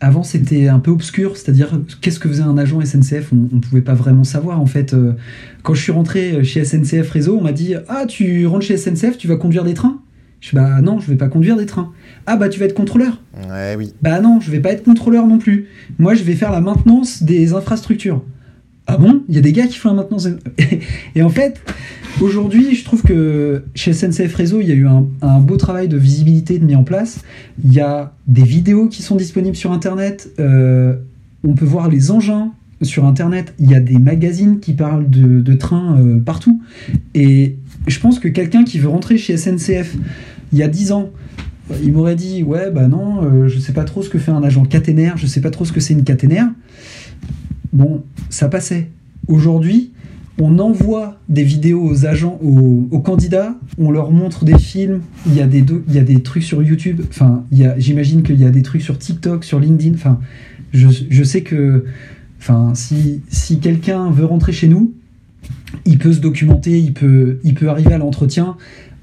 avant 0.00 0.22
c'était 0.22 0.68
un 0.68 0.78
peu 0.78 0.90
obscur, 0.90 1.36
c'est-à-dire 1.36 1.80
qu'est-ce 2.00 2.18
que 2.18 2.28
faisait 2.28 2.42
un 2.42 2.56
agent 2.56 2.80
SNCF 2.80 3.32
On 3.32 3.54
ne 3.54 3.60
pouvait 3.60 3.82
pas 3.82 3.94
vraiment 3.94 4.24
savoir 4.24 4.60
en 4.60 4.66
fait. 4.66 4.94
Euh, 4.94 5.12
quand 5.62 5.74
je 5.74 5.82
suis 5.82 5.92
rentré 5.92 6.42
chez 6.42 6.64
SNCF 6.64 7.10
Réseau, 7.10 7.36
on 7.38 7.42
m'a 7.42 7.52
dit 7.52 7.74
Ah, 7.88 8.06
tu 8.06 8.46
rentres 8.46 8.64
chez 8.64 8.76
SNCF, 8.76 9.18
tu 9.18 9.28
vas 9.28 9.36
conduire 9.36 9.64
des 9.64 9.74
trains? 9.74 10.00
Je 10.40 10.50
dis 10.50 10.56
Bah 10.56 10.80
non, 10.80 11.00
je 11.00 11.10
vais 11.10 11.16
pas 11.16 11.28
conduire 11.28 11.56
des 11.56 11.66
trains. 11.66 11.92
Ah, 12.26 12.36
bah 12.36 12.48
tu 12.48 12.58
vas 12.58 12.66
être 12.66 12.74
contrôleur 12.74 13.22
Ouais, 13.48 13.74
oui. 13.76 13.92
Bah 14.00 14.20
non, 14.20 14.40
je 14.40 14.50
vais 14.50 14.60
pas 14.60 14.72
être 14.72 14.84
contrôleur 14.84 15.26
non 15.26 15.38
plus. 15.38 15.66
Moi, 15.98 16.14
je 16.14 16.22
vais 16.22 16.34
faire 16.34 16.50
la 16.50 16.62
maintenance 16.62 17.22
des 17.22 17.52
infrastructures. 17.52 18.24
Ah 18.86 18.96
bon? 18.96 19.22
Il 19.28 19.34
y 19.34 19.38
a 19.38 19.42
des 19.42 19.52
gars 19.52 19.66
qui 19.66 19.78
font 19.78 19.90
la 19.90 19.94
maintenance. 19.96 20.26
Et 21.14 21.22
en 21.22 21.28
fait, 21.28 21.60
aujourd'hui, 22.20 22.74
je 22.74 22.84
trouve 22.84 23.02
que 23.02 23.64
chez 23.74 23.92
SNCF 23.92 24.34
Réseau, 24.34 24.60
il 24.60 24.68
y 24.68 24.72
a 24.72 24.74
eu 24.74 24.86
un, 24.86 25.40
beau 25.40 25.56
travail 25.56 25.88
de 25.88 25.96
visibilité 25.96 26.58
de 26.58 26.64
mis 26.64 26.76
en 26.76 26.84
place. 26.84 27.22
Il 27.64 27.72
y 27.72 27.80
a 27.80 28.12
des 28.26 28.42
vidéos 28.42 28.88
qui 28.88 29.02
sont 29.02 29.16
disponibles 29.16 29.56
sur 29.56 29.72
Internet. 29.72 30.30
Euh, 30.38 30.96
on 31.44 31.54
peut 31.54 31.64
voir 31.64 31.88
les 31.88 32.10
engins 32.10 32.52
sur 32.82 33.04
Internet. 33.04 33.54
Il 33.58 33.70
y 33.70 33.74
a 33.74 33.80
des 33.80 33.98
magazines 33.98 34.60
qui 34.60 34.72
parlent 34.72 35.08
de, 35.08 35.54
trains 35.54 35.98
euh, 35.98 36.20
partout. 36.20 36.60
Et 37.14 37.56
je 37.86 37.98
pense 37.98 38.18
que 38.18 38.28
quelqu'un 38.28 38.64
qui 38.64 38.78
veut 38.78 38.88
rentrer 38.88 39.18
chez 39.18 39.36
SNCF 39.36 39.96
il 40.52 40.58
y 40.58 40.62
a 40.62 40.68
10 40.68 40.92
ans, 40.92 41.10
il 41.82 41.92
m'aurait 41.92 42.16
dit 42.16 42.42
Ouais, 42.42 42.70
bah 42.70 42.88
non, 42.88 43.22
euh, 43.22 43.48
je 43.48 43.58
sais 43.58 43.72
pas 43.72 43.84
trop 43.84 44.02
ce 44.02 44.10
que 44.10 44.18
fait 44.18 44.32
un 44.32 44.42
agent 44.42 44.64
caténaire, 44.64 45.16
je 45.16 45.26
sais 45.26 45.40
pas 45.40 45.50
trop 45.50 45.64
ce 45.64 45.72
que 45.72 45.80
c'est 45.80 45.94
une 45.94 46.02
caténaire 46.02 46.48
bon, 47.72 48.04
ça 48.28 48.48
passait. 48.48 48.90
Aujourd'hui, 49.28 49.92
on 50.40 50.58
envoie 50.58 51.18
des 51.28 51.44
vidéos 51.44 51.82
aux 51.82 52.06
agents, 52.06 52.38
aux, 52.42 52.98
candidats, 53.00 53.54
on 53.78 53.90
leur 53.90 54.10
montre 54.10 54.44
des 54.44 54.58
films, 54.58 55.02
il 55.26 55.36
y 55.36 55.40
a 55.40 55.46
des, 55.46 55.64
il 55.88 55.94
y 55.94 55.98
a 55.98 56.02
des 56.02 56.22
trucs 56.22 56.42
sur 56.42 56.62
YouTube, 56.62 57.02
enfin, 57.08 57.44
j'imagine 57.76 58.22
qu'il 58.22 58.40
y 58.40 58.44
a 58.44 58.50
des 58.50 58.62
trucs 58.62 58.82
sur 58.82 58.98
TikTok, 58.98 59.44
sur 59.44 59.60
LinkedIn, 59.60 59.94
enfin, 59.94 60.18
je, 60.72 60.88
je 61.08 61.24
sais 61.24 61.42
que, 61.42 61.84
enfin, 62.38 62.72
si, 62.74 63.20
si 63.28 63.60
quelqu'un 63.60 64.10
veut 64.10 64.24
rentrer 64.24 64.52
chez 64.52 64.68
nous, 64.68 64.94
il 65.84 65.98
peut 65.98 66.12
se 66.12 66.20
documenter, 66.20 66.78
il 66.78 66.94
peut, 66.94 67.38
il 67.44 67.54
peut 67.54 67.68
arriver 67.68 67.92
à 67.92 67.98
l'entretien 67.98 68.56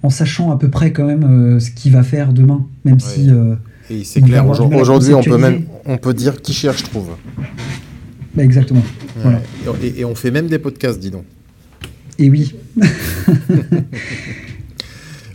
en 0.04 0.10
sachant 0.10 0.52
à 0.52 0.58
peu 0.58 0.70
près 0.70 0.92
quand 0.92 1.06
même 1.06 1.24
euh, 1.24 1.60
ce 1.60 1.72
qu'il 1.72 1.92
va 1.92 2.04
faire 2.04 2.34
demain, 2.34 2.66
même 2.84 3.00
si... 3.00 3.30
Euh, 3.30 3.56
et 3.90 4.04
c'est 4.04 4.22
clair, 4.22 4.46
aujourd'hui 4.48 5.14
on 5.14 5.24
peut 5.24 5.38
même 5.38 5.64
on 5.86 5.98
peut 5.98 6.14
dire 6.14 6.42
qui 6.42 6.52
cherche 6.52 6.84
trouve. 6.84 7.12
Bah, 8.38 8.44
exactement. 8.44 8.84
Et, 9.82 10.06
on 10.06 10.14
fait 10.14 10.30
même 10.30 10.46
des 10.46 10.60
podcasts, 10.60 11.00
dis 11.00 11.10
donc. 11.10 11.26
Et 12.20 12.30
oui. 12.30 12.54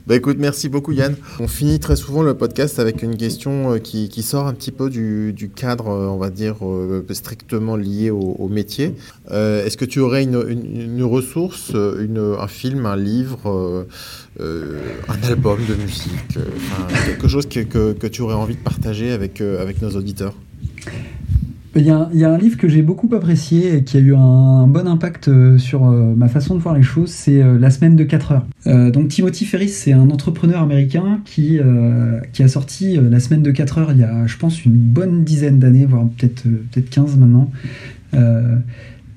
Bah 0.04 0.16
écoute, 0.16 0.36
merci 0.40 0.68
beaucoup 0.68 0.90
Yann. 0.90 1.14
On 1.38 1.46
finit 1.46 1.78
très 1.78 1.94
souvent 1.94 2.24
le 2.24 2.34
podcast 2.34 2.80
avec 2.80 3.04
une 3.04 3.16
question 3.16 3.74
euh, 3.74 3.78
qui, 3.78 4.10
sort 4.22 4.48
un 4.48 4.52
petit 4.52 4.72
peu 4.72 4.90
du, 4.90 5.50
cadre, 5.54 5.90
euh, 5.90 6.08
on 6.08 6.18
va 6.18 6.28
dire, 6.30 6.56
euh, 6.62 7.04
strictement 7.10 7.76
lié 7.76 8.10
au, 8.10 8.48
métier. 8.48 8.96
Est-ce 9.30 9.76
que 9.76 9.84
tu 9.84 10.00
aurais 10.00 10.24
une, 10.24 11.04
ressource, 11.04 11.72
un 11.74 12.48
film, 12.48 12.84
un 12.84 12.96
livre, 12.96 13.86
un 14.40 15.22
album 15.28 15.60
de 15.68 15.74
musique, 15.76 16.38
quelque 17.06 17.28
chose 17.28 17.46
que, 17.46 17.60
que, 17.60 18.06
tu 18.08 18.22
aurais 18.22 18.34
envie 18.34 18.56
de 18.56 18.60
partager 18.60 19.12
avec, 19.12 19.40
avec 19.40 19.80
nos 19.80 19.90
auditeurs? 19.90 20.34
Il 21.80 21.87
y, 21.87 21.90
a, 22.24 22.30
un 22.30 22.38
livre 22.38 22.58
que 22.58 22.68
j'ai 22.68 22.82
beaucoup 22.82 23.08
apprécié 23.14 23.76
et 23.76 23.85
qui 23.85 23.96
a 23.96 24.00
eu 24.00 24.14
un, 24.14 24.66
bon 24.66 24.87
impact 24.87 25.28
euh, 25.28 25.56
sur 25.56 25.87
euh, 25.87 26.14
ma 26.14 26.28
façon 26.28 26.54
de 26.54 26.61
voir 26.61 26.74
les 26.74 26.82
choses, 26.82 27.11
c'est 27.11 27.42
euh, 27.42 27.58
La 27.58 27.70
semaine 27.70 27.96
de 27.96 28.04
4 28.04 28.32
heures. 28.32 28.92
donc 28.92 29.08
Timothy 29.08 29.46
Ferris, 29.46 29.70
c'est 29.70 29.92
un 29.92 30.11
entrepreneur 30.11 30.61
américain 30.61 31.20
qui, 31.24 31.58
a 31.58 32.48
sorti 32.48 32.98
La 33.11 33.20
semaine 33.20 33.42
de 33.42 33.50
4 33.50 33.78
heures 33.78 33.92
il 33.92 33.98
y 33.98 34.04
a, 34.04 34.26
je 34.26 34.37
pense, 34.37 34.64
une 34.64 34.72
bonne 34.72 35.24
dizaine 35.24 35.58
d'années, 35.58 35.87
voire 35.87 36.06
peut-être 36.18 36.42
peut 36.42 36.80
15 36.82 37.16
maintenant. 37.16 37.50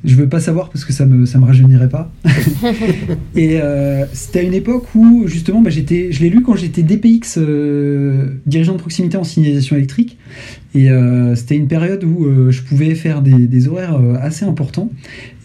Je 0.03 0.15
veux 0.15 0.29
pas 0.29 0.39
savoir 0.39 0.69
parce 0.69 0.86
que 0.86 0.93
ça 0.93 1.05
me, 1.08 1.25
ça 1.25 1.39
me 1.39 1.45
rajeunirait 1.45 1.89
pas. 1.89 2.12
et 3.36 3.60
euh, 3.60 4.05
c'était 4.13 4.39
à 4.39 4.41
une 4.43 4.53
époque 4.53 4.93
où, 4.93 5.27
justement, 5.27 5.62
bah, 5.62 5.71
j'étais, 5.71 6.12
je 6.12 6.21
l'ai 6.21 6.29
lu 6.29 6.43
quand 6.43 6.55
j'étais 6.55 6.84
DPX, 6.84 7.38
euh, 7.38 8.27
dirigeant 8.45 8.73
de 8.73 8.77
proximité 8.77 9.17
en 9.17 9.23
signalisation 9.23 9.75
électrique. 9.75 10.17
Et 10.75 10.91
euh, 10.91 11.34
c'était 11.36 11.55
une 11.55 11.67
période 11.67 12.03
où 12.03 12.51
je 12.51 12.62
pouvais 12.62 12.93
faire 12.93 13.21
des, 13.21 13.47
des 13.47 13.67
horaires 13.67 13.99
assez 14.21 14.45
importants. 14.45 14.91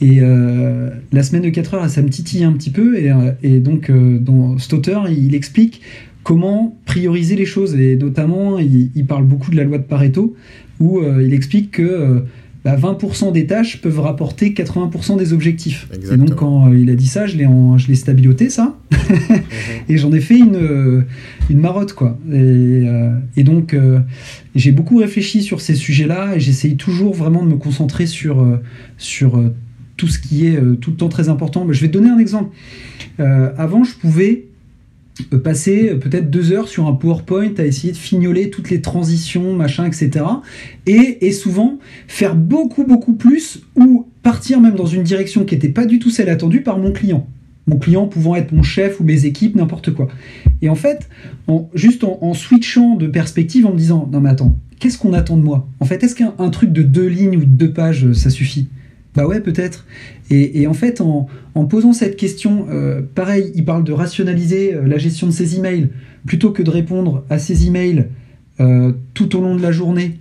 Et 0.02 0.20
la 0.20 1.22
semaine 1.22 1.42
de 1.42 1.50
4 1.50 1.74
heures, 1.74 1.88
ça 1.88 2.02
me 2.02 2.10
titille 2.10 2.44
un 2.44 2.52
petit 2.52 2.70
peu. 2.70 2.98
Et, 2.98 3.10
et 3.42 3.60
donc, 3.60 3.90
dans 3.90 4.58
cet 4.58 4.74
auteur, 4.74 5.08
il 5.08 5.34
explique 5.34 5.80
comment 6.22 6.76
prioriser 6.84 7.36
les 7.36 7.46
choses. 7.46 7.74
Et 7.76 7.96
notamment, 7.96 8.58
il, 8.58 8.90
il, 8.94 9.06
parle 9.06 9.24
beaucoup 9.24 9.50
de 9.50 9.56
la 9.56 9.64
loi 9.64 9.78
de 9.78 9.84
Pareto, 9.84 10.34
où 10.80 11.00
il 11.02 11.32
explique 11.32 11.70
que 11.70 12.24
20% 12.64 13.24
bah, 13.24 13.30
des 13.30 13.46
tâches 13.46 13.80
peuvent 13.80 14.00
rapporter 14.00 14.50
80% 14.50 15.18
des 15.18 15.32
objectifs. 15.32 15.88
Et 16.12 16.16
donc 16.16 16.34
quand 16.34 16.68
euh, 16.68 16.78
il 16.78 16.90
a 16.90 16.94
dit 16.94 17.06
ça, 17.06 17.26
je 17.26 17.36
l'ai, 17.36 17.48
je 17.76 17.88
l'ai 17.88 17.94
stabiloté 17.94 18.50
ça, 18.50 18.76
mhm. 18.92 19.38
et 19.88 19.96
j'en 19.96 20.12
ai 20.12 20.20
fait 20.20 20.38
une, 20.38 20.56
euh, 20.56 21.02
une 21.48 21.60
marotte 21.60 21.94
quoi. 21.94 22.18
Et, 22.30 22.34
euh, 22.36 23.12
et 23.36 23.44
donc 23.44 23.76
j'ai 24.54 24.72
beaucoup 24.72 24.98
réfléchi 24.98 25.42
sur 25.42 25.60
ces 25.60 25.74
sujets-là 25.74 26.36
et 26.36 26.40
j'essaye 26.40 26.76
toujours 26.76 27.14
vraiment 27.14 27.42
de 27.42 27.48
me 27.48 27.56
concentrer 27.56 28.06
sur, 28.06 28.46
sur 28.98 29.42
tout 29.96 30.08
ce 30.08 30.18
qui 30.18 30.46
est 30.46 30.60
tout 30.80 30.90
le 30.90 30.96
temps 30.96 31.08
très 31.08 31.28
important. 31.28 31.64
Mais 31.64 31.74
je 31.74 31.80
vais 31.80 31.88
te 31.88 31.94
donner 31.94 32.10
un 32.10 32.18
exemple. 32.18 32.50
avant, 33.18 33.84
je 33.84 33.94
pouvais 33.94 34.49
passer 35.42 35.94
peut-être 35.94 36.30
deux 36.30 36.52
heures 36.52 36.68
sur 36.68 36.86
un 36.86 36.92
PowerPoint 36.92 37.52
à 37.58 37.64
essayer 37.64 37.92
de 37.92 37.98
fignoler 37.98 38.50
toutes 38.50 38.70
les 38.70 38.80
transitions, 38.80 39.54
machin, 39.54 39.86
etc. 39.86 40.24
Et, 40.86 41.32
souvent 41.32 41.78
faire 42.08 42.34
beaucoup, 42.34 42.84
beaucoup 42.84 43.14
plus 43.14 43.62
ou 43.76 44.06
partir 44.22 44.60
même 44.60 44.74
dans 44.74 44.86
une 44.86 45.02
direction 45.02 45.44
qui 45.44 45.54
n'était 45.54 45.68
pas 45.68 45.86
du 45.86 45.98
tout 45.98 46.10
celle 46.10 46.28
attendue 46.28 46.62
par 46.62 46.78
mon 46.78 46.92
client. 46.92 47.26
Mon 47.66 47.78
client 47.78 48.06
pouvant 48.06 48.34
être 48.34 48.52
mon 48.52 48.62
chef 48.62 49.00
ou 49.00 49.04
mes 49.04 49.26
équipes, 49.26 49.54
n'importe 49.54 49.92
quoi. 49.92 50.08
Et 50.60 50.68
en 50.68 50.74
fait, 50.74 51.08
en, 51.46 51.70
juste 51.74 52.04
en, 52.04 52.34
switchant 52.34 52.96
de 52.96 53.06
perspective, 53.06 53.64
en 53.64 53.72
me 53.72 53.78
disant, 53.78 54.08
non 54.12 54.20
mais 54.20 54.30
attends, 54.30 54.58
qu'est-ce 54.80 54.98
qu'on 54.98 55.12
attend 55.12 55.36
de 55.36 55.42
moi? 55.42 55.68
En 55.78 55.84
fait, 55.84 56.02
est-ce 56.02 56.16
qu'un 56.16 56.50
truc 56.50 56.72
de 56.72 56.82
deux 56.82 57.06
lignes 57.06 57.36
ou 57.36 57.40
de 57.40 57.44
deux 57.44 57.72
pages, 57.72 58.12
ça 58.12 58.30
suffit? 58.30 58.68
Bah 59.14 59.26
ouais, 59.26 59.40
peut-être. 59.40 59.86
Et, 60.30 60.68
en 60.68 60.74
fait, 60.74 61.00
en, 61.00 61.28
posant 61.64 61.92
cette 61.92 62.16
question, 62.16 62.66
euh, 62.70 63.02
pareil, 63.14 63.50
il 63.56 63.64
parle 63.64 63.82
de 63.82 63.92
rationaliser 63.92 64.74
euh, 64.74 64.86
la 64.86 64.96
gestion 64.96 65.26
de 65.26 65.32
ses 65.32 65.56
emails 65.56 65.88
plutôt 66.24 66.52
que 66.52 66.62
de 66.62 66.70
répondre 66.70 67.24
à 67.30 67.38
ses 67.40 67.66
emails 67.66 68.06
euh, 68.60 68.92
tout 69.14 69.36
au 69.36 69.40
long 69.40 69.56
de 69.56 69.62
la 69.62 69.72
journée 69.72 70.18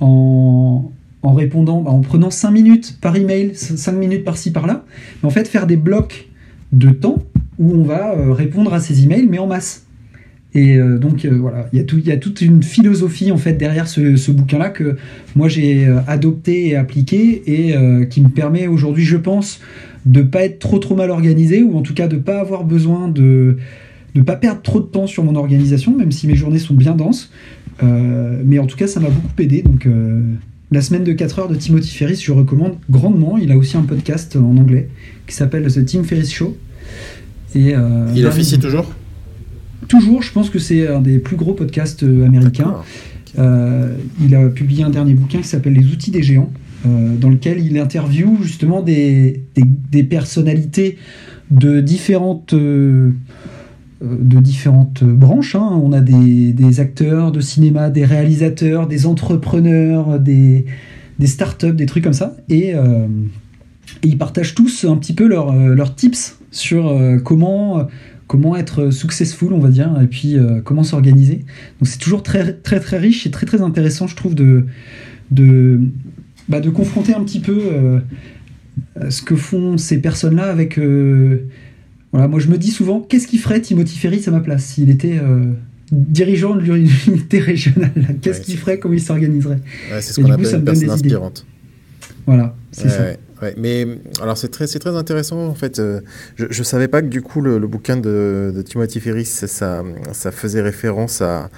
en, 0.00 0.90
répondant, 1.22 1.80
bah, 1.80 1.90
en 1.90 2.02
prenant 2.02 2.30
5 2.30 2.50
minutes 2.50 2.98
par 3.00 3.16
email, 3.16 3.52
5 3.54 3.92
minutes 3.92 4.24
par-ci 4.24 4.52
par-là. 4.52 4.84
Mais 5.22 5.26
en 5.26 5.30
fait, 5.30 5.48
faire 5.48 5.66
des 5.66 5.76
blocs 5.76 6.28
de 6.72 6.90
temps 6.90 7.22
où 7.58 7.72
on 7.72 7.84
va 7.84 8.14
répondre 8.34 8.74
à 8.74 8.80
ses 8.80 9.04
emails, 9.04 9.26
mais 9.26 9.38
en 9.38 9.46
masse. 9.46 9.85
Et 10.56 10.76
euh, 10.76 10.98
donc 10.98 11.26
euh, 11.26 11.36
voilà, 11.38 11.68
il 11.74 11.78
y, 11.78 12.10
a 12.10 12.16
toute 12.16 12.40
une 12.40 12.62
philosophie 12.62 13.30
en 13.30 13.36
fait 13.36 13.52
derrière 13.52 13.86
ce, 13.86 14.30
bouquin-là 14.30 14.70
que 14.70 14.96
moi 15.34 15.48
j'ai 15.48 15.86
euh, 15.86 15.98
adopté 16.06 16.68
et 16.68 16.76
appliqué 16.76 17.42
et 17.46 17.74
qui 18.08 18.22
me 18.22 18.30
permet 18.30 18.66
aujourd'hui, 18.66 19.04
je 19.04 19.18
pense, 19.18 19.60
de 20.06 20.22
pas 20.22 20.44
être 20.46 20.58
trop 20.58 20.78
trop 20.78 20.96
mal 20.96 21.10
organisé 21.10 21.62
ou 21.62 21.76
en 21.76 21.82
tout 21.82 21.92
cas 21.92 22.08
de 22.08 22.16
pas 22.16 22.40
avoir 22.40 22.64
besoin 22.64 23.08
de 23.08 23.58
ne 24.14 24.22
pas 24.22 24.36
perdre 24.36 24.62
trop 24.62 24.80
de 24.80 24.86
temps 24.86 25.06
sur 25.06 25.22
mon 25.24 25.36
organisation, 25.36 25.94
même 25.94 26.10
si 26.10 26.26
mes 26.26 26.34
journées 26.34 26.58
sont 26.58 26.74
bien 26.74 26.94
denses. 26.94 27.30
mais 27.82 28.58
en 28.58 28.66
tout 28.66 28.78
cas, 28.78 28.86
ça 28.86 28.98
m'a 28.98 29.10
beaucoup 29.10 29.28
aidé. 29.38 29.60
Donc 29.60 29.86
la 30.72 30.80
semaine 30.80 31.04
de 31.04 31.12
4 31.12 31.38
heures 31.38 31.48
de 31.48 31.56
Timothy 31.56 31.94
Ferris, 31.94 32.22
je 32.24 32.32
recommande 32.32 32.76
grandement. 32.88 33.36
Il 33.36 33.52
a 33.52 33.58
aussi 33.58 33.76
un 33.76 33.82
podcast 33.82 34.36
en 34.36 34.56
anglais 34.56 34.88
qui 35.26 35.34
s'appelle 35.34 35.70
The 35.70 35.84
Tim 35.84 36.02
Ferris 36.02 36.30
Show. 36.30 36.56
Et, 37.54 37.74
il 38.14 38.26
officie 38.26 38.58
toujours? 38.58 38.90
Toujours, 39.88 40.22
je 40.22 40.32
pense 40.32 40.50
que 40.50 40.58
c'est 40.58 40.88
un 40.88 41.00
des 41.00 41.18
plus 41.18 41.36
gros 41.36 41.54
podcasts 41.54 42.02
euh, 42.02 42.26
américains. 42.26 42.76
Euh, 43.38 43.96
il 44.20 44.34
a 44.34 44.48
publié 44.48 44.82
un 44.82 44.90
dernier 44.90 45.14
bouquin 45.14 45.38
qui 45.38 45.48
s'appelle 45.48 45.74
Les 45.74 45.86
outils 45.92 46.10
des 46.10 46.22
géants, 46.22 46.50
euh, 46.86 47.16
dans 47.16 47.28
lequel 47.28 47.64
il 47.64 47.78
interviewe 47.78 48.38
justement 48.42 48.82
des, 48.82 49.42
des, 49.54 50.04
personnalités 50.04 50.96
de 51.50 51.80
différentes, 51.80 52.54
de 52.54 53.12
différentes 54.02 55.04
branches. 55.04 55.54
Hein. 55.54 55.80
On 55.82 55.92
a 55.92 56.00
des, 56.00 56.52
des, 56.52 56.80
acteurs 56.80 57.30
de 57.30 57.40
cinéma, 57.40 57.90
des 57.90 58.04
réalisateurs, 58.04 58.86
des 58.86 59.06
entrepreneurs, 59.06 60.18
des, 60.18 60.64
des 61.18 61.26
startups, 61.26 61.74
des 61.74 61.86
trucs 61.86 62.04
comme 62.04 62.14
ça. 62.14 62.36
Et, 62.48 62.72
ils 64.02 64.18
partagent 64.18 64.54
tous 64.54 64.84
un 64.84 64.96
petit 64.96 65.12
peu 65.12 65.26
leurs 65.28 65.94
tips 65.94 66.38
sur 66.50 66.92
comment 67.22 67.86
comment 68.26 68.56
être 68.56 68.90
successful, 68.90 69.52
on 69.52 69.58
va 69.58 69.68
dire, 69.68 69.98
et 70.00 70.06
puis 70.06 70.36
euh, 70.36 70.60
comment 70.60 70.82
s'organiser. 70.82 71.44
Donc 71.80 71.88
c'est 71.88 71.98
toujours 71.98 72.22
très 72.22 72.52
très 72.52 72.80
très 72.80 72.98
riche 72.98 73.26
et 73.26 73.30
très 73.30 73.46
très 73.46 73.62
intéressant, 73.62 74.06
je 74.06 74.16
trouve, 74.16 74.34
de 74.34 74.66
de, 75.30 75.80
bah, 76.48 76.60
de 76.60 76.70
confronter 76.70 77.14
un 77.14 77.24
petit 77.24 77.40
peu 77.40 77.58
euh, 77.58 78.00
ce 79.10 79.22
que 79.22 79.36
font 79.36 79.78
ces 79.78 79.98
personnes-là 79.98 80.44
avec. 80.44 80.78
Euh, 80.78 81.46
voilà, 82.12 82.28
moi 82.28 82.40
je 82.40 82.48
me 82.48 82.56
dis 82.56 82.70
souvent, 82.70 83.00
qu'est-ce 83.00 83.26
qu'il 83.26 83.40
ferait 83.40 83.60
Timothy 83.60 83.98
Ferris 83.98 84.22
à 84.26 84.30
ma 84.30 84.40
place 84.40 84.64
s'il 84.64 84.90
était 84.90 85.20
dirigeant 85.92 86.54
de 86.54 86.60
l'unité 86.60 87.40
régionale? 87.40 87.92
Qu'est-ce 88.22 88.40
qu'il 88.40 88.56
ferait 88.56 88.78
Comment 88.78 88.94
il 88.94 89.00
s'organiserait? 89.00 89.58
C'est 90.00 90.12
ce 90.12 90.20
qu'on 90.20 90.30
appelle 90.30 90.54
une 90.54 90.64
personne 90.64 90.90
inspirante. 90.90 91.46
Voilà, 92.26 92.56
c'est 92.70 92.88
ça. 92.88 93.04
Ouais, 93.42 93.54
mais 93.58 93.86
alors 94.22 94.38
c'est 94.38 94.48
très, 94.48 94.66
c'est 94.66 94.78
très 94.78 94.96
intéressant 94.96 95.46
en 95.46 95.54
fait. 95.54 95.78
Euh, 95.78 96.00
je, 96.36 96.46
je 96.48 96.62
savais 96.62 96.88
pas 96.88 97.02
que 97.02 97.08
du 97.08 97.20
coup 97.20 97.42
le, 97.42 97.58
bouquin 97.58 97.96
de, 97.96 98.52
de, 98.54 98.62
Timothy 98.62 98.98
Ferris, 98.98 99.26
ça, 99.26 99.82
ça 100.12 100.32
faisait 100.32 100.62
référence 100.62 101.20
à, 101.20 101.50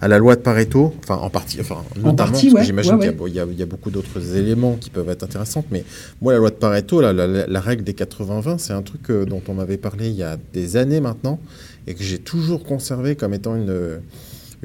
à 0.00 0.06
la 0.06 0.18
loi 0.18 0.36
de 0.36 0.40
Pareto, 0.42 0.94
enfin 1.02 1.16
en 1.16 1.30
partie, 1.30 1.60
enfin 1.60 1.82
notamment, 1.96 2.30
parce 2.32 2.42
que 2.42 2.62
j'imagine 2.62 2.98
qu'il 2.98 3.28
y, 3.28 3.56
y, 3.56 3.62
a 3.62 3.66
beaucoup 3.66 3.90
d'autres 3.90 4.36
éléments 4.36 4.76
qui 4.76 4.90
peuvent 4.90 5.08
être 5.08 5.24
intéressants. 5.24 5.64
Mais 5.72 5.84
moi, 6.22 6.32
la 6.32 6.38
loi 6.38 6.50
de 6.50 6.54
Pareto, 6.54 7.00
la, 7.00 7.12
la, 7.12 7.60
règle 7.60 7.82
des 7.82 7.94
80-20, 7.94 8.58
c'est 8.58 8.72
un 8.72 8.82
truc 8.82 9.10
euh, 9.10 9.24
dont 9.24 9.42
on 9.48 9.54
m'avait 9.54 9.76
parlé 9.76 10.08
il 10.08 10.16
y 10.16 10.22
a 10.22 10.36
des 10.52 10.76
années 10.76 11.00
maintenant 11.00 11.40
et 11.86 11.94
que 11.94 12.02
j'ai 12.04 12.18
toujours 12.18 12.62
conservé 12.62 13.16
comme 13.16 13.34
étant 13.34 13.56
une 13.56 14.00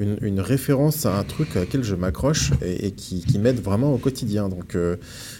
une, 0.00 0.40
référence 0.40 1.06
à 1.06 1.18
un 1.18 1.22
truc 1.24 1.56
à 1.56 1.60
laquelle 1.60 1.84
je 1.84 1.94
m'accroche 1.94 2.50
et, 2.62 2.90
qui, 2.92 3.38
m'aide 3.38 3.60
vraiment 3.60 3.92
au 3.92 3.98
quotidien. 3.98 4.48
Donc, 4.48 4.74
euh, 4.74 4.96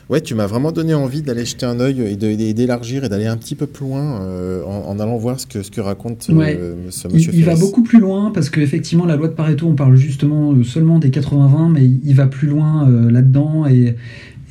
ouais, 0.08 0.20
tu 0.20 0.34
m'as 0.34 0.46
vraiment 0.46 0.72
donné 0.72 0.94
envie 0.94 1.22
d'aller 1.22 1.44
jeter 1.44 1.66
un 1.66 1.80
œil 1.80 2.00
et 2.00 2.54
d'élargir 2.54 3.04
et 3.04 3.08
d'aller 3.08 3.26
un 3.26 3.36
petit 3.36 3.54
peu 3.54 3.66
plus 3.66 3.86
loin 3.86 4.22
euh, 4.22 4.62
en, 4.64 4.98
allant 4.98 5.16
voir 5.16 5.40
ce 5.40 5.46
que, 5.46 5.62
ce 5.62 5.70
que 5.70 5.80
raconte 5.80 6.28
euh, 6.30 6.74
ce 6.90 7.08
monsieur. 7.08 7.32
Il, 7.32 7.40
il 7.40 7.44
va 7.44 7.56
beaucoup 7.56 7.82
plus 7.82 8.00
loin 8.00 8.30
parce 8.32 8.50
qu'effectivement, 8.50 9.06
la 9.06 9.16
loi 9.16 9.28
de 9.28 9.34
Pareto, 9.34 9.66
on 9.66 9.74
parle 9.74 9.96
justement 9.96 10.62
seulement 10.62 10.98
des 10.98 11.10
80-20, 11.10 11.72
mais 11.72 11.84
il 11.84 12.14
va 12.14 12.26
plus 12.26 12.48
loin 12.48 12.88
là-dedans 12.88 13.66
et, 13.66 13.96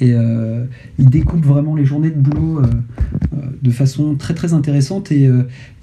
Et 0.01 0.15
il 0.97 1.09
découpe 1.09 1.45
vraiment 1.45 1.75
les 1.75 1.85
journées 1.85 2.11
de 2.11 2.19
boulot 2.19 2.61
de 3.61 3.71
façon 3.71 4.15
très 4.15 4.33
très 4.33 4.53
intéressante. 4.53 5.11
Et 5.11 5.29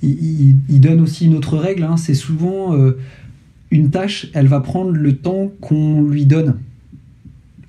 il, 0.03 0.81
donne 0.81 1.01
aussi 1.01 1.27
une 1.27 1.37
autre 1.37 1.57
règle, 1.59 1.85
hein. 1.85 1.97
c'est 1.97 2.15
souvent 2.15 2.75
une 3.71 3.91
tâche, 3.91 4.29
elle 4.35 4.47
va 4.47 4.61
prendre 4.61 4.93
le 4.93 5.17
temps 5.17 5.51
qu'on 5.61 6.03
lui 6.03 6.27
donne. 6.27 6.57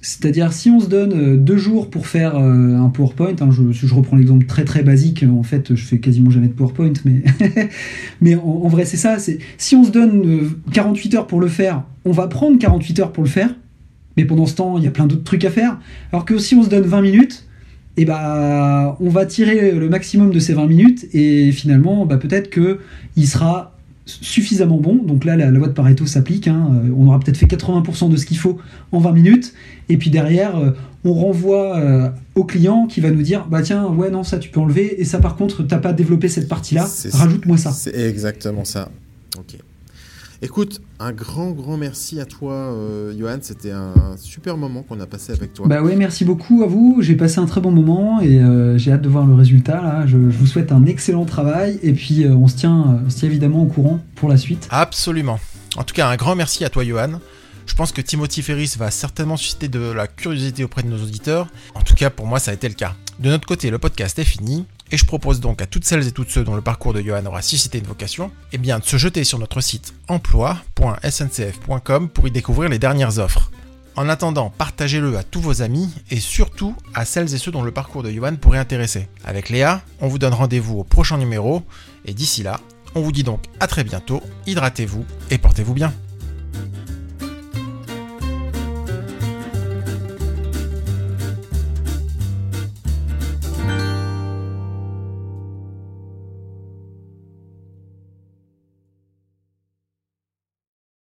C'est-à-dire, 0.01 0.53
si 0.53 0.69
on 0.69 0.79
se 0.79 0.87
donne 0.87 1.13
euh, 1.13 1.37
deux 1.37 1.57
jours 1.57 1.89
pour 1.89 2.07
faire 2.07 2.37
euh, 2.37 2.77
un 2.77 2.89
PowerPoint, 2.89 3.35
hein, 3.41 3.49
je, 3.51 3.93
reprends 3.93 4.15
l'exemple 4.15 4.45
très 4.45 4.63
très 4.63 4.83
basique, 4.83 5.25
en 5.29 5.43
fait, 5.43 5.75
je 5.75 5.83
fais 5.83 5.99
quasiment 5.99 6.29
jamais 6.29 6.47
de 6.47 6.53
PowerPoint, 6.53 6.93
mais, 7.03 7.23
mais 8.21 8.35
en, 8.35 8.67
vrai, 8.67 8.85
c'est 8.85 8.97
ça. 8.97 9.17
Si 9.57 9.75
on 9.75 9.83
se 9.83 9.91
donne 9.91 10.51
48 10.71 11.13
euh, 11.13 11.17
heures 11.17 11.27
pour 11.27 11.41
le 11.41 11.47
faire, 11.47 11.83
on 12.05 12.11
va 12.11 12.27
prendre 12.27 12.57
48 12.59 12.99
heures 12.99 13.11
pour 13.11 13.23
le 13.23 13.29
faire, 13.29 13.53
mais 14.15 14.25
pendant 14.25 14.45
ce 14.45 14.55
temps, 14.55 14.77
il 14.77 14.83
y 14.83 14.87
a 14.87 14.91
plein 14.91 15.07
d'autres 15.07 15.23
trucs 15.23 15.43
à 15.43 15.49
faire. 15.49 15.79
Alors 16.13 16.25
que 16.25 16.37
si 16.37 16.55
on 16.55 16.63
se 16.63 16.69
donne 16.69 16.83
20 16.83 17.01
minutes, 17.01 17.45
et 17.97 18.03
eh 18.03 18.05
bah, 18.05 18.95
on 19.01 19.09
va 19.09 19.25
tirer 19.25 19.71
le 19.71 19.89
maximum 19.89 20.29
de 20.29 20.37
ces 20.37 20.53
20 20.53 20.67
minutes, 20.67 21.07
et 21.13 21.51
finalement, 21.51 22.05
bah, 22.05 22.17
peut-être 22.17 22.51
que 22.51 22.79
il 23.15 23.27
sera 23.27 23.76
suffisamment 24.07 24.77
bon. 24.77 24.95
Donc 24.95 25.25
là, 25.25 25.35
la, 25.35 25.51
loi 25.51 25.67
de 25.67 25.73
Pareto 25.73 26.05
s'applique. 26.05 26.47
Hein. 26.47 26.71
Euh, 26.73 26.89
on 26.97 27.07
aura 27.07 27.19
peut-être 27.19 27.37
fait 27.37 27.45
80% 27.45 28.09
de 28.09 28.17
ce 28.17 28.25
qu'il 28.25 28.37
faut 28.37 28.57
en 28.91 28.99
20 28.99 29.11
minutes. 29.11 29.53
Et 29.89 29.97
puis 29.97 30.09
derrière, 30.09 30.57
euh, 30.57 30.71
on 31.03 31.13
renvoie 31.13 31.77
euh, 31.77 32.09
au 32.35 32.43
client 32.43 32.87
qui 32.87 33.01
va 33.01 33.11
nous 33.11 33.21
dire 33.21 33.47
Bah 33.49 33.61
tiens, 33.61 33.85
ouais, 33.87 34.09
non, 34.09 34.23
ça 34.23 34.39
tu 34.39 34.49
peux 34.49 34.59
enlever. 34.59 34.99
Et 34.99 35.05
ça, 35.05 35.19
par 35.19 35.35
contre, 35.35 35.63
t'as 35.63 35.79
pas 35.79 35.93
développé 35.93 36.27
cette 36.29 36.47
partie-là. 36.47 36.87
Rajoute-moi 37.11 37.57
ça. 37.57 37.71
C'est 37.71 37.95
exactement 37.95 38.65
ça. 38.65 38.89
Ok. 39.37 39.57
Écoute, 40.43 40.81
un 40.99 41.13
grand, 41.13 41.49
grand 41.49 41.77
merci 41.77 42.19
à 42.19 42.25
toi, 42.25 42.53
euh, 42.53 43.11
Johan. 43.17 43.39
C'était 43.41 43.71
un, 43.71 44.15
super 44.17 44.55
moment 44.55 44.83
qu'on 44.83 44.99
a 44.99 45.07
passé 45.07 45.31
avec 45.33 45.53
toi. 45.53 45.65
Bah 45.67 45.81
ouais, 45.81 45.95
merci 45.95 46.25
beaucoup 46.25 46.61
à 46.63 46.67
vous. 46.67 46.97
J'ai 46.99 47.15
passé 47.15 47.39
un 47.39 47.47
très 47.47 47.59
bon 47.59 47.71
moment 47.71 48.21
et 48.21 48.39
euh, 48.39 48.77
j'ai 48.77 48.91
hâte 48.91 49.01
de 49.01 49.09
voir 49.09 49.25
le 49.25 49.33
résultat. 49.33 49.81
Là. 49.81 50.05
Je, 50.05 50.17
vous 50.17 50.45
souhaite 50.45 50.71
un 50.71 50.85
excellent 50.85 51.25
travail 51.25 51.79
et 51.81 51.91
puis 51.93 52.23
euh, 52.23 52.35
on, 52.35 52.47
se 52.47 52.55
tient, 52.55 53.01
on 53.03 53.09
se 53.09 53.17
tient 53.17 53.29
évidemment 53.29 53.63
au 53.63 53.65
courant 53.65 53.99
pour 54.13 54.29
la 54.29 54.37
suite. 54.37 54.67
Absolument. 54.69 55.39
En 55.75 55.83
tout 55.83 55.95
cas, 55.95 56.07
un 56.07 56.15
grand 56.17 56.35
merci 56.35 56.63
à 56.63 56.69
toi, 56.69 56.83
Johan. 56.83 57.19
Je 57.65 57.73
pense 57.73 57.91
que 57.91 58.01
Timothy 58.01 58.43
Ferris 58.43 58.75
va 58.77 58.91
certainement 58.91 59.37
susciter 59.37 59.69
de 59.69 59.91
la 59.91 60.07
curiosité 60.07 60.63
auprès 60.63 60.83
de 60.83 60.87
nos 60.87 61.01
auditeurs. 61.01 61.47
En 61.73 61.81
tout 61.81 61.95
cas, 61.95 62.11
pour 62.11 62.27
moi, 62.27 62.37
ça 62.37 62.51
a 62.51 62.53
été 62.53 62.67
le 62.69 62.75
cas. 62.75 62.95
De 63.19 63.29
notre 63.29 63.47
côté, 63.47 63.71
le 63.71 63.79
podcast 63.79 64.19
est 64.19 64.23
fini. 64.23 64.65
Et 64.91 64.97
je 64.97 65.05
propose 65.05 65.39
donc 65.39 65.61
à 65.61 65.65
toutes 65.65 65.85
celles 65.85 66.05
et 66.07 66.11
tous 66.11 66.25
ceux 66.27 66.43
dont 66.43 66.55
le 66.55 66.61
parcours 66.61 66.93
de 66.93 67.01
Johan 67.01 67.25
aura 67.25 67.41
suscité 67.41 67.79
une 67.79 67.85
vocation, 67.85 68.31
eh 68.51 68.57
de 68.57 68.73
se 68.83 68.97
jeter 68.97 69.23
sur 69.23 69.39
notre 69.39 69.61
site 69.61 69.93
emploi.sncf.com 70.07 72.09
pour 72.09 72.27
y 72.27 72.31
découvrir 72.31 72.69
les 72.69 72.79
dernières 72.79 73.19
offres. 73.19 73.51
En 73.95 74.09
attendant, 74.09 74.51
partagez-le 74.51 75.17
à 75.17 75.23
tous 75.23 75.41
vos 75.41 75.63
amis 75.63 75.89
et 76.11 76.19
surtout 76.19 76.75
à 76.93 77.03
celles 77.03 77.33
et 77.33 77.39
ceux 77.39 77.51
dont 77.51 77.63
le 77.63 77.71
parcours 77.71 78.03
de 78.03 78.11
Johan 78.11 78.35
pourrait 78.35 78.59
intéresser. 78.59 79.07
Avec 79.25 79.49
Léa, 79.49 79.81
on 80.01 80.07
vous 80.07 80.19
donne 80.19 80.35
rendez-vous 80.35 80.77
au 80.79 80.83
prochain 80.83 81.17
numéro 81.17 81.63
et 82.05 82.13
d'ici 82.13 82.43
là, 82.43 82.59
on 82.93 83.01
vous 83.01 83.11
dit 83.11 83.23
donc 83.23 83.45
à 83.59 83.65
très 83.65 83.83
bientôt, 83.83 84.21
hydratez-vous 84.45 85.03
et 85.31 85.39
portez-vous 85.39 85.73
bien. 85.73 85.91